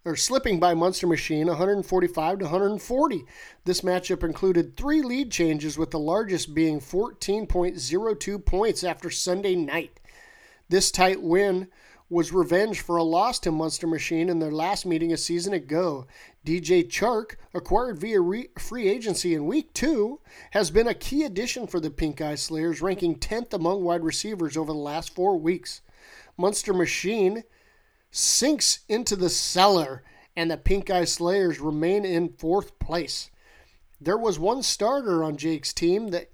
or 0.05 0.17
slipping 0.17 0.59
by 0.59 0.75
Munster 0.75 1.07
Machine 1.07 1.49
145 1.49 2.39
to 2.39 2.45
140. 2.47 3.25
This 3.65 3.83
matchup 3.83 4.25
included 4.25 4.77
three 4.77 5.03
lead 5.03 5.31
changes, 5.31 5.77
with 5.77 5.91
the 5.91 5.99
largest 5.99 6.55
being 6.55 6.81
14.02 6.81 8.45
points 8.45 8.85
after 8.85 9.11
Sunday 9.11 9.55
night. 9.55 10.01
This 10.71 10.91
tight 10.91 11.23
win 11.23 11.69
was 12.11 12.33
revenge 12.33 12.81
for 12.81 12.97
a 12.97 13.03
loss 13.03 13.39
to 13.41 13.53
Munster 13.53 13.87
Machine 13.87 14.31
in 14.31 14.39
their 14.39 14.53
last 14.53 14.87
meeting 14.87 15.13
a 15.13 15.17
season 15.17 15.53
ago. 15.53 16.07
DJ 16.45 16.87
Chark, 16.89 17.37
acquired 17.53 17.99
via 17.99 18.21
re- 18.21 18.49
free 18.59 18.89
agency 18.89 19.35
in 19.35 19.47
week 19.47 19.75
two, 19.75 20.21
has 20.53 20.71
been 20.71 20.89
a 20.89 20.95
key 20.95 21.25
addition 21.25 21.67
for 21.67 21.81
the 21.81 21.91
Pink 21.91 22.21
Eye 22.21 22.35
Slayers, 22.35 22.81
ranking 22.81 23.17
10th 23.17 23.53
among 23.53 23.85
wide 23.85 24.03
receivers 24.03 24.57
over 24.57 24.73
the 24.73 24.79
last 24.79 25.15
four 25.15 25.37
weeks. 25.37 25.83
Munster 26.39 26.73
Machine 26.73 27.45
sinks 28.11 28.81
into 28.89 29.15
the 29.15 29.29
cellar, 29.29 30.03
and 30.35 30.51
the 30.51 30.57
Pink 30.57 30.89
Eye 30.89 31.05
Slayers 31.05 31.61
remain 31.61 32.07
in 32.07 32.33
fourth 32.39 32.79
place. 32.79 33.31
There 34.01 34.17
was 34.17 34.39
one 34.39 34.63
starter 34.63 35.23
on 35.23 35.37
Jake's 35.37 35.75
team 35.75 36.09
that 36.09 36.31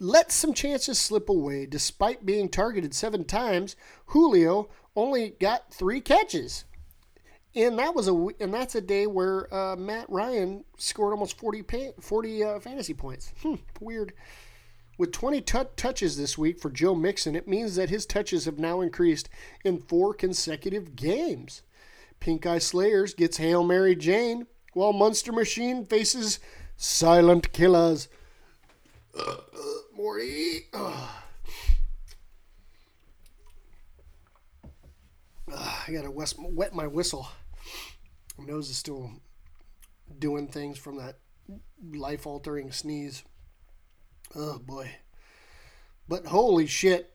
let 0.00 0.30
some 0.30 0.52
chances 0.52 0.98
slip 0.98 1.28
away. 1.28 1.66
Despite 1.66 2.26
being 2.26 2.48
targeted 2.48 2.94
seven 2.94 3.24
times, 3.24 3.76
Julio 4.06 4.68
only 4.98 5.30
got 5.40 5.72
three 5.72 6.00
catches. 6.00 6.64
And 7.54 7.78
that 7.78 7.94
was 7.94 8.08
a 8.08 8.12
and 8.40 8.52
that's 8.52 8.74
a 8.74 8.80
day 8.80 9.06
where 9.06 9.52
uh, 9.54 9.76
Matt 9.76 10.10
Ryan 10.10 10.64
scored 10.76 11.12
almost 11.12 11.38
40 11.38 11.62
pay, 11.62 11.92
40 12.00 12.44
uh, 12.44 12.60
fantasy 12.60 12.94
points. 12.94 13.32
Hmm, 13.42 13.54
weird. 13.80 14.12
With 14.98 15.12
20 15.12 15.40
t- 15.42 15.60
touches 15.76 16.16
this 16.16 16.36
week 16.36 16.58
for 16.58 16.70
Joe 16.70 16.94
Mixon, 16.94 17.36
it 17.36 17.46
means 17.46 17.76
that 17.76 17.88
his 17.88 18.04
touches 18.04 18.46
have 18.46 18.58
now 18.58 18.80
increased 18.80 19.28
in 19.64 19.78
four 19.78 20.12
consecutive 20.12 20.96
games. 20.96 21.62
Pink 22.18 22.44
Eye 22.46 22.58
Slayers 22.58 23.14
gets 23.14 23.36
Hail 23.36 23.62
Mary 23.62 23.94
Jane, 23.94 24.48
while 24.74 24.92
Munster 24.92 25.30
Machine 25.30 25.84
faces 25.84 26.40
Silent 26.76 27.52
Killers. 27.52 28.08
Uh, 29.16 29.36
uh, 29.54 29.96
Morty. 29.96 30.66
Uh. 30.74 31.08
I 35.56 35.92
gotta 35.92 36.10
wet 36.10 36.74
my 36.74 36.86
whistle. 36.86 37.28
My 38.36 38.44
nose 38.44 38.70
is 38.70 38.78
still 38.78 39.10
doing 40.18 40.48
things 40.48 40.78
from 40.78 40.96
that 40.96 41.18
life 41.92 42.26
altering 42.26 42.72
sneeze. 42.72 43.24
Oh 44.34 44.58
boy. 44.58 44.96
But 46.08 46.26
holy 46.26 46.66
shit. 46.66 47.14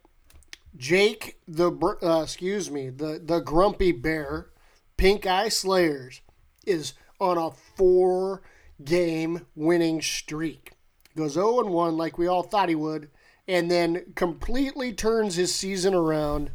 Jake 0.76 1.40
the 1.48 1.72
uh, 2.02 2.24
excuse 2.24 2.72
me, 2.72 2.90
the 2.90 3.22
the 3.24 3.40
grumpy 3.40 3.92
bear, 3.92 4.50
Pink 4.98 5.26
Eye 5.26 5.50
Slayers 5.50 6.22
is 6.66 6.94
on 7.20 7.38
a 7.38 7.52
4 7.78 8.42
game 8.84 9.46
winning 9.56 10.02
streak. 10.02 10.74
Goes 11.16 11.34
0 11.34 11.60
and 11.60 11.70
1 11.70 11.98
like 11.98 12.18
we 12.18 12.28
all 12.28 12.44
thought 12.44 12.70
he 12.70 12.76
would 12.76 13.10
and 13.48 13.70
then 13.70 14.14
completely 14.16 14.94
turns 14.94 15.36
his 15.36 15.54
season 15.54 15.94
around 15.94 16.52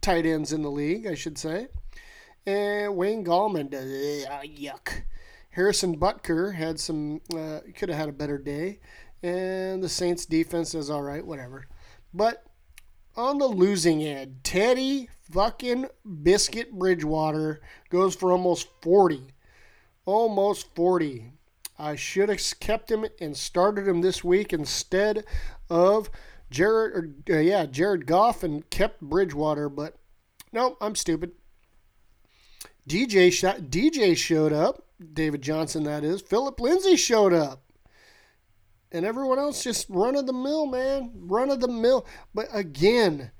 tight 0.00 0.24
ends 0.24 0.52
in 0.52 0.62
the 0.62 0.70
league, 0.70 1.06
I 1.06 1.14
should 1.14 1.36
say. 1.36 1.68
And 2.46 2.96
Wayne 2.96 3.24
Gallman 3.24 3.70
does 3.70 4.26
uh, 4.26 4.40
yuck. 4.42 5.02
Harrison 5.54 5.96
Butker 5.98 6.54
had 6.54 6.80
some, 6.80 7.20
uh, 7.32 7.60
could 7.76 7.88
have 7.88 7.98
had 7.98 8.08
a 8.08 8.12
better 8.12 8.38
day. 8.38 8.80
And 9.22 9.82
the 9.82 9.88
Saints 9.88 10.26
defense 10.26 10.74
is 10.74 10.90
all 10.90 11.02
right, 11.02 11.24
whatever. 11.24 11.66
But 12.12 12.44
on 13.16 13.38
the 13.38 13.46
losing 13.46 14.02
end, 14.02 14.40
Teddy 14.42 15.08
fucking 15.30 15.86
Biscuit 16.22 16.72
Bridgewater 16.72 17.60
goes 17.88 18.16
for 18.16 18.32
almost 18.32 18.68
40. 18.82 19.28
Almost 20.04 20.74
40. 20.74 21.32
I 21.78 21.94
should 21.94 22.28
have 22.28 22.42
kept 22.60 22.90
him 22.90 23.06
and 23.20 23.36
started 23.36 23.86
him 23.86 24.00
this 24.00 24.24
week 24.24 24.52
instead 24.52 25.24
of 25.70 26.10
Jared, 26.50 26.94
or, 27.30 27.36
uh, 27.36 27.38
yeah, 27.38 27.66
Jared 27.66 28.06
Goff 28.06 28.42
and 28.42 28.68
kept 28.70 29.00
Bridgewater, 29.00 29.68
but 29.68 29.96
no, 30.52 30.76
I'm 30.80 30.94
stupid. 30.94 31.32
DJ 32.88 33.32
shot, 33.32 33.62
DJ 33.70 34.16
showed 34.16 34.52
up. 34.52 34.84
David 35.12 35.42
Johnson, 35.42 35.84
that 35.84 36.04
is. 36.04 36.20
Philip 36.20 36.60
Lindsay 36.60 36.96
showed 36.96 37.32
up. 37.32 37.62
And 38.92 39.04
everyone 39.04 39.38
else 39.38 39.64
just 39.64 39.86
run 39.88 40.14
of 40.14 40.26
the 40.26 40.32
mill, 40.32 40.66
man. 40.66 41.12
Run 41.16 41.50
of 41.50 41.60
the 41.60 41.68
mill. 41.68 42.06
But 42.32 42.46
again, 42.52 43.32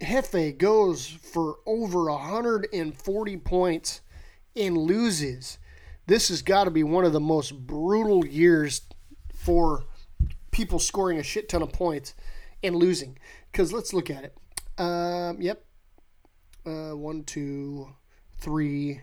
Hefe 0.00 0.56
goes 0.56 1.06
for 1.06 1.56
over 1.66 2.10
140 2.10 3.36
points 3.38 4.00
and 4.54 4.76
loses. 4.76 5.58
This 6.06 6.28
has 6.28 6.42
got 6.42 6.64
to 6.64 6.70
be 6.70 6.82
one 6.82 7.04
of 7.04 7.12
the 7.12 7.20
most 7.20 7.66
brutal 7.66 8.24
years 8.26 8.82
for 9.34 9.84
people 10.50 10.78
scoring 10.78 11.18
a 11.18 11.22
shit 11.22 11.48
ton 11.48 11.62
of 11.62 11.72
points 11.72 12.14
and 12.62 12.76
losing. 12.76 13.18
Because 13.52 13.72
let's 13.72 13.92
look 13.92 14.10
at 14.10 14.24
it. 14.24 14.36
Um, 14.78 15.40
yep. 15.40 15.64
Uh, 16.64 16.92
one, 16.92 17.24
two, 17.24 17.88
three, 18.38 19.00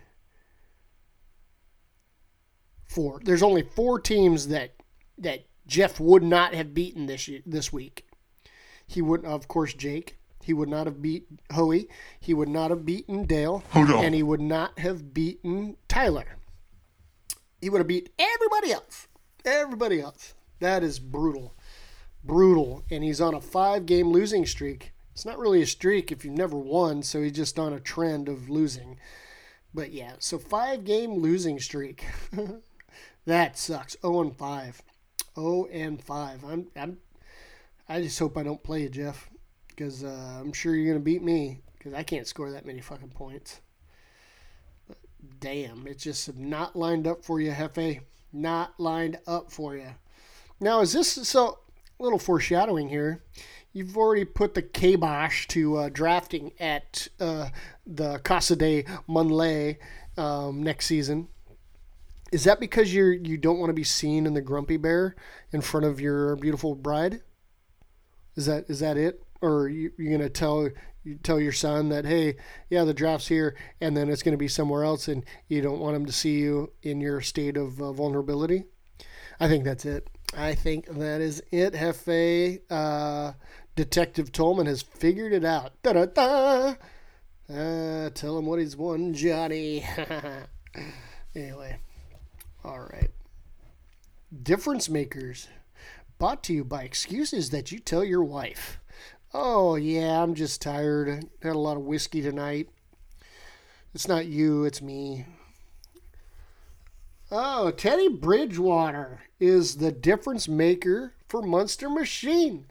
four. 2.94 3.20
There's 3.24 3.44
only 3.44 3.64
four 3.64 4.00
teams 4.00 4.48
that 4.50 4.72
that 5.18 5.46
Jeff 5.68 6.00
would 6.00 6.24
not 6.24 6.54
have 6.54 6.74
beaten 6.74 7.06
this 7.06 7.28
year, 7.28 7.41
this 7.46 7.72
week. 7.72 8.06
He 8.86 9.02
would, 9.02 9.24
of 9.26 9.48
course, 9.48 9.74
Jake. 9.74 10.18
He 10.44 10.54
would 10.54 10.68
not 10.68 10.88
have 10.88 11.02
beat 11.02 11.26
Hoey. 11.54 11.88
He 12.20 12.34
would 12.34 12.50
not 12.50 12.70
have 12.70 12.86
beaten 12.86 13.26
Dale. 13.26 13.64
And 14.04 14.14
he 14.14 14.24
would 14.24 14.41
not 14.41 14.78
have 14.80 15.14
beaten 15.14 15.78
Tyler. 15.88 16.38
He 17.62 17.70
would 17.70 17.78
have 17.80 17.88
beat 17.88 18.10
everybody 18.20 18.74
else. 18.74 19.08
Everybody 19.46 20.02
else. 20.02 20.34
That 20.60 20.84
is 20.84 21.00
brutal. 21.00 21.56
brutal, 22.24 22.84
and 22.91 23.04
he's 23.04 23.22
on 23.22 23.34
a 23.34 23.41
five 23.41 23.86
game 23.86 24.12
losing 24.12 24.46
streak. 24.46 24.94
It's 25.14 25.26
not 25.26 25.38
really 25.39 25.62
a 25.62 25.66
streak 25.66 26.12
if 26.12 26.26
you've 26.26 26.38
never 26.38 26.58
won, 26.58 27.04
so 27.04 27.22
he's 27.22 27.34
just 27.34 27.58
on 27.60 27.72
a 27.72 27.80
trend 27.80 28.28
of 28.28 28.50
losing. 28.50 28.98
But 29.74 29.91
yeah, 29.91 30.14
so 30.20 30.38
five 30.39 30.84
game 30.84 31.14
losing 31.14 31.60
streak. 31.60 32.06
that 33.26 33.57
sucks. 33.57 33.95
0 34.01 34.21
and 34.21 34.36
5. 34.36 34.82
0 35.36 35.67
and 35.71 36.03
5. 36.03 36.43
I'm, 36.45 36.67
I'm, 36.76 36.97
I 37.88 38.01
just 38.01 38.19
hope 38.19 38.38
I 38.38 38.43
don't 38.43 38.63
play 38.63 38.84
you, 38.84 38.89
Jeff, 38.89 39.30
because 39.67 40.03
uh, 40.03 40.39
I'm 40.39 40.53
sure 40.53 40.76
you're 40.76 40.93
going 40.93 40.99
to 40.99 41.03
beat 41.03 41.24
me 41.24 41.61
because 41.78 41.93
I 41.93 42.03
can't 42.03 42.28
score 42.28 42.51
that 42.51 42.65
many 42.65 42.82
fucking 42.82 43.09
points. 43.09 43.61
But 44.88 44.97
damn, 45.39 45.86
it's 45.88 46.03
just 46.03 46.36
not 46.38 46.76
lined 46.76 47.07
up 47.07 47.24
for 47.24 47.39
you, 47.39 47.51
Hefe. 47.51 48.01
Not 48.32 48.74
lined 48.80 49.19
up 49.28 49.51
for 49.51 49.76
you. 49.76 49.89
Now, 50.59 50.82
is 50.82 50.93
this 50.93 51.11
so? 51.11 51.59
A 51.99 52.03
little 52.03 52.19
foreshadowing 52.19 52.89
here. 52.89 53.24
You've 53.71 53.97
already 53.97 54.26
put 54.26 54.55
the 54.55 54.61
kibosh 54.61 55.47
to 55.49 55.78
uh, 55.78 55.89
drafting 55.89 56.51
at 56.59 57.07
uh, 57.19 57.49
the 57.86 58.19
Casa 58.19 58.55
de 58.55 58.86
Monley 59.07 59.78
um, 60.17 60.63
next 60.63 60.88
season. 60.88 61.28
Is 62.34 62.46
that 62.46 62.60
because 62.60 62.92
you're 62.92 63.14
you 63.14 63.38
don't 63.38 63.60
want 63.60 63.70
to 63.70 63.76
be 63.76 63.84
seen 63.84 64.26
in 64.26 64.34
the 64.34 64.42
grumpy 64.42 64.78
bear 64.78 65.16
in 65.52 65.62
front 65.62 65.86
of 65.86 66.02
your 66.02 66.36
beautiful 66.36 66.74
bride? 66.74 67.22
Is 68.36 68.48
that 68.48 68.68
is 68.68 68.80
that 68.80 68.98
it? 68.98 69.22
Or 69.40 69.70
you, 69.70 69.92
you're 70.00 70.18
gonna 70.18 70.30
tell 70.30 70.68
you 71.04 71.20
tell 71.22 71.40
your 71.40 71.52
son 71.52 71.90
that 71.90 72.06
hey, 72.06 72.38
yeah, 72.72 72.86
the 72.86 72.94
draft's 72.94 73.28
here, 73.28 73.56
and 73.80 73.96
then 73.96 74.10
it's 74.10 74.24
gonna 74.24 74.36
be 74.36 74.48
somewhere 74.48 74.84
else, 74.84 75.08
and 75.08 75.24
you 75.48 75.62
don't 75.62 75.80
want 75.80 75.96
him 75.96 76.08
to 76.08 76.12
see 76.12 76.40
you 76.40 76.72
in 76.82 77.00
your 77.02 77.22
state 77.22 77.56
of 77.56 77.80
uh, 77.80 77.92
vulnerability? 77.92 78.64
I 79.40 79.48
think 79.48 79.64
that's 79.64 79.86
it. 79.86 80.10
I 80.36 80.56
think 80.56 80.88
that 80.88 81.22
is 81.22 81.44
it, 81.52 81.76
Hefe. 81.76 82.62
Uh, 82.68 83.34
Detective 83.76 84.32
Tolman 84.32 84.66
has 84.66 84.82
figured 84.82 85.34
it 85.34 85.46
out. 85.46 85.74
Da 85.84 85.94
da 85.94 86.06
da. 86.08 86.74
Uh, 87.48 88.10
tell 88.10 88.40
him 88.40 88.48
what 88.48 88.58
he's 88.58 88.76
won, 88.76 89.14
Johnny. 89.14 89.86
anyway, 91.36 91.78
all 92.64 92.80
right. 92.80 93.11
Difference 94.41 94.89
makers. 94.89 95.47
Brought 96.18 96.43
to 96.43 96.53
you 96.53 96.64
by 96.64 96.84
excuses 96.84 97.49
that 97.49 97.72
you 97.72 97.80
tell 97.80 98.03
your 98.03 98.24
wife. 98.24 98.80
Oh, 99.34 99.76
yeah, 99.76 100.22
I'm 100.22 100.36
just 100.36 100.61
tired. 100.61 101.26
Had 101.41 101.55
a 101.55 101.57
lot 101.57 101.78
of 101.78 101.84
whiskey 101.84 102.22
tonight. 102.22 102.70
It's 103.93 104.07
not 104.07 104.26
you, 104.26 104.64
it's 104.64 104.82
me. 104.82 105.26
Oh, 107.32 107.72
Teddy 107.72 108.07
Bridgewater 108.07 109.22
is 109.39 109.78
the 109.78 109.91
difference 109.91 110.47
maker 110.47 111.14
for 111.28 111.41
Munster 111.41 111.89
Machine. 111.89 112.68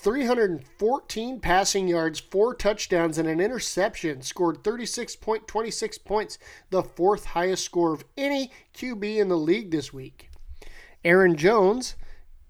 314 0.00 1.40
passing 1.40 1.88
yards, 1.88 2.20
four 2.20 2.54
touchdowns, 2.54 3.18
and 3.18 3.28
an 3.28 3.40
interception. 3.40 4.22
Scored 4.22 4.62
36.26 4.62 6.04
points, 6.04 6.38
the 6.70 6.84
fourth 6.84 7.24
highest 7.24 7.64
score 7.64 7.94
of 7.94 8.04
any 8.16 8.52
QB 8.74 9.16
in 9.16 9.28
the 9.28 9.36
league 9.36 9.72
this 9.72 9.92
week. 9.92 10.30
Aaron 11.04 11.36
Jones, 11.36 11.96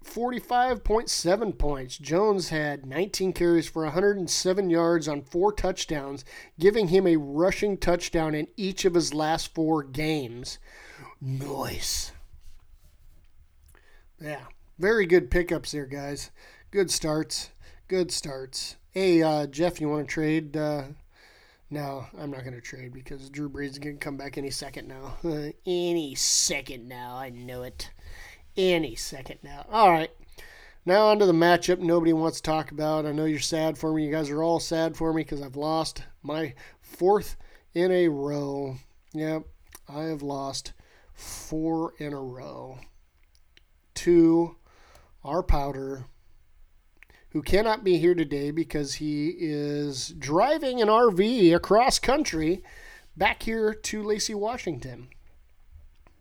45.7 0.05 1.57
points. 1.57 1.97
Jones 1.97 2.49
had 2.49 2.85
19 2.85 3.33
carries 3.33 3.67
for 3.67 3.83
107 3.83 4.69
yards 4.69 5.07
on 5.07 5.23
four 5.23 5.51
touchdowns, 5.51 6.23
giving 6.59 6.89
him 6.89 7.07
a 7.07 7.15
rushing 7.15 7.77
touchdown 7.77 8.35
in 8.35 8.47
each 8.57 8.85
of 8.85 8.93
his 8.93 9.11
last 9.11 9.55
four 9.55 9.81
games. 9.81 10.59
Nice. 11.19 12.11
Yeah, 14.21 14.45
very 14.77 15.07
good 15.07 15.31
pickups 15.31 15.71
there, 15.71 15.87
guys 15.87 16.29
good 16.71 16.91
starts. 16.91 17.49
Good 17.87 18.11
starts. 18.11 18.75
Hey, 18.91 19.21
uh, 19.21 19.47
Jeff, 19.47 19.79
you 19.79 19.89
want 19.89 20.07
to 20.07 20.13
trade? 20.13 20.55
Uh, 20.55 20.83
no, 21.69 22.05
I'm 22.17 22.31
not 22.31 22.41
going 22.41 22.55
to 22.55 22.61
trade 22.61 22.93
because 22.93 23.29
Drew 23.29 23.49
Brees 23.49 23.71
is 23.71 23.79
going 23.79 23.97
to 23.97 24.03
come 24.03 24.17
back 24.17 24.37
any 24.37 24.49
second 24.49 24.87
now. 24.87 25.17
any 25.65 26.15
second 26.15 26.87
now. 26.87 27.15
I 27.15 27.29
know 27.29 27.63
it. 27.63 27.91
Any 28.57 28.95
second 28.95 29.39
now. 29.43 29.65
All 29.69 29.89
right. 29.89 30.11
Now 30.85 31.07
on 31.07 31.19
to 31.19 31.25
the 31.25 31.33
matchup 31.33 31.79
nobody 31.79 32.13
wants 32.13 32.37
to 32.37 32.43
talk 32.43 32.71
about. 32.71 33.05
I 33.05 33.11
know 33.11 33.25
you're 33.25 33.39
sad 33.39 33.77
for 33.77 33.93
me. 33.93 34.05
You 34.05 34.11
guys 34.11 34.29
are 34.29 34.41
all 34.41 34.59
sad 34.59 34.95
for 34.97 35.13
me 35.13 35.21
because 35.21 35.41
I've 35.41 35.55
lost 35.55 36.03
my 36.23 36.55
fourth 36.81 37.37
in 37.73 37.91
a 37.91 38.07
row. 38.07 38.77
Yep, 39.13 39.43
I 39.87 40.03
have 40.03 40.23
lost 40.23 40.73
four 41.13 41.93
in 41.99 42.13
a 42.13 42.21
row. 42.21 42.79
to 43.95 44.55
our 45.23 45.43
powder, 45.43 46.05
who 47.31 47.41
cannot 47.41 47.83
be 47.83 47.97
here 47.97 48.15
today 48.15 48.51
because 48.51 48.95
he 48.95 49.35
is 49.37 50.09
driving 50.09 50.81
an 50.81 50.87
RV 50.87 51.55
across 51.55 51.99
country 51.99 52.63
back 53.15 53.43
here 53.43 53.73
to 53.73 54.03
Lacey, 54.03 54.33
Washington. 54.33 55.09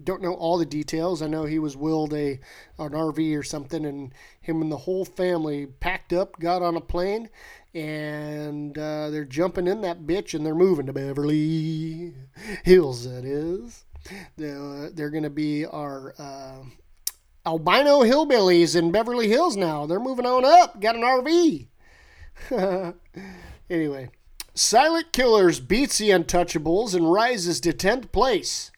Don't 0.02 0.22
know 0.22 0.34
all 0.34 0.58
the 0.58 0.66
details. 0.66 1.22
I 1.22 1.26
know 1.26 1.44
he 1.44 1.58
was 1.58 1.76
willed 1.76 2.14
a 2.14 2.38
an 2.78 2.92
RV 2.92 3.36
or 3.36 3.42
something, 3.42 3.84
and 3.84 4.12
him 4.40 4.62
and 4.62 4.70
the 4.70 4.76
whole 4.76 5.04
family 5.04 5.66
packed 5.66 6.12
up, 6.12 6.38
got 6.38 6.62
on 6.62 6.76
a 6.76 6.80
plane, 6.80 7.30
and 7.74 8.78
uh, 8.78 9.10
they're 9.10 9.24
jumping 9.24 9.66
in 9.66 9.80
that 9.80 10.02
bitch 10.02 10.34
and 10.34 10.46
they're 10.46 10.54
moving 10.54 10.86
to 10.86 10.92
Beverly 10.92 12.14
Hills. 12.64 13.04
That 13.10 13.24
is. 13.24 13.84
They're, 14.36 14.90
they're 14.90 15.10
going 15.10 15.24
to 15.24 15.30
be 15.30 15.66
our 15.66 16.14
uh, 16.18 16.62
albino 17.48 18.02
hillbillies 18.02 18.76
in 18.76 18.92
Beverly 18.92 19.26
Hills 19.26 19.56
now. 19.56 19.86
They're 19.86 19.98
moving 19.98 20.26
on 20.26 20.44
up. 20.44 20.82
Got 20.82 20.96
an 20.96 21.02
RV. 21.02 21.66
anyway, 23.70 24.10
Silent 24.54 25.12
Killers 25.12 25.58
beats 25.58 25.96
the 25.96 26.10
Untouchables 26.10 26.94
and 26.94 27.10
rises 27.10 27.58
to 27.60 27.72
10th 27.72 28.12
place. 28.12 28.70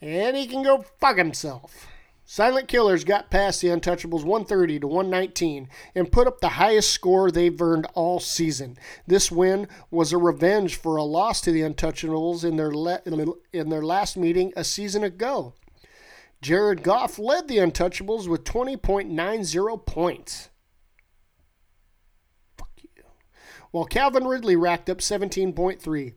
And 0.00 0.36
he 0.36 0.48
can 0.48 0.64
go 0.64 0.84
fuck 0.98 1.16
himself. 1.16 1.86
Silent 2.24 2.66
Killers 2.66 3.04
got 3.04 3.30
past 3.30 3.60
the 3.60 3.68
Untouchables 3.68 4.24
130 4.24 4.80
to 4.80 4.88
119 4.88 5.68
and 5.94 6.10
put 6.10 6.26
up 6.26 6.40
the 6.40 6.48
highest 6.48 6.90
score 6.90 7.30
they've 7.30 7.62
earned 7.62 7.86
all 7.94 8.18
season. 8.18 8.76
This 9.06 9.30
win 9.30 9.68
was 9.92 10.12
a 10.12 10.18
revenge 10.18 10.74
for 10.74 10.96
a 10.96 11.04
loss 11.04 11.40
to 11.42 11.52
the 11.52 11.60
Untouchables 11.60 12.42
in 12.42 12.56
their 12.56 12.72
le- 12.72 13.02
in 13.52 13.68
their 13.68 13.82
last 13.82 14.16
meeting 14.16 14.52
a 14.56 14.64
season 14.64 15.04
ago. 15.04 15.54
Jared 16.44 16.82
Goff 16.82 17.18
led 17.18 17.48
the 17.48 17.56
Untouchables 17.56 18.28
with 18.28 18.44
20.90 18.44 19.86
points. 19.86 20.50
Fuck 22.58 22.68
you. 22.82 23.02
While 23.70 23.86
Calvin 23.86 24.26
Ridley 24.26 24.54
racked 24.54 24.90
up 24.90 24.98
17.3. 24.98 26.12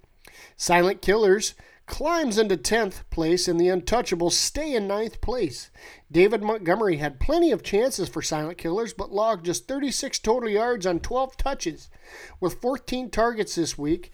Silent 0.58 1.02
Killers 1.02 1.56
climbs 1.86 2.38
into 2.38 2.58
10th 2.58 3.04
place 3.10 3.48
and 3.48 3.58
the 3.58 3.70
Untouchables 3.70 4.34
stay 4.34 4.76
in 4.76 4.86
9th 4.86 5.22
place. 5.22 5.72
David 6.12 6.44
Montgomery 6.44 6.98
had 6.98 7.22
plenty 7.22 7.54
of 7.54 7.64
chances 7.64 8.10
for 8.10 8.22
Silent 8.22 8.58
Killers 8.58 8.94
but 8.94 9.14
logged 9.14 9.46
just 9.46 9.66
36 9.66 10.20
total 10.20 10.50
yards 10.50 10.86
on 10.86 11.00
12 11.00 11.38
touches. 11.38 11.90
With 12.42 12.60
14 12.60 13.10
targets 13.12 13.56
this 13.56 13.78
week, 13.78 14.12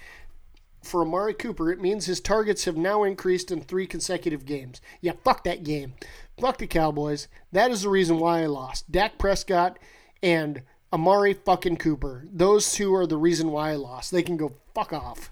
for 0.84 1.02
Amari 1.02 1.34
Cooper, 1.34 1.72
it 1.72 1.82
means 1.82 2.06
his 2.06 2.20
targets 2.20 2.66
have 2.66 2.78
now 2.78 3.04
increased 3.04 3.52
in 3.52 3.62
three 3.62 3.88
consecutive 3.88 4.46
games. 4.46 4.82
Yeah, 5.02 5.14
fuck 5.24 5.44
that 5.44 5.64
game. 5.64 5.94
Fuck 6.40 6.58
the 6.58 6.68
Cowboys. 6.68 7.28
That 7.52 7.72
is 7.72 7.84
the 7.84 7.90
reason 7.90 8.20
why 8.20 8.42
I 8.42 8.48
lost. 8.48 8.92
Dak 8.92 9.18
Prescott 9.18 9.80
and 10.22 10.64
Amari 10.92 11.34
fucking 11.34 11.78
Cooper. 11.78 12.28
Those 12.32 12.74
two 12.74 12.94
are 12.94 13.08
the 13.08 13.18
reason 13.18 13.52
why 13.52 13.72
I 13.72 13.76
lost. 13.76 14.12
They 14.12 14.24
can 14.24 14.38
go 14.38 14.54
fuck 14.74 14.94
off. 14.94 15.32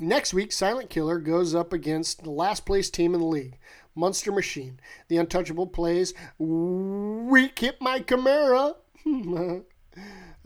Next 0.00 0.32
week, 0.32 0.52
Silent 0.52 0.90
Killer 0.90 1.18
goes 1.18 1.54
up 1.54 1.72
against 1.72 2.22
the 2.22 2.30
last 2.30 2.64
place 2.64 2.88
team 2.88 3.14
in 3.14 3.20
the 3.20 3.26
league, 3.26 3.58
Munster 3.96 4.30
Machine. 4.30 4.78
The 5.08 5.16
Untouchable 5.16 5.66
plays 5.66 6.14
Weak 6.38 7.58
Hit 7.58 7.80
My 7.80 8.00
Camara. 8.00 8.76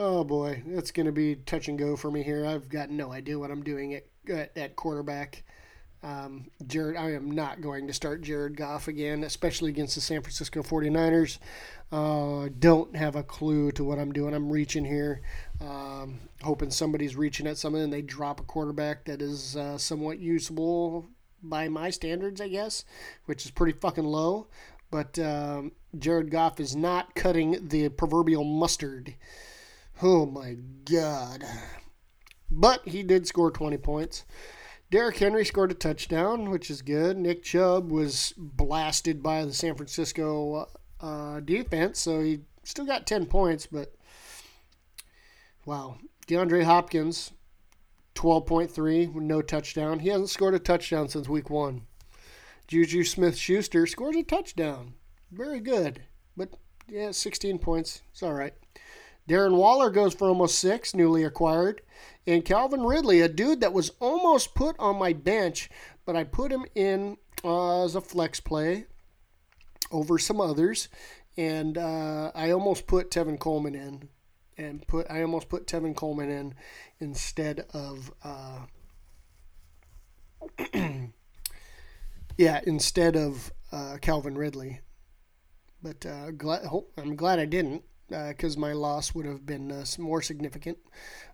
Oh 0.05 0.25
boy, 0.25 0.65
it's 0.67 0.91
going 0.91 1.07
to 1.07 1.13
be 1.13 1.37
touch 1.37 1.69
and 1.69 1.79
go 1.79 1.95
for 1.95 2.11
me 2.11 2.25
here. 2.25 2.45
I've 2.45 2.69
got 2.69 2.91
no 2.91 3.13
idea 3.13 3.39
what 3.39 3.53
I'm 3.53 3.63
doing 3.63 3.95
at 3.95 4.05
at, 4.29 4.51
at 4.59 4.75
quarterback. 4.75 5.45
Um, 6.03 6.51
Jared, 6.67 6.97
I 6.97 7.13
am 7.13 7.31
not 7.31 7.61
going 7.61 7.87
to 7.87 7.93
start 7.93 8.21
Jared 8.23 8.57
Goff 8.57 8.89
again, 8.89 9.23
especially 9.23 9.71
against 9.71 9.95
the 9.95 10.01
San 10.01 10.21
Francisco 10.21 10.61
49ers. 10.61 11.39
Uh, 11.93 12.49
don't 12.59 12.97
have 12.97 13.15
a 13.15 13.23
clue 13.23 13.71
to 13.71 13.85
what 13.85 14.01
I'm 14.01 14.13
doing. 14.13 14.35
I'm 14.35 14.51
reaching 14.51 14.85
here, 14.85 15.23
um, 15.61 16.19
hoping 16.43 16.73
somebody's 16.73 17.15
reaching 17.15 17.47
at 17.47 17.57
something 17.57 17.83
and 17.83 17.93
they 17.93 18.03
drop 18.03 18.41
a 18.41 18.43
quarterback 18.43 19.05
that 19.05 19.23
is 19.23 19.57
uh, 19.57 19.79
somewhat 19.79 20.19
usable 20.19 21.07
by 21.45 21.69
my 21.69 21.91
standards, 21.91 22.41
I 22.41 22.49
guess, 22.49 22.85
which 23.27 23.45
is 23.45 23.53
pretty 23.53 23.79
fucking 23.79 24.03
low. 24.03 24.49
But 24.91 25.17
um, 25.21 25.71
Jared 25.97 26.33
Goff 26.33 26.59
is 26.59 26.75
not 26.75 27.15
cutting 27.15 27.69
the 27.69 27.89
proverbial 27.91 28.43
mustard. 28.43 29.15
Oh 30.01 30.27
my 30.27 30.57
God. 30.85 31.45
But 32.51 32.87
he 32.87 33.03
did 33.03 33.27
score 33.27 33.51
20 33.51 33.79
points. 33.79 34.25
Derrick 34.91 35.17
Henry 35.17 35.45
scored 35.45 35.71
a 35.71 35.75
touchdown, 35.75 36.51
which 36.51 36.71
is 36.71 36.83
good. 36.83 37.17
Nick 37.17 37.43
Chubb 37.43 37.91
was 37.91 38.35
blasted 38.37 39.23
by 39.23 39.45
the 39.45 39.55
San 39.55 39.75
Francisco 39.75 40.69
uh, 41.01 41.41
defense, 41.41 41.99
so 41.99 42.21
he 42.21 42.41
still 42.63 42.85
got 42.85 43.07
10 43.07 43.27
points, 43.27 43.67
but 43.67 43.95
wow. 45.65 45.97
DeAndre 46.27 46.65
Hopkins, 46.65 47.33
12.3 48.15 49.13
with 49.13 49.25
no 49.25 49.41
touchdown. 49.43 50.01
He 50.01 50.11
hasn't 50.11 50.31
scored 50.31 50.55
a 50.55 50.59
touchdown 50.59 51.09
since 51.09 51.29
week 51.29 51.51
one. 51.51 51.87
Juju 52.69 53.05
Smith 53.05 53.37
Schuster 53.37 53.87
scores 53.87 54.17
a 54.17 54.23
touchdown. 54.23 54.95
Very 55.31 55.61
good. 55.61 56.03
But 56.37 56.51
yeah, 56.89 57.11
16 57.11 57.59
points. 57.59 58.03
It's 58.13 58.23
all 58.23 58.35
right. 58.35 58.55
Darren 59.33 59.57
Waller 59.57 59.89
goes 59.89 60.13
for 60.13 60.29
almost 60.29 60.59
six, 60.59 60.95
newly 60.95 61.25
acquired. 61.25 61.81
And 62.27 62.45
Calvin 62.45 62.83
Ridley, 62.83 63.23
a 63.23 63.31
dude 63.31 63.63
that 63.63 63.73
was 63.73 63.93
almost 63.99 64.55
put 64.55 64.79
on 64.79 64.99
my 64.99 65.15
bench, 65.15 65.71
but 66.05 66.15
I 66.15 66.25
put 66.25 66.53
him 66.53 66.67
in 66.75 67.17
uh, 67.43 67.83
as 67.83 67.95
a 67.95 68.03
flex 68.03 68.41
play 68.41 68.85
over 69.91 70.19
some 70.19 70.39
others. 70.39 70.91
And 71.39 71.79
uh, 71.79 72.31
I 72.35 72.51
almost 72.51 72.87
put 72.87 73.11
Tevin 73.11 73.39
Coleman 73.39 73.75
in. 73.75 74.11
And 74.59 74.87
put 74.87 75.11
I 75.11 75.23
almost 75.23 75.49
put 75.49 75.67
Tevin 75.67 75.97
Coleman 75.97 76.29
in 76.29 76.55
instead 77.01 77.65
of 77.73 78.13
uh, 78.23 78.67
yeah 82.37 82.61
instead 82.67 83.17
of 83.17 83.51
uh, 83.73 83.97
Calvin 84.03 84.37
Ridley. 84.37 84.81
But 85.83 86.05
uh, 86.05 86.33
glad, 86.33 86.69
I'm 86.99 87.17
glad 87.17 87.39
I 87.39 87.47
didn't 87.47 87.83
because 88.29 88.57
uh, 88.57 88.61
my 88.61 88.73
loss 88.73 89.15
would 89.15 89.27
have 89.27 89.47
been 89.47 89.73
uh, 89.73 89.85
more 89.99 90.23
significant. 90.23 90.79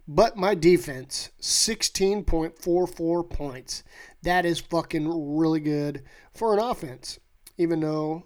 But 0.07 0.37
my 0.37 0.55
defense, 0.55 1.31
16.44 1.41 3.31
points. 3.31 3.83
That 4.23 4.47
is 4.47 4.61
fucking 4.61 5.37
really 5.37 5.61
good 5.61 6.03
for 6.33 6.55
an 6.55 6.61
offense. 6.61 7.19
Even 7.57 7.81
though 7.81 8.25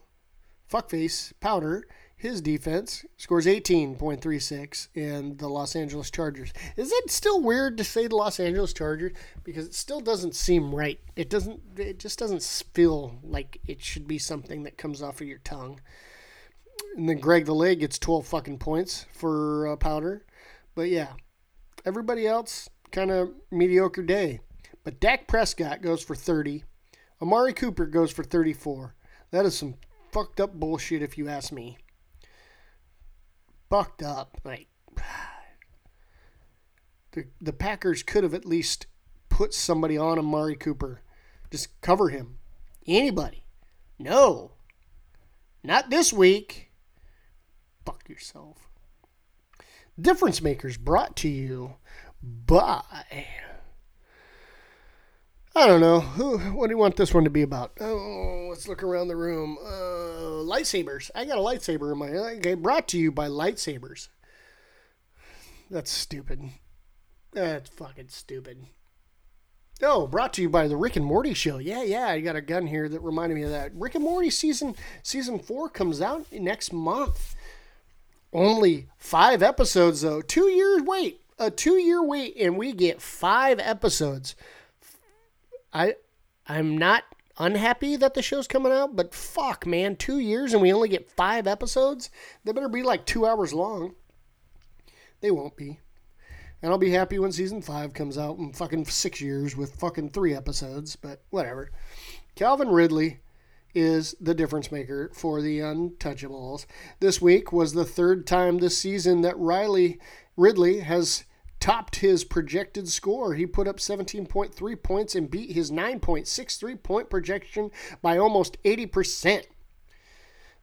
fuckface 0.71 1.33
Powder, 1.41 1.85
his 2.23 2.41
defense 2.41 3.05
scores 3.17 3.47
18.36 3.47 4.89
in 4.95 5.39
the 5.39 5.49
Los 5.49 5.75
Angeles 5.75 6.09
Chargers. 6.09 6.53
Is 6.77 6.93
it 6.93 7.11
still 7.11 7.43
weird 7.43 7.77
to 7.79 7.85
say 7.85 8.07
the 8.07 8.15
Los 8.15 8.39
Angeles 8.39 8.73
Chargers 8.73 9.13
because 9.43 9.67
it 9.67 9.75
still 9.75 10.01
doesn't 10.01 10.37
seem 10.37 10.73
right. 10.73 11.01
It 11.17 11.29
doesn't 11.29 11.61
it 11.77 11.99
just 11.99 12.21
doesn't 12.21 12.45
feel 12.75 13.19
like 13.25 13.59
it 13.67 13.83
should 13.83 14.07
be 14.07 14.19
something 14.19 14.63
that 14.63 14.79
comes 14.79 15.03
off 15.03 15.21
of 15.21 15.27
your 15.27 15.39
tongue. 15.39 15.81
And 16.97 17.09
then 17.09 17.19
Greg 17.19 17.47
the 17.47 17.55
Leg 17.55 17.81
gets 17.81 17.99
12 17.99 18.27
fucking 18.27 18.59
points 18.59 19.07
for 19.13 19.67
uh, 19.67 19.77
Powder. 19.77 20.25
But 20.75 20.89
yeah, 20.89 21.13
everybody 21.85 22.27
else 22.27 22.69
kind 22.91 23.11
of 23.11 23.31
mediocre 23.51 24.03
day. 24.03 24.41
But 24.85 25.01
Dak 25.01 25.27
Prescott 25.27 25.83
goes 25.83 26.03
for 26.03 26.15
30. 26.15 26.65
Amari 27.21 27.53
Cooper 27.53 27.87
goes 27.87 28.11
for 28.11 28.25
34. 28.25 28.95
That 29.31 29.47
is 29.47 29.57
some 29.57 29.77
fucked 30.11 30.41
up 30.41 30.55
bullshit 30.55 31.03
if 31.03 31.17
you 31.17 31.29
ask 31.29 31.53
me. 31.53 31.79
Fucked 33.71 34.03
up. 34.03 34.41
Like 34.45 34.67
the 37.13 37.27
the 37.41 37.53
Packers 37.53 38.03
could 38.03 38.25
have 38.25 38.35
at 38.35 38.45
least 38.45 38.87
put 39.29 39.55
somebody 39.55 39.97
on 39.97 40.19
Amari 40.19 40.57
Cooper. 40.57 41.01
Just 41.51 41.81
cover 41.81 42.09
him. 42.09 42.39
Anybody. 42.87 43.45
No. 43.99 44.53
Not 45.63 45.91
this 45.91 46.13
week. 46.13 46.71
Fuck 47.85 48.09
yourself. 48.09 48.69
Difference 50.01 50.41
Makers 50.41 50.77
brought 50.77 51.17
to 51.17 51.29
you 51.29 51.75
by. 52.23 52.83
I 55.55 55.67
don't 55.67 55.81
know. 55.81 56.01
Who? 56.01 56.39
What 56.39 56.69
do 56.69 56.73
you 56.73 56.79
want 56.79 56.97
this 56.97 57.13
one 57.13 57.25
to 57.25 57.31
be 57.31 57.43
about? 57.43 57.73
Oh, 57.79 58.47
let's 58.49 58.67
look 58.67 58.83
around 58.83 59.09
the 59.09 59.17
room. 59.17 59.59
Uh, 59.63 60.43
lightsabers. 60.43 61.11
I 61.15 61.27
got 61.27 61.39
a 61.39 61.43
lightsaber 61.43 61.93
in 61.93 61.99
my. 61.99 62.09
Okay, 62.09 62.55
brought 62.55 62.89
to 62.89 62.99
you 62.99 63.13
by 63.13 63.29
lightsabers. 63.29 64.09
That's 65.71 65.91
stupid. 65.91 66.51
That's 67.33 67.69
fucking 67.71 68.09
stupid. 68.09 68.67
Oh, 69.85 70.07
brought 70.07 70.33
to 70.35 70.43
you 70.43 70.49
by 70.49 70.69
the 70.69 70.77
Rick 70.77 70.95
and 70.95 71.05
Morty 71.05 71.35
show. 71.35 71.59
Yeah, 71.59 71.83
yeah, 71.83 72.07
I 72.07 72.21
got 72.21 72.37
a 72.37 72.41
gun 72.41 72.69
here 72.69 72.89
that 72.89 73.01
reminded 73.01 73.35
me 73.35 73.43
of 73.43 73.51
that. 73.51 73.73
Rick 73.75 73.97
and 73.97 74.05
Morty 74.05 74.31
season 74.31 74.77
season 75.03 75.41
four 75.41 75.69
comes 75.69 76.01
out 76.01 76.31
next 76.33 76.73
month. 76.73 77.35
Only 78.33 78.87
five 78.97 79.43
episodes 79.43 80.03
though. 80.03 80.23
Two 80.23 80.49
years 80.49 80.83
wait. 80.83 81.21
A 81.39 81.51
two 81.51 81.79
year 81.79 82.03
wait, 82.03 82.37
and 82.39 82.57
we 82.57 82.73
get 82.73 83.03
five 83.03 83.59
episodes. 83.59 84.37
I 85.73 85.97
I'm 86.47 86.79
not 86.79 87.03
unhappy 87.39 87.97
that 87.97 88.15
the 88.15 88.23
show's 88.23 88.47
coming 88.47 88.73
out, 88.73 88.95
but 88.95 89.15
fuck, 89.15 89.67
man, 89.67 89.97
two 89.97 90.21
years 90.21 90.53
and 90.53 90.63
we 90.63 90.73
only 90.73 90.89
get 90.89 91.11
five 91.11 91.49
episodes. 91.49 92.09
They 92.45 92.53
better 92.53 92.69
be 92.69 92.85
like 92.85 93.05
two 93.05 93.27
hours 93.27 93.53
long. 93.53 93.97
They 95.21 95.33
won't 95.33 95.57
be. 95.57 95.81
And 96.63 96.71
I'll 96.71 96.79
be 96.79 96.91
happy 96.91 97.19
when 97.19 97.33
season 97.33 97.61
five 97.61 97.93
comes 97.93 98.17
out 98.17 98.39
in 98.39 98.53
fucking 98.53 98.85
six 98.85 99.21
years 99.21 99.57
with 99.57 99.75
fucking 99.75 100.11
three 100.11 100.35
episodes, 100.35 100.95
but 100.95 101.23
whatever. 101.31 101.71
Calvin 102.37 102.69
Ridley 102.69 103.21
is 103.75 104.15
the 104.21 104.35
difference 104.35 104.71
maker 104.71 105.11
for 105.13 105.43
the 105.43 105.59
Untouchables. 105.59 106.67
This 107.01 107.21
week 107.21 107.53
was 107.53 107.73
the 107.73 107.85
third 107.85 108.27
time 108.27 108.59
this 108.59 108.79
season 108.79 109.23
that 109.23 109.39
Riley 109.39 109.99
Ridley 110.37 110.81
has 110.81 111.25
topped 111.59 111.97
his 111.97 112.25
projected 112.25 112.89
score. 112.89 113.35
He 113.35 113.47
put 113.47 113.69
up 113.69 113.77
17.3 113.77 114.83
points 114.83 115.15
and 115.15 115.31
beat 115.31 115.53
his 115.53 115.71
9.63 115.71 116.83
point 116.83 117.11
projection 117.11 117.71
by 118.01 118.19
almost 118.19 118.61
80%. 118.65 119.45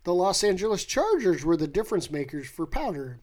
The 0.04 0.14
Los 0.14 0.44
Angeles 0.44 0.86
Chargers 0.86 1.44
were 1.44 1.58
the 1.58 1.68
difference 1.68 2.10
makers 2.10 2.48
for 2.48 2.66
Powder. 2.66 3.20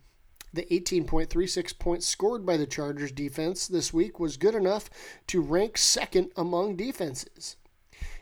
The 0.57 0.65
18.36 0.71 1.79
points 1.79 2.07
scored 2.07 2.47
by 2.47 2.57
the 2.57 2.67
Chargers 2.67 3.13
defense 3.13 3.69
this 3.69 3.93
week 3.93 4.19
was 4.19 4.39
good 4.39 4.55
enough 4.55 4.89
to 5.27 5.43
rank 5.43 5.77
second 5.77 6.31
among 6.35 6.77
defenses. 6.77 7.57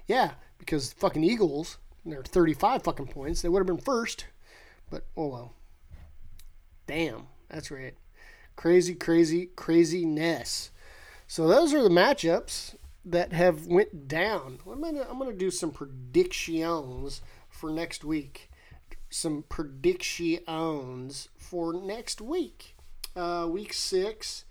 Yeah, 0.09 0.33
because 0.59 0.93
fucking 0.95 1.23
Eagles, 1.23 1.79
they're 2.05 2.25
35 2.25 2.83
fucking 2.83 3.07
points. 3.07 3.41
They 3.41 3.49
would 3.49 3.61
have 3.61 3.69
been 3.69 3.79
first, 3.79 4.27
but 4.91 5.07
oh 5.17 5.29
well. 5.29 5.55
Damn, 6.89 7.29
that's 7.49 7.71
right. 7.71 7.95
Crazy, 8.57 8.97
crazy, 8.97 9.51
craziness. 9.55 10.73
So 11.29 11.47
those 11.47 11.73
are 11.73 11.85
the 11.85 11.89
matchups 11.89 12.75
that 13.05 13.33
have 13.33 13.69
went 13.69 14.09
down. 14.09 14.59
I'm 14.69 14.83
gonna 14.83 15.07
I'm 15.09 15.21
gonna 15.21 15.35
do 15.35 15.53
some 15.53 15.71
predictions 15.71 17.23
for 17.49 17.71
next 17.71 18.03
week. 18.03 18.51
Some 19.17 19.45
predictions 19.49 21.29
for 21.37 21.73
next 21.73 22.21
week. 22.21 22.75
Uh, 23.15 23.47
week 23.49 23.73
six, 23.73 24.45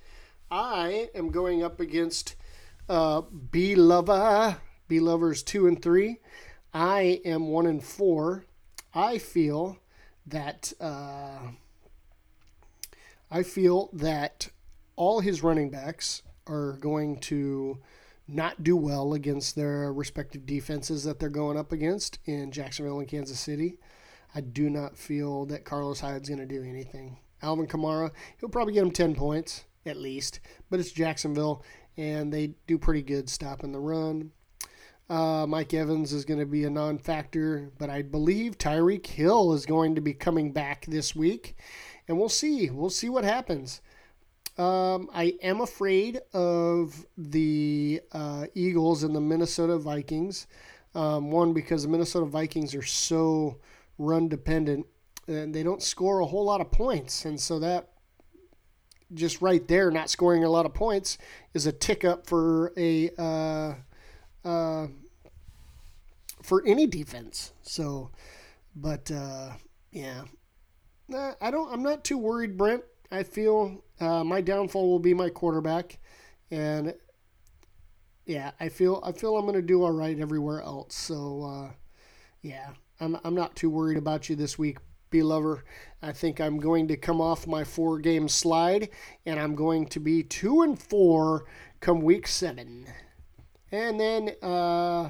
I 0.50 1.10
am 1.14 1.32
going 1.32 1.62
up 1.62 1.82
against 1.82 2.36
uh, 2.88 3.24
B 3.52 3.76
Lover 3.76 4.62
B 4.88 5.02
Lovers 5.02 5.44
two 5.44 5.68
and 5.68 5.82
three. 5.82 6.22
I 6.74 7.20
am 7.26 7.50
one 7.50 7.66
and 7.66 7.84
four. 7.84 8.46
I 8.96 9.18
feel 9.18 9.80
that 10.26 10.72
uh, 10.80 11.40
I 13.30 13.44
feel 13.44 13.90
that 13.92 14.48
all 14.96 15.20
his 15.20 15.44
running 15.44 15.72
backs 15.72 16.22
are 16.48 16.78
going 16.80 17.18
to 17.18 17.80
not 18.30 18.64
do 18.64 18.78
well 18.78 19.14
against 19.14 19.58
their 19.58 19.92
respective 19.92 20.46
defenses 20.46 21.04
that 21.04 21.20
they're 21.20 21.28
going 21.28 21.58
up 21.58 21.74
against 21.74 22.20
in 22.24 22.54
Jacksonville 22.54 23.00
and 23.00 23.10
Kansas 23.10 23.42
City. 23.42 23.78
I 24.36 24.42
do 24.42 24.70
not 24.70 24.98
feel 24.98 25.46
that 25.48 25.66
Carlos 25.66 26.00
Hyde's 26.00 26.30
going 26.30 26.40
to 26.40 26.46
do 26.46 26.64
anything. 26.64 27.18
Alvin 27.42 27.68
Kamara, 27.68 28.12
he'll 28.40 28.50
probably 28.50 28.74
get 28.74 28.84
him 28.84 28.92
10 28.92 29.16
points 29.16 29.66
at 29.86 29.98
least, 29.98 30.40
but 30.70 30.80
it's 30.80 30.92
Jacksonville 30.92 31.64
and 31.98 32.34
they 32.34 32.56
do 32.68 32.78
pretty 32.78 33.02
good 33.02 33.30
stopping 33.30 33.72
the 33.72 33.80
run. 33.80 34.32
Uh, 35.10 35.46
Mike 35.48 35.74
Evans 35.74 36.14
is 36.14 36.26
going 36.26 36.40
to 36.40 36.46
be 36.46 36.64
a 36.64 36.70
non 36.70 36.98
factor, 36.98 37.72
but 37.78 37.90
I 37.90 38.02
believe 38.02 38.58
Tyreek 38.58 39.06
Hill 39.06 39.54
is 39.54 39.66
going 39.66 39.96
to 39.96 40.02
be 40.02 40.14
coming 40.14 40.52
back 40.52 40.86
this 40.86 41.16
week, 41.16 41.56
and 42.08 42.18
we'll 42.18 42.30
see. 42.30 42.70
We'll 42.70 42.90
see 42.90 43.10
what 43.10 43.24
happens. 43.24 43.82
Um, 44.58 45.10
I 45.14 45.36
am 45.42 45.62
afraid 45.62 46.22
of 46.34 47.06
the 47.18 48.02
uh, 48.12 48.46
Eagles 48.54 49.04
and 49.04 49.16
the 49.16 49.22
Minnesota 49.22 49.78
Vikings. 49.78 50.48
Um, 50.96 51.32
one, 51.32 51.54
because 51.54 51.84
the 51.84 51.90
Minnesota 51.90 52.28
Vikings 52.28 52.76
are 52.76 52.84
so 52.84 53.58
run 53.98 54.28
dependent 54.28 54.86
and 55.28 55.54
they 55.54 55.64
don't 55.64 55.82
score 55.82 56.20
a 56.20 56.26
whole 56.26 56.46
lot 56.46 56.62
of 56.62 56.72
points. 56.72 57.26
And 57.26 57.40
so 57.40 57.60
that 57.60 57.90
just 59.14 59.42
right 59.42 59.66
there, 59.68 59.92
not 59.92 60.10
scoring 60.10 60.44
a 60.44 60.50
lot 60.50 60.66
of 60.66 60.74
points, 60.74 61.18
is 61.54 61.66
a 61.66 61.72
tick 61.72 62.04
up 62.04 62.28
for 62.28 62.74
a. 62.78 63.10
Uh, 63.18 63.76
uh, 64.48 64.88
for 66.44 66.62
any 66.68 66.86
defense. 66.86 67.54
So, 67.64 68.12
but 68.76 69.10
uh, 69.10 69.52
yeah, 69.92 70.24
I 71.42 71.50
don't. 71.50 71.72
I'm 71.74 71.82
not 71.82 72.04
too 72.04 72.18
worried, 72.18 72.58
Brent. 72.58 72.84
I 73.12 73.24
feel 73.24 73.84
uh, 74.00 74.24
my 74.24 74.42
downfall 74.42 74.90
will 74.90 75.00
be 75.00 75.14
my 75.14 75.30
quarterback, 75.30 75.98
and 76.52 76.94
yeah, 78.26 78.52
I 78.60 78.70
feel 78.70 79.02
I 79.04 79.12
feel 79.12 79.38
I'm 79.38 79.52
to 79.54 79.62
do 79.62 79.84
all 79.84 79.92
right 79.92 80.20
everywhere 80.20 80.62
else. 80.62 80.96
So, 80.96 81.44
uh, 81.44 81.72
yeah, 82.42 82.72
I'm, 83.04 83.18
I'm 83.24 83.36
not 83.36 83.56
too 83.56 83.70
worried 83.70 83.98
about 83.98 84.30
you 84.30 84.36
this 84.36 84.58
week, 84.58 84.78
B 85.10 85.22
Lover. 85.22 85.66
I 86.02 86.14
think 86.14 86.40
I'm 86.40 86.58
going 86.58 86.88
to 86.88 86.96
come 86.96 87.20
off 87.20 87.46
my 87.46 87.64
four 87.66 88.00
game 88.00 88.30
slide 88.30 88.90
and 89.26 89.40
I'm 89.40 89.56
going 89.56 89.88
to 89.88 90.00
be 90.00 90.24
two 90.24 90.62
and 90.62 90.82
four 90.82 91.46
come 91.82 92.02
week 92.02 92.28
seven. 92.28 92.88
And 93.72 94.00
then 94.00 94.36
uh, 94.42 95.10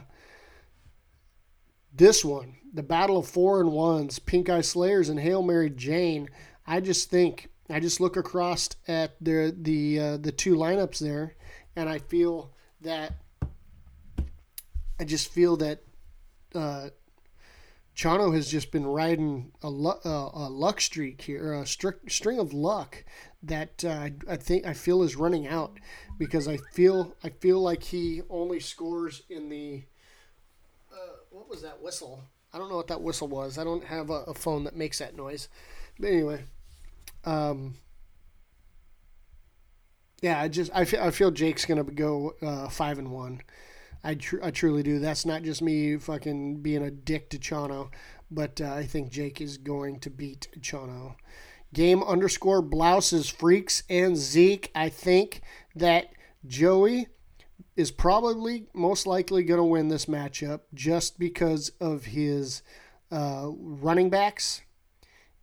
this 1.94 2.26
one, 2.26 2.56
the 2.74 2.82
Battle 2.82 3.18
of 3.18 3.28
Four 3.28 3.62
and 3.62 3.72
Ones, 3.72 4.18
Pink 4.18 4.50
Eye 4.50 4.62
Slayers 4.62 5.10
and 5.10 5.20
Hail 5.20 5.44
Mary 5.44 5.70
Jane. 5.70 6.30
I 6.66 6.80
just 6.80 7.12
think 7.12 7.50
I 7.70 7.80
just 7.80 8.02
look 8.02 8.18
across 8.18 8.70
at 8.88 9.16
the 9.22 9.56
the 9.56 10.00
uh, 10.00 10.18
the 10.18 10.32
two 10.32 10.56
lineups 10.56 11.00
there, 11.00 11.36
and 11.76 11.88
I 11.90 12.00
feel 12.00 12.54
that 12.82 13.18
I 15.00 15.04
just 15.04 15.32
feel 15.32 15.58
that 15.58 15.84
uh, 16.56 16.90
Chano 17.96 18.34
has 18.34 18.50
just 18.50 18.72
been 18.72 18.86
riding 18.86 19.52
a, 19.62 19.68
uh, 19.68 20.32
a 20.34 20.50
luck 20.50 20.82
streak 20.82 21.22
here, 21.22 21.54
a 21.54 21.64
stri- 21.64 22.10
string 22.12 22.40
of 22.40 22.52
luck 22.54 23.04
that 23.44 23.84
uh, 23.86 24.10
I 24.28 24.36
think 24.36 24.66
I 24.66 24.74
feel 24.74 25.04
is 25.04 25.16
running 25.16 25.48
out 25.48 25.80
because 26.18 26.48
I 26.48 26.58
feel 26.58 27.16
I 27.24 27.30
feel 27.30 27.62
like 27.62 27.84
he 27.84 28.22
only 28.30 28.60
scores 28.60 29.24
in 29.30 29.50
the 29.50 29.84
uh, 30.92 30.96
what 31.30 31.50
was 31.50 31.62
that 31.62 31.82
whistle? 31.82 32.24
I 32.54 32.58
don't 32.58 32.70
know 32.70 32.78
what 32.78 32.88
that 32.88 33.02
whistle 33.02 33.28
was. 33.28 33.58
I 33.58 33.64
don't 33.64 33.84
have 33.84 34.10
a, 34.10 34.24
a 34.24 34.34
phone 34.34 34.64
that 34.64 34.76
makes 34.76 35.00
that 35.00 35.16
noise. 35.16 35.50
But 36.00 36.08
anyway, 36.10 36.46
um, 37.26 37.76
yeah, 40.22 40.40
I 40.40 40.48
just 40.48 40.72
I 40.74 40.86
feel, 40.86 41.02
I 41.02 41.12
feel 41.12 41.32
Jake's 41.32 41.66
gonna 41.66 41.84
go 41.84 42.36
uh, 42.42 42.70
five 42.70 42.98
and 42.98 43.12
one. 43.12 43.42
I, 44.04 44.16
tr- 44.16 44.44
I 44.44 44.52
truly 44.52 44.84
do. 44.84 45.00
That's 45.00 45.26
not 45.26 45.44
just 45.44 45.62
me 45.62 45.98
fucking 45.98 46.62
being 46.62 46.84
a 46.84 46.92
dick 46.92 47.30
to 47.30 47.38
Chano, 47.38 47.90
but 48.30 48.60
uh, 48.60 48.74
I 48.74 48.84
think 48.84 49.12
Jake 49.12 49.40
is 49.40 49.58
going 49.58 50.00
to 50.02 50.10
beat 50.10 50.50
Chano. 50.60 51.16
Game 51.74 52.04
underscore 52.04 52.62
blouses 52.62 53.30
freaks 53.30 53.84
and 53.90 54.16
Zeke. 54.16 54.70
I 54.76 54.90
think 54.90 55.42
that 55.76 56.10
Joey 56.46 57.08
is 57.76 57.90
probably 57.90 58.68
most 58.74 59.08
likely 59.08 59.44
going 59.44 59.58
to 59.58 59.64
win 59.64 59.88
this 59.88 60.06
matchup 60.06 60.62
just 60.74 61.18
because 61.18 61.70
of 61.80 62.06
his 62.06 62.62
uh, 63.12 63.48
running 63.58 64.10
backs 64.10 64.62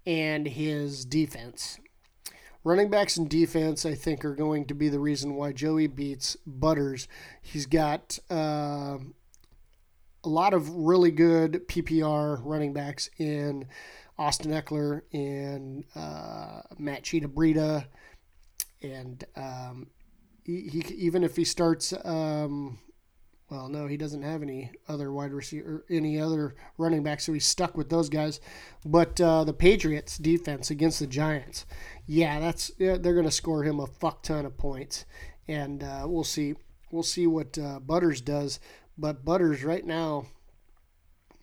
and 0.06 0.46
his 0.46 1.04
defense. 1.04 1.79
Running 2.62 2.90
backs 2.90 3.16
and 3.16 3.28
defense, 3.28 3.86
I 3.86 3.94
think, 3.94 4.22
are 4.24 4.34
going 4.34 4.66
to 4.66 4.74
be 4.74 4.90
the 4.90 5.00
reason 5.00 5.34
why 5.34 5.52
Joey 5.52 5.86
beats 5.86 6.36
Butters. 6.46 7.08
He's 7.40 7.64
got 7.64 8.18
uh, 8.30 8.98
a 10.24 10.28
lot 10.28 10.52
of 10.52 10.68
really 10.68 11.10
good 11.10 11.66
PPR 11.68 12.40
running 12.44 12.74
backs 12.74 13.08
in 13.16 13.66
Austin 14.18 14.50
Ekeler 14.50 15.02
and 15.12 15.84
uh, 15.94 16.60
Matt 16.78 17.02
Cheetah. 17.02 17.86
And 18.82 19.24
um, 19.36 19.86
he, 20.44 20.68
he, 20.68 20.94
even 20.94 21.24
if 21.24 21.36
he 21.36 21.44
starts 21.44 21.94
um, 22.04 22.78
well, 23.50 23.68
no, 23.68 23.88
he 23.88 23.96
doesn't 23.96 24.22
have 24.22 24.42
any 24.42 24.70
other 24.88 25.12
wide 25.12 25.32
receiver, 25.32 25.84
any 25.90 26.20
other 26.20 26.54
running 26.78 27.02
back, 27.02 27.20
so 27.20 27.32
he's 27.32 27.46
stuck 27.46 27.76
with 27.76 27.90
those 27.90 28.08
guys. 28.08 28.40
But 28.86 29.20
uh, 29.20 29.42
the 29.42 29.52
Patriots 29.52 30.18
defense 30.18 30.70
against 30.70 31.00
the 31.00 31.08
Giants, 31.08 31.66
yeah, 32.06 32.38
that's 32.38 32.70
yeah, 32.78 32.96
they're 32.96 33.14
going 33.14 33.24
to 33.24 33.30
score 33.32 33.64
him 33.64 33.80
a 33.80 33.88
fuck 33.88 34.22
ton 34.22 34.46
of 34.46 34.56
points, 34.56 35.04
and 35.48 35.82
uh, 35.82 36.04
we'll 36.06 36.22
see, 36.22 36.54
we'll 36.92 37.02
see 37.02 37.26
what 37.26 37.58
uh, 37.58 37.80
Butters 37.80 38.20
does. 38.20 38.60
But 38.96 39.24
Butters 39.24 39.64
right 39.64 39.84
now, 39.84 40.26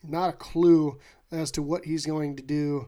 not 0.02 0.30
a 0.30 0.34
clue 0.34 1.00
as 1.30 1.52
to 1.52 1.62
what 1.62 1.84
he's 1.84 2.06
going 2.06 2.38
to 2.38 2.44
do 2.44 2.88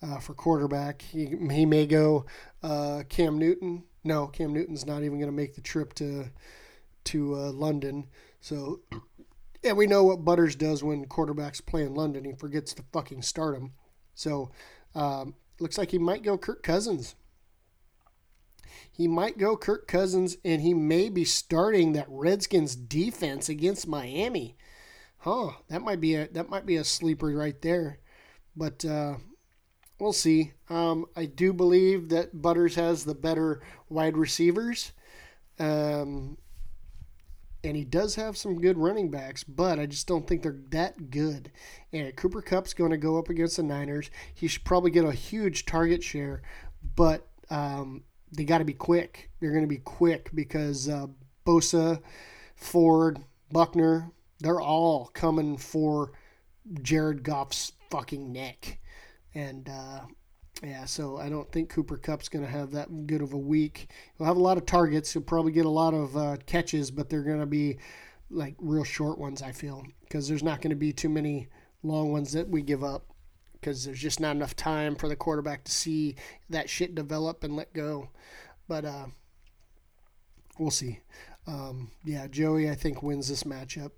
uh, 0.00 0.18
for 0.18 0.34
quarterback. 0.34 1.02
He 1.02 1.34
he 1.50 1.66
may 1.66 1.86
go 1.86 2.24
uh, 2.62 3.02
Cam 3.08 3.36
Newton. 3.36 3.82
No, 4.04 4.28
Cam 4.28 4.52
Newton's 4.52 4.86
not 4.86 5.02
even 5.02 5.18
going 5.18 5.30
to 5.30 5.36
make 5.36 5.56
the 5.56 5.60
trip 5.60 5.92
to 5.94 6.26
to 7.04 7.34
uh, 7.34 7.50
London. 7.50 8.06
So, 8.40 8.80
and 9.62 9.76
we 9.76 9.86
know 9.86 10.04
what 10.04 10.24
Butters 10.24 10.56
does 10.56 10.82
when 10.82 11.04
quarterbacks 11.06 11.64
play 11.64 11.82
in 11.82 11.94
London. 11.94 12.24
He 12.24 12.32
forgets 12.32 12.72
to 12.74 12.84
fucking 12.92 13.22
start 13.22 13.54
them. 13.54 13.72
So, 14.14 14.50
um, 14.94 15.34
looks 15.58 15.78
like 15.78 15.90
he 15.90 15.98
might 15.98 16.22
go 16.22 16.38
Kirk 16.38 16.62
Cousins. 16.62 17.14
He 18.90 19.08
might 19.08 19.38
go 19.38 19.56
Kirk 19.56 19.86
Cousins, 19.86 20.36
and 20.44 20.62
he 20.62 20.74
may 20.74 21.08
be 21.08 21.24
starting 21.24 21.92
that 21.92 22.06
Redskins 22.08 22.76
defense 22.76 23.48
against 23.48 23.88
Miami. 23.88 24.56
Huh? 25.18 25.52
That 25.68 25.82
might 25.82 26.00
be 26.00 26.14
a 26.14 26.28
that 26.28 26.48
might 26.48 26.66
be 26.66 26.76
a 26.76 26.84
sleeper 26.84 27.28
right 27.28 27.60
there. 27.60 27.98
But 28.56 28.84
uh, 28.84 29.16
we'll 29.98 30.12
see. 30.12 30.52
Um, 30.68 31.06
I 31.14 31.26
do 31.26 31.52
believe 31.52 32.08
that 32.08 32.40
Butters 32.40 32.74
has 32.74 33.04
the 33.04 33.14
better 33.14 33.62
wide 33.88 34.16
receivers. 34.16 34.92
Um, 35.58 36.38
and 37.62 37.76
he 37.76 37.84
does 37.84 38.14
have 38.14 38.36
some 38.36 38.60
good 38.60 38.78
running 38.78 39.10
backs, 39.10 39.44
but 39.44 39.78
I 39.78 39.86
just 39.86 40.06
don't 40.06 40.26
think 40.26 40.42
they're 40.42 40.62
that 40.70 41.10
good. 41.10 41.50
And 41.92 42.14
Cooper 42.16 42.42
Kupp's 42.42 42.74
going 42.74 42.90
to 42.90 42.96
go 42.96 43.18
up 43.18 43.28
against 43.28 43.56
the 43.56 43.62
Niners. 43.62 44.10
He 44.34 44.48
should 44.48 44.64
probably 44.64 44.90
get 44.90 45.04
a 45.04 45.12
huge 45.12 45.66
target 45.66 46.02
share, 46.02 46.42
but 46.96 47.26
um, 47.50 48.04
they 48.32 48.44
got 48.44 48.58
to 48.58 48.64
be 48.64 48.72
quick. 48.72 49.30
They're 49.40 49.52
going 49.52 49.64
to 49.64 49.68
be 49.68 49.78
quick 49.78 50.30
because 50.34 50.88
uh, 50.88 51.08
Bosa, 51.46 52.00
Ford, 52.54 53.18
Buckner, 53.52 54.10
they're 54.38 54.60
all 54.60 55.06
coming 55.06 55.56
for 55.58 56.12
Jared 56.82 57.22
Goff's 57.22 57.72
fucking 57.90 58.32
neck. 58.32 58.78
And 59.34 59.68
uh, 59.68 60.00
yeah, 60.62 60.84
so 60.84 61.16
I 61.16 61.28
don't 61.28 61.50
think 61.50 61.70
Cooper 61.70 61.96
Kupp's 61.96 62.28
going 62.28 62.44
to 62.44 62.50
have 62.50 62.72
that 62.72 63.06
good 63.06 63.22
of 63.22 63.32
a 63.32 63.38
week. 63.38 63.88
He'll 64.16 64.26
have 64.26 64.36
a 64.36 64.42
lot 64.42 64.58
of 64.58 64.66
targets. 64.66 65.12
He'll 65.12 65.22
probably 65.22 65.52
get 65.52 65.64
a 65.64 65.70
lot 65.70 65.94
of 65.94 66.16
uh, 66.16 66.36
catches, 66.46 66.90
but 66.90 67.08
they're 67.08 67.22
going 67.22 67.40
to 67.40 67.46
be 67.46 67.78
like 68.30 68.54
real 68.58 68.84
short 68.84 69.18
ones, 69.18 69.42
I 69.42 69.52
feel, 69.52 69.84
because 70.02 70.28
there's 70.28 70.42
not 70.42 70.60
going 70.60 70.70
to 70.70 70.76
be 70.76 70.92
too 70.92 71.08
many 71.08 71.48
long 71.82 72.12
ones 72.12 72.32
that 72.32 72.48
we 72.48 72.62
give 72.62 72.84
up 72.84 73.06
because 73.52 73.84
there's 73.84 74.00
just 74.00 74.20
not 74.20 74.36
enough 74.36 74.56
time 74.56 74.96
for 74.96 75.08
the 75.08 75.16
quarterback 75.16 75.64
to 75.64 75.72
see 75.72 76.16
that 76.48 76.68
shit 76.68 76.94
develop 76.94 77.44
and 77.44 77.56
let 77.56 77.72
go. 77.72 78.10
But 78.68 78.84
uh, 78.84 79.06
we'll 80.58 80.70
see. 80.70 81.00
Um, 81.46 81.90
yeah, 82.04 82.26
Joey, 82.26 82.70
I 82.70 82.74
think, 82.74 83.02
wins 83.02 83.28
this 83.28 83.44
matchup. 83.44 83.92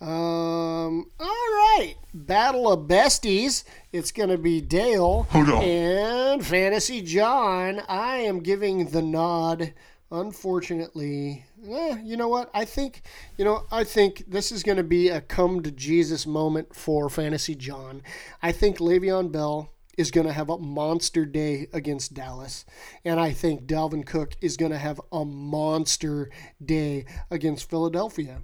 Um, 0.00 1.10
all 1.18 1.26
right. 1.28 1.94
Battle 2.14 2.70
of 2.70 2.88
Besties. 2.88 3.64
It's 3.92 4.12
going 4.12 4.28
to 4.28 4.38
be 4.38 4.60
Dale 4.60 5.26
and 5.32 6.44
Fantasy 6.44 7.02
John. 7.02 7.82
I 7.88 8.18
am 8.18 8.40
giving 8.40 8.86
the 8.90 9.02
nod. 9.02 9.74
Unfortunately, 10.10 11.44
eh, 11.68 11.96
you 12.02 12.16
know 12.16 12.28
what? 12.28 12.50
I 12.54 12.64
think, 12.64 13.02
you 13.36 13.44
know, 13.44 13.64
I 13.70 13.84
think 13.84 14.24
this 14.26 14.50
is 14.50 14.62
going 14.62 14.78
to 14.78 14.84
be 14.84 15.08
a 15.10 15.20
come 15.20 15.62
to 15.62 15.70
Jesus 15.70 16.26
moment 16.26 16.74
for 16.74 17.10
Fantasy 17.10 17.54
John. 17.54 18.02
I 18.42 18.52
think 18.52 18.78
Le'Veon 18.78 19.30
Bell 19.30 19.70
is 19.98 20.10
going 20.10 20.26
to 20.26 20.32
have 20.32 20.48
a 20.48 20.56
monster 20.56 21.26
day 21.26 21.66
against 21.74 22.14
Dallas. 22.14 22.64
And 23.04 23.20
I 23.20 23.32
think 23.32 23.66
Dalvin 23.66 24.06
Cook 24.06 24.36
is 24.40 24.56
going 24.56 24.72
to 24.72 24.78
have 24.78 25.00
a 25.12 25.24
monster 25.24 26.30
day 26.64 27.04
against 27.30 27.68
Philadelphia. 27.68 28.40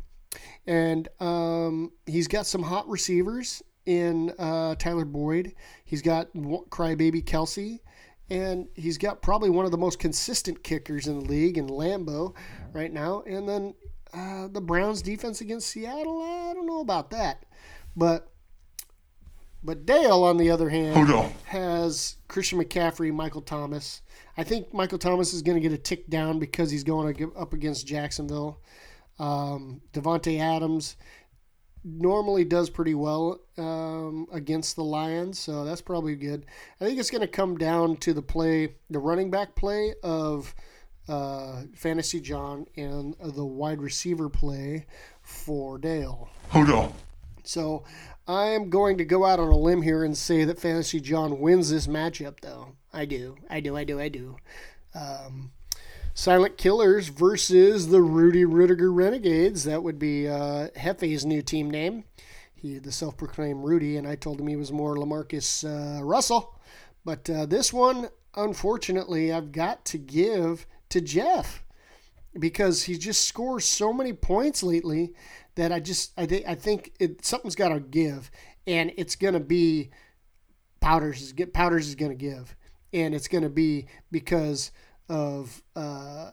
And 0.67 1.09
um, 1.21 1.93
he's 2.07 2.29
got 2.29 2.47
some 2.47 2.63
hot 2.63 2.89
receivers 2.89 3.63
in 3.87 4.33
uh, 4.39 4.75
Tyler 4.77 5.05
Boyd. 5.05 5.55
He's 5.85 6.03
got 6.03 6.33
crybaby 6.35 7.25
Kelce, 7.25 7.81
And 8.31 8.69
he's 8.75 8.99
got 8.99 9.23
probably 9.23 9.51
one 9.51 9.65
of 9.65 9.71
the 9.71 9.79
most 9.79 9.99
consistent 9.99 10.65
kickers 10.65 11.07
in 11.07 11.19
the 11.19 11.25
league 11.25 11.59
in 11.59 11.69
Lambo 11.69 12.35
right 12.73 12.93
now. 12.93 13.23
And 13.27 13.49
then 13.49 13.75
uh, 14.13 14.49
the 14.49 14.61
Browns 14.61 15.03
defense 15.03 15.41
against 15.41 15.69
Seattle, 15.69 16.23
I 16.23 16.55
don't 16.55 16.67
know 16.67 16.81
about 16.81 17.11
that. 17.11 17.45
But 17.97 18.31
but 19.65 19.87
Dale, 19.87 20.25
on 20.25 20.37
the 20.37 20.51
other 20.51 20.69
hand, 20.69 20.95
has 21.47 22.17
Christian 22.29 22.63
McCaffrey, 22.63 23.13
Michael 23.15 23.41
Thomas. 23.41 24.03
I 24.37 24.45
think 24.45 24.75
Michael 24.75 24.99
Thomas 24.99 25.33
is 25.33 25.41
going 25.41 25.57
to 25.57 25.67
get 25.67 25.73
a 25.73 25.81
tick 25.81 26.11
down 26.11 26.39
because 26.39 26.71
he's 26.71 26.85
going 26.85 27.33
up 27.35 27.55
against 27.55 27.87
Jacksonville. 27.87 28.61
Um, 29.19 29.81
Davante 29.93 30.41
Adams 30.41 30.97
normally 31.85 32.45
does 32.45 32.71
pretty 32.71 32.95
well 32.95 33.41
um, 33.59 34.27
against 34.33 34.75
the 34.77 34.83
Lions, 34.85 35.39
so 35.39 35.65
that's 35.65 35.83
probably 35.83 36.17
good. 36.17 36.47
I 36.81 36.85
think 36.85 36.99
it's 36.99 37.11
going 37.11 37.21
to 37.21 37.29
come 37.29 37.59
down 37.59 37.97
to 37.99 38.15
the 38.15 38.23
play, 38.23 38.75
the 38.91 38.99
running 38.99 39.31
back 39.31 39.55
play 39.55 39.95
of 40.03 40.55
uh, 41.09 41.63
Fantasy 41.75 42.21
John 42.21 42.67
and 42.77 43.15
the 43.21 43.45
wide 43.45 43.83
receiver 43.83 44.29
play 44.29 44.87
for 45.23 45.79
Dale. 45.79 46.31
Hold 46.49 46.71
on. 46.71 46.93
So 47.45 47.85
I'm 48.27 48.71
going 48.71 48.97
to 48.99 49.05
go 49.05 49.27
out 49.27 49.39
on 49.39 49.49
a 49.49 49.57
limb 49.57 49.83
here 49.83 50.03
and 50.03 50.17
say 50.17 50.45
that 50.45 50.59
Fantasy 50.59 51.01
John 51.01 51.41
wins 51.41 51.71
this 51.71 51.87
matchup, 51.87 52.41
though. 52.41 52.77
I 52.93 53.05
do. 53.05 53.37
I 53.51 53.61
do. 53.61 53.77
I 53.77 53.85
do. 53.85 54.01
I 54.01 54.09
do. 54.09 54.37
Um, 54.95 55.53
Silent 56.17 56.57
Killers 56.57 57.09
versus 57.09 57.89
the 57.89 58.01
Rudy 58.01 58.45
Rudiger 58.45 58.93
Renegades. 58.93 59.65
That 59.65 59.83
would 59.83 59.99
be 59.99 60.29
uh, 60.29 60.69
Hefe's 60.77 61.27
new 61.27 61.43
team 61.43 61.69
name. 61.69 62.05
he 62.55 62.79
the 62.79 62.93
self-proclaimed 62.93 63.65
Rudy, 63.65 63.97
and 63.97 64.07
I 64.07 64.15
told 64.15 64.41
him 64.41 64.47
he 64.47 64.55
was 64.55 64.71
more 64.71 64.95
JaMarcus 64.95 65.65
uh, 65.65 66.05
Russell. 66.05 66.55
But 67.05 67.29
uh, 67.29 67.47
this 67.47 67.73
one, 67.73 68.09
unfortunately, 68.37 69.33
I've 69.33 69.51
got 69.51 69.85
to 69.87 69.99
give 69.99 70.67
to 70.91 71.01
Jeff 71.01 71.65
because 72.39 72.85
he 72.85 72.97
just 72.97 73.25
scores 73.25 73.65
so 73.65 73.93
many 73.93 74.13
points 74.13 74.63
lately 74.63 75.15
that 75.57 75.73
I 75.73 75.81
just 75.81 76.13
I 76.17 76.27
think 76.27 76.47
I 76.47 76.55
think 76.55 76.93
it, 77.01 77.25
something's 77.25 77.57
got 77.57 77.71
to 77.71 77.81
give, 77.81 78.31
and 78.69 78.93
it's 78.97 79.17
gonna 79.17 79.41
be 79.41 79.91
Powders 80.81 81.23
is 81.23 81.33
get 81.33 81.53
Powders 81.53 81.89
is 81.89 81.97
gonna 81.97 82.15
give, 82.15 82.55
and 82.93 83.17
it's 83.17 83.29
gonna 83.29 83.49
be 83.51 83.87
because 84.13 84.71
of 85.09 85.63
uh, 85.77 86.31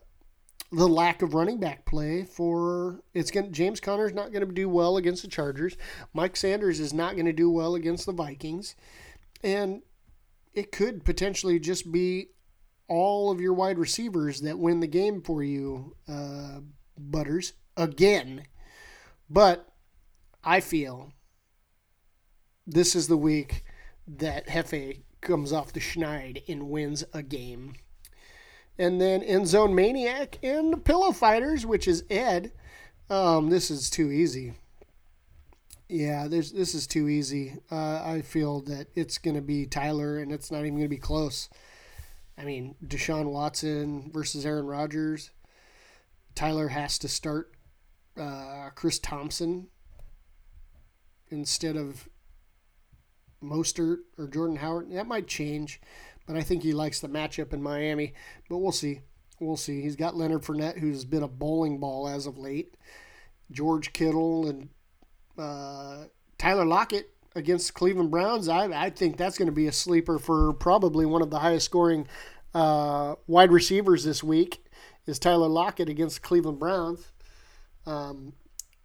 the 0.71 0.87
lack 0.87 1.21
of 1.21 1.33
running 1.33 1.59
back 1.59 1.85
play 1.85 2.23
for 2.23 3.01
it's 3.13 3.31
going 3.31 3.51
James 3.51 3.79
Conner's 3.79 4.13
not 4.13 4.31
going 4.31 4.47
to 4.47 4.53
do 4.53 4.69
well 4.69 4.97
against 4.97 5.21
the 5.21 5.27
Chargers. 5.27 5.75
Miles 6.13 6.39
Sanders 6.39 6.79
is 6.79 6.93
not 6.93 7.15
going 7.15 7.25
to 7.25 7.33
do 7.33 7.49
well 7.49 7.75
against 7.75 8.05
the 8.05 8.13
Vikings. 8.13 8.75
And 9.43 9.81
it 10.53 10.71
could 10.71 11.03
potentially 11.03 11.59
just 11.59 11.91
be 11.91 12.27
all 12.87 13.31
of 13.31 13.41
your 13.41 13.53
wide 13.53 13.79
receivers 13.79 14.41
that 14.41 14.59
win 14.59 14.79
the 14.79 14.87
game 14.87 15.21
for 15.21 15.43
you, 15.43 15.95
uh, 16.07 16.59
Butters, 16.97 17.53
again. 17.77 18.45
But 19.29 19.67
I 20.43 20.59
feel 20.59 21.13
this 22.67 22.95
is 22.95 23.07
the 23.07 23.17
week 23.17 23.63
that 24.07 24.47
Hefe 24.47 25.03
comes 25.21 25.53
off 25.53 25.73
the 25.73 25.79
schneid 25.79 26.43
and 26.49 26.69
wins 26.69 27.03
a 27.13 27.23
game. 27.23 27.75
And 28.77 28.99
then 28.99 29.21
End 29.21 29.47
Zone 29.47 29.75
Maniac 29.75 30.39
and 30.41 30.83
Pillow 30.83 31.11
Fighters, 31.11 31.65
which 31.65 31.87
is 31.87 32.03
Ed. 32.09 32.51
Um, 33.09 33.49
this 33.49 33.69
is 33.69 33.89
too 33.89 34.11
easy. 34.11 34.53
Yeah, 35.89 36.27
this 36.29 36.51
this 36.51 36.73
is 36.73 36.87
too 36.87 37.09
easy. 37.09 37.57
Uh, 37.69 38.01
I 38.03 38.21
feel 38.21 38.61
that 38.61 38.87
it's 38.95 39.17
going 39.17 39.35
to 39.35 39.41
be 39.41 39.65
Tyler, 39.65 40.17
and 40.19 40.31
it's 40.31 40.49
not 40.49 40.59
even 40.59 40.75
going 40.75 40.85
to 40.85 40.87
be 40.87 40.97
close. 40.97 41.49
I 42.37 42.45
mean, 42.45 42.75
Deshaun 42.83 43.25
Watson 43.25 44.09
versus 44.13 44.45
Aaron 44.45 44.65
Rodgers. 44.65 45.31
Tyler 46.33 46.69
has 46.69 46.97
to 46.99 47.09
start 47.09 47.51
uh, 48.17 48.69
Chris 48.73 48.99
Thompson 48.99 49.67
instead 51.29 51.75
of 51.75 52.07
Mostert 53.43 53.99
or 54.17 54.27
Jordan 54.27 54.57
Howard. 54.57 54.91
That 54.91 55.07
might 55.07 55.27
change, 55.27 55.81
but 56.27 56.35
I 56.35 56.41
think 56.41 56.63
he 56.63 56.73
likes 56.73 56.99
the 56.99 57.09
matchup 57.09 57.53
in 57.53 57.61
Miami. 57.61 58.13
But 58.49 58.57
we'll 58.57 58.71
see. 58.71 59.01
We'll 59.39 59.57
see. 59.57 59.81
He's 59.81 59.95
got 59.95 60.15
Leonard 60.15 60.43
Fournette, 60.43 60.79
who's 60.79 61.05
been 61.05 61.23
a 61.23 61.27
bowling 61.27 61.79
ball 61.79 62.07
as 62.07 62.27
of 62.27 62.37
late. 62.37 62.75
George 63.51 63.91
Kittle 63.93 64.47
and 64.47 64.69
uh, 65.37 66.05
Tyler 66.37 66.65
Lockett 66.65 67.11
against 67.35 67.73
Cleveland 67.73 68.11
Browns. 68.11 68.47
I, 68.47 68.65
I 68.65 68.89
think 68.89 69.17
that's 69.17 69.37
going 69.37 69.47
to 69.47 69.51
be 69.51 69.67
a 69.67 69.71
sleeper 69.71 70.19
for 70.19 70.53
probably 70.53 71.05
one 71.05 71.21
of 71.21 71.29
the 71.29 71.39
highest 71.39 71.65
scoring 71.65 72.07
uh, 72.53 73.15
wide 73.27 73.51
receivers 73.51 74.03
this 74.03 74.23
week. 74.23 74.63
Is 75.05 75.19
Tyler 75.19 75.47
Lockett 75.47 75.89
against 75.89 76.21
Cleveland 76.21 76.59
Browns? 76.59 77.11
Um, 77.85 78.33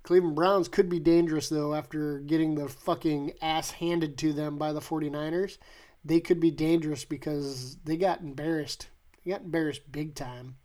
Cleveland 0.03 0.37
Browns 0.37 0.69
could 0.69 0.89
be 0.89 1.01
dangerous 1.01 1.49
though 1.49 1.75
after 1.75 2.21
getting 2.21 2.55
the 2.55 2.69
fucking 2.69 3.33
ass 3.43 3.73
handed 3.73 4.17
to 4.19 4.33
them 4.33 4.57
by 4.57 4.73
the 4.73 4.81
49ers. 4.81 5.59
They 6.07 6.21
could 6.21 6.39
be 6.39 6.53
dangerous 6.53 7.05
because 7.05 7.79
they 7.85 7.97
got 7.97 8.21
embarrassed. 8.21 8.89
They 9.25 9.33
got 9.33 9.43
embarrassed 9.43 9.91
big 9.91 10.15
time. 10.15 10.57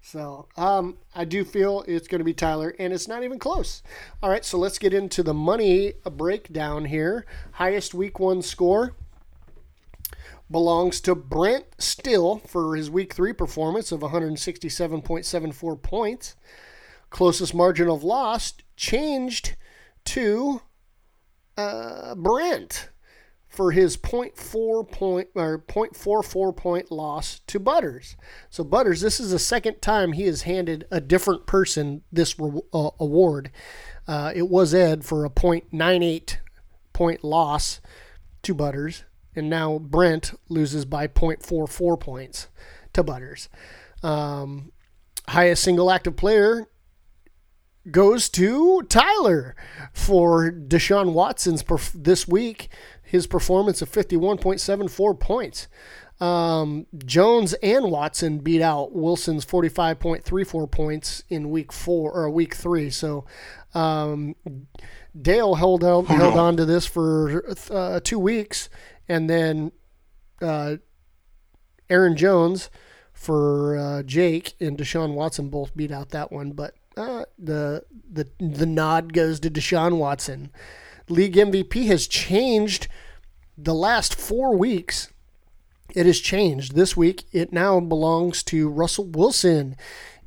So 0.00 0.48
um, 0.56 0.96
I 1.14 1.26
do 1.26 1.44
feel 1.44 1.84
it's 1.86 2.08
going 2.08 2.20
to 2.20 2.24
be 2.24 2.32
Tyler, 2.32 2.74
and 2.78 2.92
it's 2.92 3.06
not 3.06 3.22
even 3.22 3.38
close. 3.38 3.82
All 4.22 4.30
right, 4.30 4.44
so 4.44 4.56
let's 4.56 4.78
get 4.78 4.94
into 4.94 5.22
the 5.22 5.34
money 5.34 5.92
breakdown 6.10 6.86
here. 6.86 7.26
Highest 7.52 7.92
week 7.92 8.18
one 8.18 8.40
score 8.40 8.96
belongs 10.50 11.02
to 11.02 11.14
Brent 11.14 11.66
Still 11.78 12.38
for 12.38 12.74
his 12.74 12.90
week 12.90 13.12
three 13.12 13.34
performance 13.34 13.92
of 13.92 14.00
167.74 14.00 15.82
points. 15.82 16.34
Closest 17.10 17.54
margin 17.54 17.90
of 17.90 18.02
loss 18.02 18.54
changed 18.74 19.54
to 20.06 20.62
uh, 21.58 22.14
Brent 22.14 22.88
for 23.52 23.72
his 23.72 23.98
0.4 23.98 24.90
point 24.90 25.28
or 25.34 25.58
0.44 25.58 26.56
point 26.56 26.90
loss 26.90 27.40
to 27.46 27.60
Butters. 27.60 28.16
So 28.48 28.64
Butters, 28.64 29.02
this 29.02 29.20
is 29.20 29.30
the 29.30 29.38
second 29.38 29.82
time 29.82 30.12
he 30.12 30.24
has 30.24 30.42
handed 30.42 30.86
a 30.90 31.02
different 31.02 31.46
person 31.46 32.02
this 32.10 32.38
re- 32.38 32.62
uh, 32.72 32.90
award. 32.98 33.50
Uh, 34.08 34.32
it 34.34 34.48
was 34.48 34.72
Ed 34.72 35.04
for 35.04 35.26
a 35.26 35.30
0.98 35.30 36.38
point 36.94 37.22
loss 37.22 37.82
to 38.42 38.54
Butters, 38.54 39.04
and 39.36 39.50
now 39.50 39.78
Brent 39.78 40.32
loses 40.48 40.86
by 40.86 41.06
0.44 41.06 42.00
points 42.00 42.48
to 42.94 43.02
Butters. 43.02 43.50
Um, 44.02 44.72
highest 45.28 45.62
single 45.62 45.90
active 45.90 46.16
player 46.16 46.68
goes 47.90 48.28
to 48.30 48.82
Tyler 48.82 49.56
for 49.92 50.50
Deshaun 50.50 51.12
Watson's 51.12 51.62
perf- 51.62 51.92
this 51.92 52.28
week 52.28 52.68
his 53.12 53.26
performance 53.26 53.82
of 53.82 53.92
51.74 53.92 55.20
points. 55.20 55.68
Um, 56.18 56.86
Jones 57.04 57.52
and 57.62 57.90
Watson 57.90 58.38
beat 58.38 58.62
out 58.62 58.94
Wilson's 58.94 59.44
45.34 59.44 60.70
points 60.70 61.22
in 61.28 61.50
week 61.50 61.72
four 61.72 62.12
or 62.12 62.30
week 62.30 62.54
three. 62.54 62.88
So 62.88 63.26
um, 63.74 64.34
Dale 65.20 65.56
held 65.56 65.84
out, 65.84 66.06
held 66.06 66.38
on 66.38 66.56
to 66.56 66.64
this 66.64 66.86
for 66.86 67.44
uh, 67.70 68.00
two 68.02 68.18
weeks, 68.18 68.70
and 69.08 69.28
then 69.28 69.72
uh, 70.40 70.76
Aaron 71.90 72.16
Jones 72.16 72.70
for 73.12 73.76
uh, 73.76 74.02
Jake 74.02 74.54
and 74.58 74.78
Deshaun 74.78 75.12
Watson 75.12 75.50
both 75.50 75.76
beat 75.76 75.90
out 75.90 76.10
that 76.10 76.32
one. 76.32 76.52
But 76.52 76.74
uh, 76.96 77.24
the 77.38 77.84
the 78.10 78.28
the 78.38 78.66
nod 78.66 79.12
goes 79.12 79.40
to 79.40 79.50
Deshaun 79.50 79.98
Watson 79.98 80.50
league 81.08 81.34
MVP 81.34 81.86
has 81.86 82.06
changed 82.06 82.86
the 83.56 83.74
last 83.74 84.14
four 84.14 84.54
weeks. 84.56 85.10
It 85.94 86.06
has 86.06 86.20
changed. 86.20 86.74
This 86.74 86.96
week, 86.96 87.26
it 87.32 87.52
now 87.52 87.78
belongs 87.80 88.42
to 88.44 88.70
Russell 88.70 89.04
Wilson. 89.06 89.76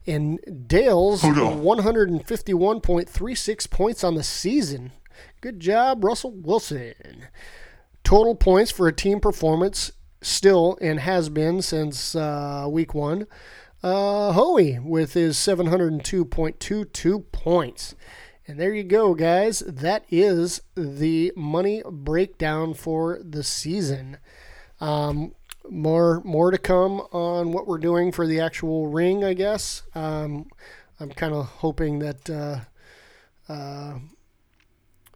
And 0.05 0.39
Dale's 0.67 1.23
151.36 1.23 3.71
points 3.71 4.03
on 4.03 4.13
the 4.13 4.21
season. 4.21 4.91
Good 5.41 5.59
job, 5.59 6.03
Russell 6.03 6.29
Wilson. 6.31 6.93
Total 8.03 8.35
points 8.35 8.69
for 8.69 8.87
a 8.87 8.93
team 8.93 9.19
performance 9.19 9.91
still 10.21 10.77
and 10.79 10.99
has 10.99 11.29
been 11.29 11.63
since 11.63 12.15
uh, 12.15 12.67
week 12.69 12.93
one. 12.93 13.25
Uh, 13.85 14.31
Hoey 14.31 14.79
with 14.79 15.13
his 15.13 15.37
702.22 15.37 17.31
points. 17.31 17.93
And 18.47 18.59
there 18.59 18.73
you 18.73 18.83
go, 18.83 19.13
guys. 19.13 19.59
That 19.59 20.05
is 20.09 20.63
the 20.73 21.31
money 21.35 21.83
breakdown 21.87 22.73
for 22.73 23.19
the 23.23 23.43
season. 23.43 24.17
Um, 24.81 25.35
more 25.69 26.19
more 26.25 26.49
to 26.49 26.57
come 26.57 27.01
on 27.11 27.51
what 27.51 27.67
we're 27.67 27.77
doing 27.77 28.11
for 28.11 28.25
the 28.25 28.39
actual 28.39 28.87
ring, 28.87 29.23
I 29.23 29.35
guess. 29.35 29.83
Um, 29.93 30.47
I'm 30.99 31.11
kind 31.11 31.35
of 31.35 31.45
hoping 31.45 31.99
that 31.99 32.27
uh, 32.27 32.61
uh, 33.47 33.99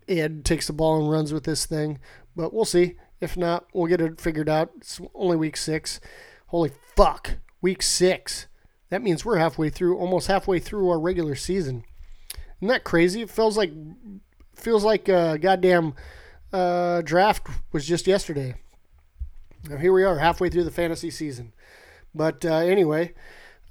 Ed 0.07 0.45
takes 0.45 0.67
the 0.67 0.73
ball 0.73 1.01
and 1.01 1.09
runs 1.09 1.33
with 1.33 1.45
this 1.45 1.65
thing, 1.65 1.97
but 2.35 2.53
we'll 2.53 2.65
see. 2.65 2.97
If 3.19 3.35
not, 3.35 3.65
we'll 3.73 3.87
get 3.87 3.99
it 3.99 4.21
figured 4.21 4.47
out. 4.47 4.73
It's 4.77 5.01
only 5.15 5.37
week 5.37 5.57
six. 5.57 5.99
Holy 6.49 6.71
fuck, 6.95 7.37
week 7.61 7.81
six. 7.81 8.45
That 8.89 9.03
means 9.03 9.23
we're 9.23 9.37
halfway 9.37 9.69
through, 9.69 9.97
almost 9.97 10.27
halfway 10.27 10.59
through 10.59 10.89
our 10.89 10.99
regular 10.99 11.35
season. 11.35 11.83
Isn't 12.59 12.69
that 12.69 12.83
crazy? 12.83 13.21
It 13.21 13.29
feels 13.29 13.57
like 13.57 13.71
feels 14.55 14.83
like 14.83 15.07
a 15.07 15.37
goddamn 15.39 15.93
uh, 16.51 17.01
draft 17.01 17.47
was 17.71 17.85
just 17.85 18.07
yesterday. 18.07 18.55
Now 19.69 19.77
here 19.77 19.93
we 19.93 20.03
are, 20.03 20.17
halfway 20.17 20.49
through 20.49 20.63
the 20.63 20.71
fantasy 20.71 21.11
season. 21.11 21.53
But 22.13 22.43
uh, 22.43 22.55
anyway, 22.55 23.13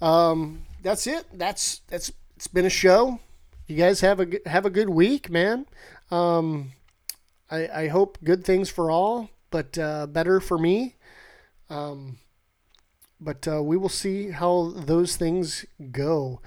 um, 0.00 0.62
that's 0.82 1.06
it. 1.06 1.26
That's 1.32 1.80
that's 1.88 2.12
it's 2.36 2.46
been 2.46 2.66
a 2.66 2.70
show. 2.70 3.20
You 3.66 3.76
guys 3.76 4.00
have 4.00 4.20
a 4.20 4.26
have 4.46 4.64
a 4.64 4.70
good 4.70 4.88
week, 4.88 5.28
man. 5.28 5.66
Um, 6.10 6.72
I, 7.50 7.68
I 7.68 7.88
hope 7.88 8.18
good 8.22 8.44
things 8.44 8.70
for 8.70 8.90
all, 8.90 9.30
but 9.50 9.76
uh, 9.76 10.06
better 10.06 10.40
for 10.40 10.58
me. 10.58 10.96
Um, 11.68 12.18
but 13.20 13.46
uh, 13.48 13.62
we 13.62 13.76
will 13.76 13.88
see 13.88 14.30
how 14.30 14.72
those 14.74 15.16
things 15.16 15.64
go. 15.90 16.40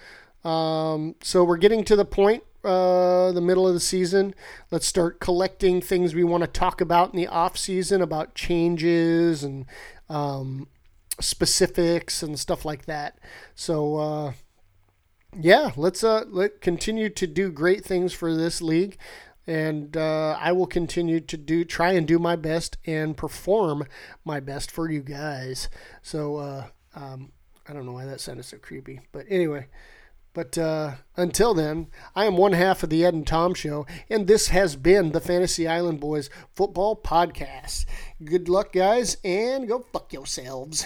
Um, 0.43 1.15
so 1.21 1.43
we're 1.43 1.57
getting 1.57 1.83
to 1.85 1.95
the 1.95 2.05
point, 2.05 2.43
uh, 2.63 3.31
the 3.31 3.41
middle 3.41 3.67
of 3.67 3.73
the 3.73 3.79
season. 3.79 4.33
Let's 4.71 4.87
start 4.87 5.19
collecting 5.19 5.81
things 5.81 6.15
we 6.15 6.23
want 6.23 6.43
to 6.43 6.47
talk 6.47 6.81
about 6.81 7.13
in 7.13 7.19
the 7.19 7.27
off 7.27 7.57
season 7.57 8.01
about 8.01 8.35
changes 8.35 9.43
and 9.43 9.65
um, 10.09 10.67
specifics 11.19 12.23
and 12.23 12.39
stuff 12.39 12.65
like 12.65 12.85
that. 12.85 13.19
So 13.55 13.97
uh, 13.97 14.33
yeah, 15.39 15.71
let's 15.75 16.03
uh, 16.03 16.25
let 16.27 16.61
continue 16.61 17.09
to 17.09 17.27
do 17.27 17.51
great 17.51 17.85
things 17.85 18.13
for 18.13 18.35
this 18.35 18.61
league. 18.61 18.97
And 19.47 19.97
uh, 19.97 20.37
I 20.39 20.51
will 20.51 20.67
continue 20.67 21.19
to 21.19 21.37
do 21.37 21.65
try 21.65 21.91
and 21.91 22.07
do 22.07 22.19
my 22.19 22.35
best 22.35 22.77
and 22.85 23.17
perform 23.17 23.85
my 24.23 24.39
best 24.39 24.71
for 24.71 24.89
you 24.89 25.01
guys. 25.01 25.69
So 26.01 26.37
uh, 26.37 26.67
um, 26.95 27.31
I 27.67 27.73
don't 27.73 27.85
know 27.85 27.93
why 27.93 28.05
that 28.05 28.21
sounded 28.21 28.43
so 28.43 28.57
creepy, 28.57 29.01
but 29.11 29.25
anyway. 29.29 29.67
But 30.33 30.57
uh, 30.57 30.95
until 31.17 31.53
then, 31.53 31.87
I 32.15 32.23
am 32.23 32.37
one 32.37 32.53
half 32.53 32.83
of 32.83 32.89
the 32.89 33.03
Ed 33.03 33.13
and 33.13 33.27
Tom 33.27 33.53
Show, 33.53 33.85
and 34.09 34.27
this 34.27 34.47
has 34.47 34.77
been 34.77 35.11
the 35.11 35.19
Fantasy 35.19 35.67
Island 35.67 35.99
Boys 35.99 36.29
Football 36.55 36.95
Podcast. 36.95 37.85
Good 38.23 38.47
luck, 38.47 38.71
guys, 38.71 39.17
and 39.25 39.67
go 39.67 39.85
fuck 39.91 40.13
yourselves. 40.13 40.85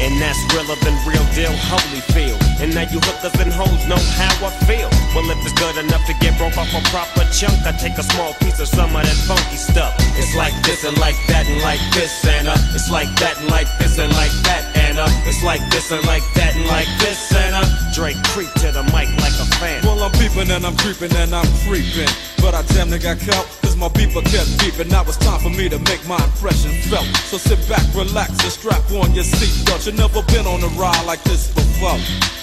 And 0.00 0.16
that's 0.20 0.40
realer 0.52 0.76
than 0.80 0.96
real 1.04 1.24
deal, 1.36 1.52
holy 1.68 2.00
feel. 2.16 2.36
And 2.60 2.74
now 2.74 2.88
you 2.88 3.00
hookers 3.00 3.36
and 3.40 3.52
hoes 3.52 3.84
know 3.86 4.00
how 4.16 4.32
I 4.48 4.50
feel. 4.64 4.88
Well, 5.14 5.28
if 5.28 5.38
it's 5.44 5.52
good 5.60 5.76
enough 5.76 6.04
to 6.06 6.14
get 6.24 6.36
broke 6.38 6.56
off 6.56 6.72
a 6.72 6.80
proper 6.88 7.28
chunk, 7.30 7.60
I 7.68 7.72
take 7.72 7.96
a 7.98 8.02
small 8.02 8.34
piece 8.40 8.58
of 8.60 8.68
some 8.68 8.96
of 8.96 9.04
that 9.04 9.18
funky 9.28 9.56
stuff. 9.56 9.94
It's 10.16 10.34
like 10.34 10.54
this 10.64 10.84
and 10.84 10.96
like 10.98 11.16
that 11.28 11.46
and 11.46 11.60
like 11.62 11.80
this 11.92 12.10
uh, 12.50 12.56
it's 12.74 12.90
like 12.90 13.08
that 13.20 13.38
and 13.38 13.48
like 13.48 13.68
this 13.78 13.98
and 13.98 14.12
like 14.12 14.32
that 14.42 14.64
and 14.76 14.89
it's 15.26 15.42
like 15.42 15.62
this 15.70 15.90
and 15.92 16.04
like 16.06 16.24
that 16.34 16.56
and 16.56 16.66
like 16.66 16.88
this 16.98 17.32
and 17.32 17.54
uh, 17.54 17.64
Dre 17.94 18.14
creep 18.32 18.52
to 18.60 18.72
the 18.72 18.82
mic 18.92 19.08
like 19.20 19.36
a 19.38 19.46
fan. 19.56 19.82
Well, 19.84 20.02
I'm 20.02 20.12
peeping 20.12 20.50
and 20.50 20.64
I'm 20.66 20.76
creeping 20.76 21.14
and 21.16 21.34
I'm 21.34 21.48
creeping. 21.64 22.08
But 22.40 22.54
I 22.54 22.62
damn 22.72 22.90
near 22.90 22.98
got 22.98 23.20
caught, 23.20 23.46
cause 23.62 23.76
my 23.76 23.88
beeper 23.88 24.24
kept 24.24 24.48
beeping. 24.60 24.90
Now 24.90 25.02
it's 25.02 25.16
time 25.16 25.40
for 25.40 25.50
me 25.50 25.68
to 25.68 25.78
make 25.90 26.02
my 26.08 26.18
impression 26.18 26.72
felt. 26.88 27.06
So 27.28 27.36
sit 27.36 27.60
back, 27.68 27.84
relax, 27.94 28.30
and 28.42 28.52
strap 28.52 28.84
on 28.92 29.14
your 29.14 29.24
seatbelt. 29.24 29.86
You've 29.86 29.96
never 29.96 30.22
been 30.32 30.46
on 30.46 30.62
a 30.64 30.70
ride 30.80 31.04
like 31.06 31.22
this 31.24 31.52
before. 31.52 32.00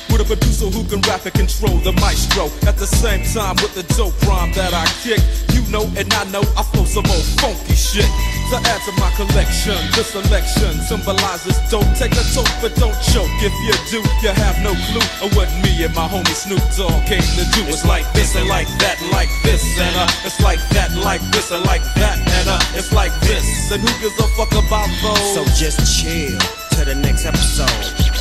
With 0.09 0.21
a 0.21 0.25
producer 0.25 0.69
who 0.71 0.87
can 0.87 1.01
rap 1.09 1.25
and 1.25 1.33
control 1.33 1.77
the 1.83 1.91
maestro. 1.99 2.45
At 2.67 2.77
the 2.77 2.87
same 2.87 3.25
time, 3.33 3.55
with 3.61 3.75
the 3.75 3.83
dope 3.95 4.15
rhyme 4.23 4.53
that 4.53 4.73
I 4.73 4.85
kick. 5.03 5.19
Know, 5.67 5.83
and 5.99 6.07
I 6.13 6.23
know 6.31 6.39
I 6.55 6.63
flow 6.63 6.85
some 6.85 7.03
old 7.11 7.27
funky 7.43 7.75
shit. 7.75 8.07
To 8.51 8.55
add 8.55 8.79
to 8.87 8.91
my 9.03 9.11
collection, 9.19 9.75
this 9.91 10.15
selection 10.15 10.79
symbolizes 10.79 11.59
dope. 11.69 11.83
Take 11.99 12.15
a 12.15 12.23
toke, 12.31 12.47
but 12.63 12.73
don't 12.79 12.95
choke. 13.11 13.27
If 13.43 13.51
you 13.67 13.75
do, 13.91 13.99
you 14.23 14.31
have 14.31 14.55
no 14.63 14.71
clue 14.87 15.27
of 15.27 15.35
what 15.35 15.51
me 15.59 15.83
and 15.83 15.93
my 15.93 16.07
homie 16.07 16.31
Snoop 16.31 16.63
Dogg 16.77 17.05
came 17.05 17.19
to 17.19 17.43
do. 17.51 17.67
It's 17.67 17.83
like 17.83 18.07
this 18.13 18.35
and 18.37 18.47
like 18.47 18.67
that 18.79 18.95
like 19.11 19.29
this 19.43 19.63
and 19.77 19.95
uh, 19.97 20.07
it's 20.23 20.39
like 20.39 20.59
that 20.69 20.95
like 20.95 21.21
this 21.31 21.51
and 21.51 21.65
like 21.65 21.83
that 21.95 22.17
and 22.17 22.47
uh, 22.47 22.79
it's 22.79 22.93
like 22.93 23.11
this. 23.27 23.69
And 23.69 23.81
who 23.81 23.91
gives 23.99 24.17
a 24.19 24.27
fuck 24.39 24.51
about 24.51 24.87
those? 25.03 25.33
So 25.35 25.43
just 25.59 25.83
chill 25.99 26.39
to 26.79 26.85
the 26.85 26.95
next 26.95 27.25
episode. 27.25 28.16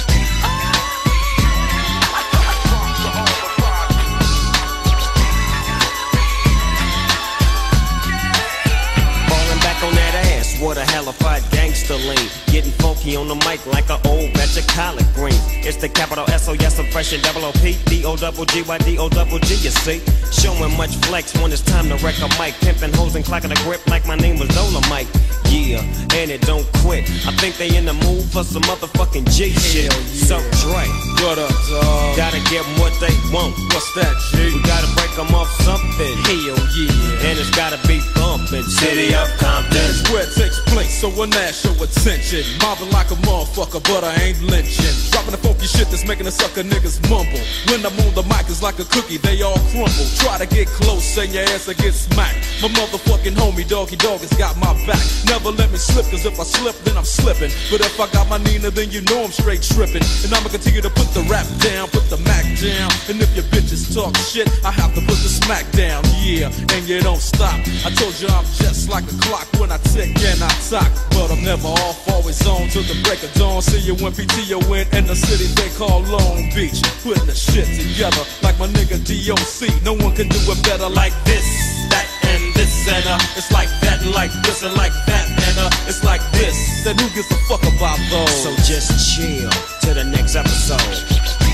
What 10.60 10.76
a 10.76 10.84
hellified 10.84 11.42
gangster 11.50 11.94
lean. 11.94 12.28
Getting 12.46 12.72
funky 12.72 13.16
on 13.16 13.28
the 13.28 13.34
mic 13.46 13.64
like 13.66 13.88
an 13.90 14.00
old 14.06 14.32
batch 14.34 14.56
of 14.56 14.66
collard 14.68 15.06
greens. 15.14 15.40
It's 15.66 15.76
the 15.76 15.88
capital 15.88 16.24
S 16.30 16.48
O 16.48 16.52
yes, 16.52 16.78
I'm 16.78 16.86
fresh 16.90 17.12
and 17.12 17.22
double 17.22 17.44
O 17.44 17.52
P 17.52 17.76
D 17.86 18.04
O 18.04 18.16
double 18.16 18.44
G 18.44 18.62
Y 18.62 18.78
D 18.78 18.98
O 18.98 19.08
double 19.08 19.38
G. 19.40 19.54
You 19.54 19.70
see, 19.70 20.00
showing 20.32 20.76
much 20.76 20.94
flex 21.06 21.34
when 21.40 21.52
it's 21.52 21.62
time 21.62 21.88
to 21.88 21.96
wreck 22.04 22.18
a 22.20 22.28
mic. 22.40 22.54
Pimping 22.60 22.92
hoes 22.94 23.14
and 23.14 23.24
clocking 23.24 23.52
a 23.52 23.64
grip 23.64 23.86
like 23.86 24.06
my 24.06 24.16
name 24.16 24.38
was 24.38 24.48
Dolomite. 24.48 25.08
Yeah, 25.46 25.80
and 26.14 26.30
it 26.30 26.42
don't 26.42 26.66
quit. 26.82 27.04
I 27.26 27.32
think 27.36 27.56
they 27.56 27.76
in 27.76 27.84
the 27.84 27.94
mood 27.94 28.24
for 28.24 28.42
some 28.44 28.62
motherfucking 28.62 29.30
G 29.30 29.50
shit. 29.50 29.92
So 29.92 30.38
Dre, 30.62 30.84
Up, 31.16 31.50
dog? 31.68 32.16
gotta 32.16 32.38
get 32.50 32.64
them 32.64 32.78
what 32.78 32.92
they 33.00 33.12
want. 33.32 33.56
What's 33.72 33.92
that, 33.94 34.14
G? 34.30 34.52
We 34.54 34.62
gotta 34.62 34.86
break 34.94 35.10
them 35.16 35.34
off 35.34 35.50
something. 35.64 36.16
Hell 36.22 36.60
yeah. 36.76 37.26
And 37.26 37.34
it's 37.40 37.50
gotta 37.50 37.80
be 37.88 38.00
bumpin'. 38.14 38.62
City 38.62 39.14
of 39.14 39.26
Compton. 39.40 39.90
Where 40.12 40.22
it 40.22 40.32
takes 40.36 40.60
place, 40.70 41.00
so 41.00 41.08
when 41.10 41.30
that 41.30 41.54
show 41.54 41.72
attention. 41.82 42.44
Mobbing 42.60 42.90
like 42.92 43.10
a 43.10 43.18
motherfucker, 43.26 43.82
but 43.84 44.04
I 44.04 44.14
ain't 44.22 44.40
lynching. 44.42 44.96
Dropping 45.10 45.32
the 45.32 45.40
funky 45.40 45.66
shit 45.66 45.88
that's 45.88 46.06
making 46.06 46.26
the 46.26 46.32
sucker 46.32 46.62
niggas 46.62 47.00
mumble. 47.10 47.42
When 47.72 47.80
I'm 47.84 47.96
on 48.06 48.14
the 48.14 48.22
mic, 48.28 48.46
it's 48.52 48.62
like 48.62 48.78
a 48.78 48.84
cookie, 48.84 49.16
they 49.16 49.42
all 49.42 49.58
crumble. 49.72 50.06
Try 50.20 50.38
to 50.38 50.46
get 50.46 50.68
close, 50.68 51.16
and 51.18 51.32
your 51.32 51.44
ass 51.50 51.66
will 51.66 51.74
get 51.80 51.92
smacked. 51.92 52.38
My 52.62 52.68
motherfucking 52.68 53.34
homie, 53.34 53.66
Doggy 53.66 53.96
Dog, 53.96 54.20
has 54.20 54.32
got 54.36 54.56
my 54.60 54.72
back. 54.86 55.00
Never 55.26 55.50
let 55.50 55.72
me 55.72 55.78
slip, 55.78 56.06
cause 56.06 56.24
if 56.24 56.38
I 56.38 56.44
slip, 56.44 56.76
then 56.84 56.96
I'm 56.96 57.08
slipping. 57.08 57.50
But 57.70 57.80
if 57.80 57.98
I 57.98 58.06
got 58.12 58.28
my 58.28 58.38
Nina, 58.38 58.70
then 58.70 58.90
you 58.90 59.00
know 59.08 59.24
I'm 59.24 59.32
straight 59.32 59.62
tripping. 59.62 60.04
And 60.22 60.30
I'ma 60.32 60.48
continue 60.48 60.80
to 60.80 60.90
put 60.90 61.05
the 61.12 61.22
rap 61.28 61.46
down, 61.60 61.88
put 61.88 62.08
the 62.08 62.18
Mac 62.24 62.44
down. 62.58 62.90
And 63.08 63.20
if 63.20 63.30
your 63.34 63.44
bitches 63.52 63.92
talk 63.94 64.16
shit, 64.16 64.48
I 64.64 64.70
have 64.70 64.94
to 64.94 65.00
put 65.00 65.18
the 65.20 65.30
smack 65.30 65.70
down, 65.72 66.02
yeah. 66.22 66.50
And 66.72 66.88
you 66.88 67.00
don't 67.00 67.20
stop. 67.20 67.58
I 67.84 67.90
told 67.94 68.14
you 68.20 68.28
I'm 68.28 68.44
just 68.56 68.88
like 68.88 69.04
a 69.04 69.16
clock 69.20 69.46
when 69.58 69.70
I 69.70 69.78
tick 69.92 70.14
and 70.16 70.42
I 70.42 70.52
talk. 70.70 70.88
But 71.10 71.30
I'm 71.30 71.42
never 71.42 71.68
off, 71.68 72.08
always 72.08 72.40
on 72.46 72.68
till 72.68 72.82
the 72.82 72.96
break 73.04 73.22
of 73.22 73.32
dawn. 73.34 73.62
See 73.62 73.80
you 73.80 73.94
when 74.02 74.12
PTO 74.12 74.60
in, 74.74 74.86
in 74.96 75.06
the 75.06 75.16
city 75.16 75.46
they 75.54 75.70
call 75.76 76.02
Long 76.02 76.50
Beach. 76.54 76.82
Putting 77.02 77.26
the 77.26 77.34
shit 77.34 77.66
together 77.76 78.22
like 78.42 78.58
my 78.58 78.68
nigga 78.68 78.98
DOC. 79.02 79.82
No 79.84 79.94
one 79.94 80.14
can 80.14 80.28
do 80.28 80.38
it 80.38 80.62
better 80.64 80.88
like 80.88 81.14
this, 81.24 81.44
that, 81.90 82.06
and 82.24 82.54
this, 82.54 82.88
and 82.88 83.06
uh. 83.06 83.18
It's 83.36 83.52
like 83.52 83.68
that, 83.82 84.00
and 84.02 84.12
like 84.12 84.32
this, 84.42 84.62
and 84.62 84.74
like 84.74 84.92
that, 85.06 85.35
uh. 85.58 85.70
It's 85.86 86.02
like 86.04 86.20
this. 86.32 86.84
Then 86.84 86.98
who 86.98 87.08
gives 87.14 87.30
a 87.30 87.36
fuck 87.48 87.62
about 87.62 87.98
those? 88.10 88.42
So 88.42 88.54
just 88.64 89.16
chill 89.16 89.50
to 89.82 89.94
the 89.94 90.04
next 90.04 90.36
episode. 90.36 91.45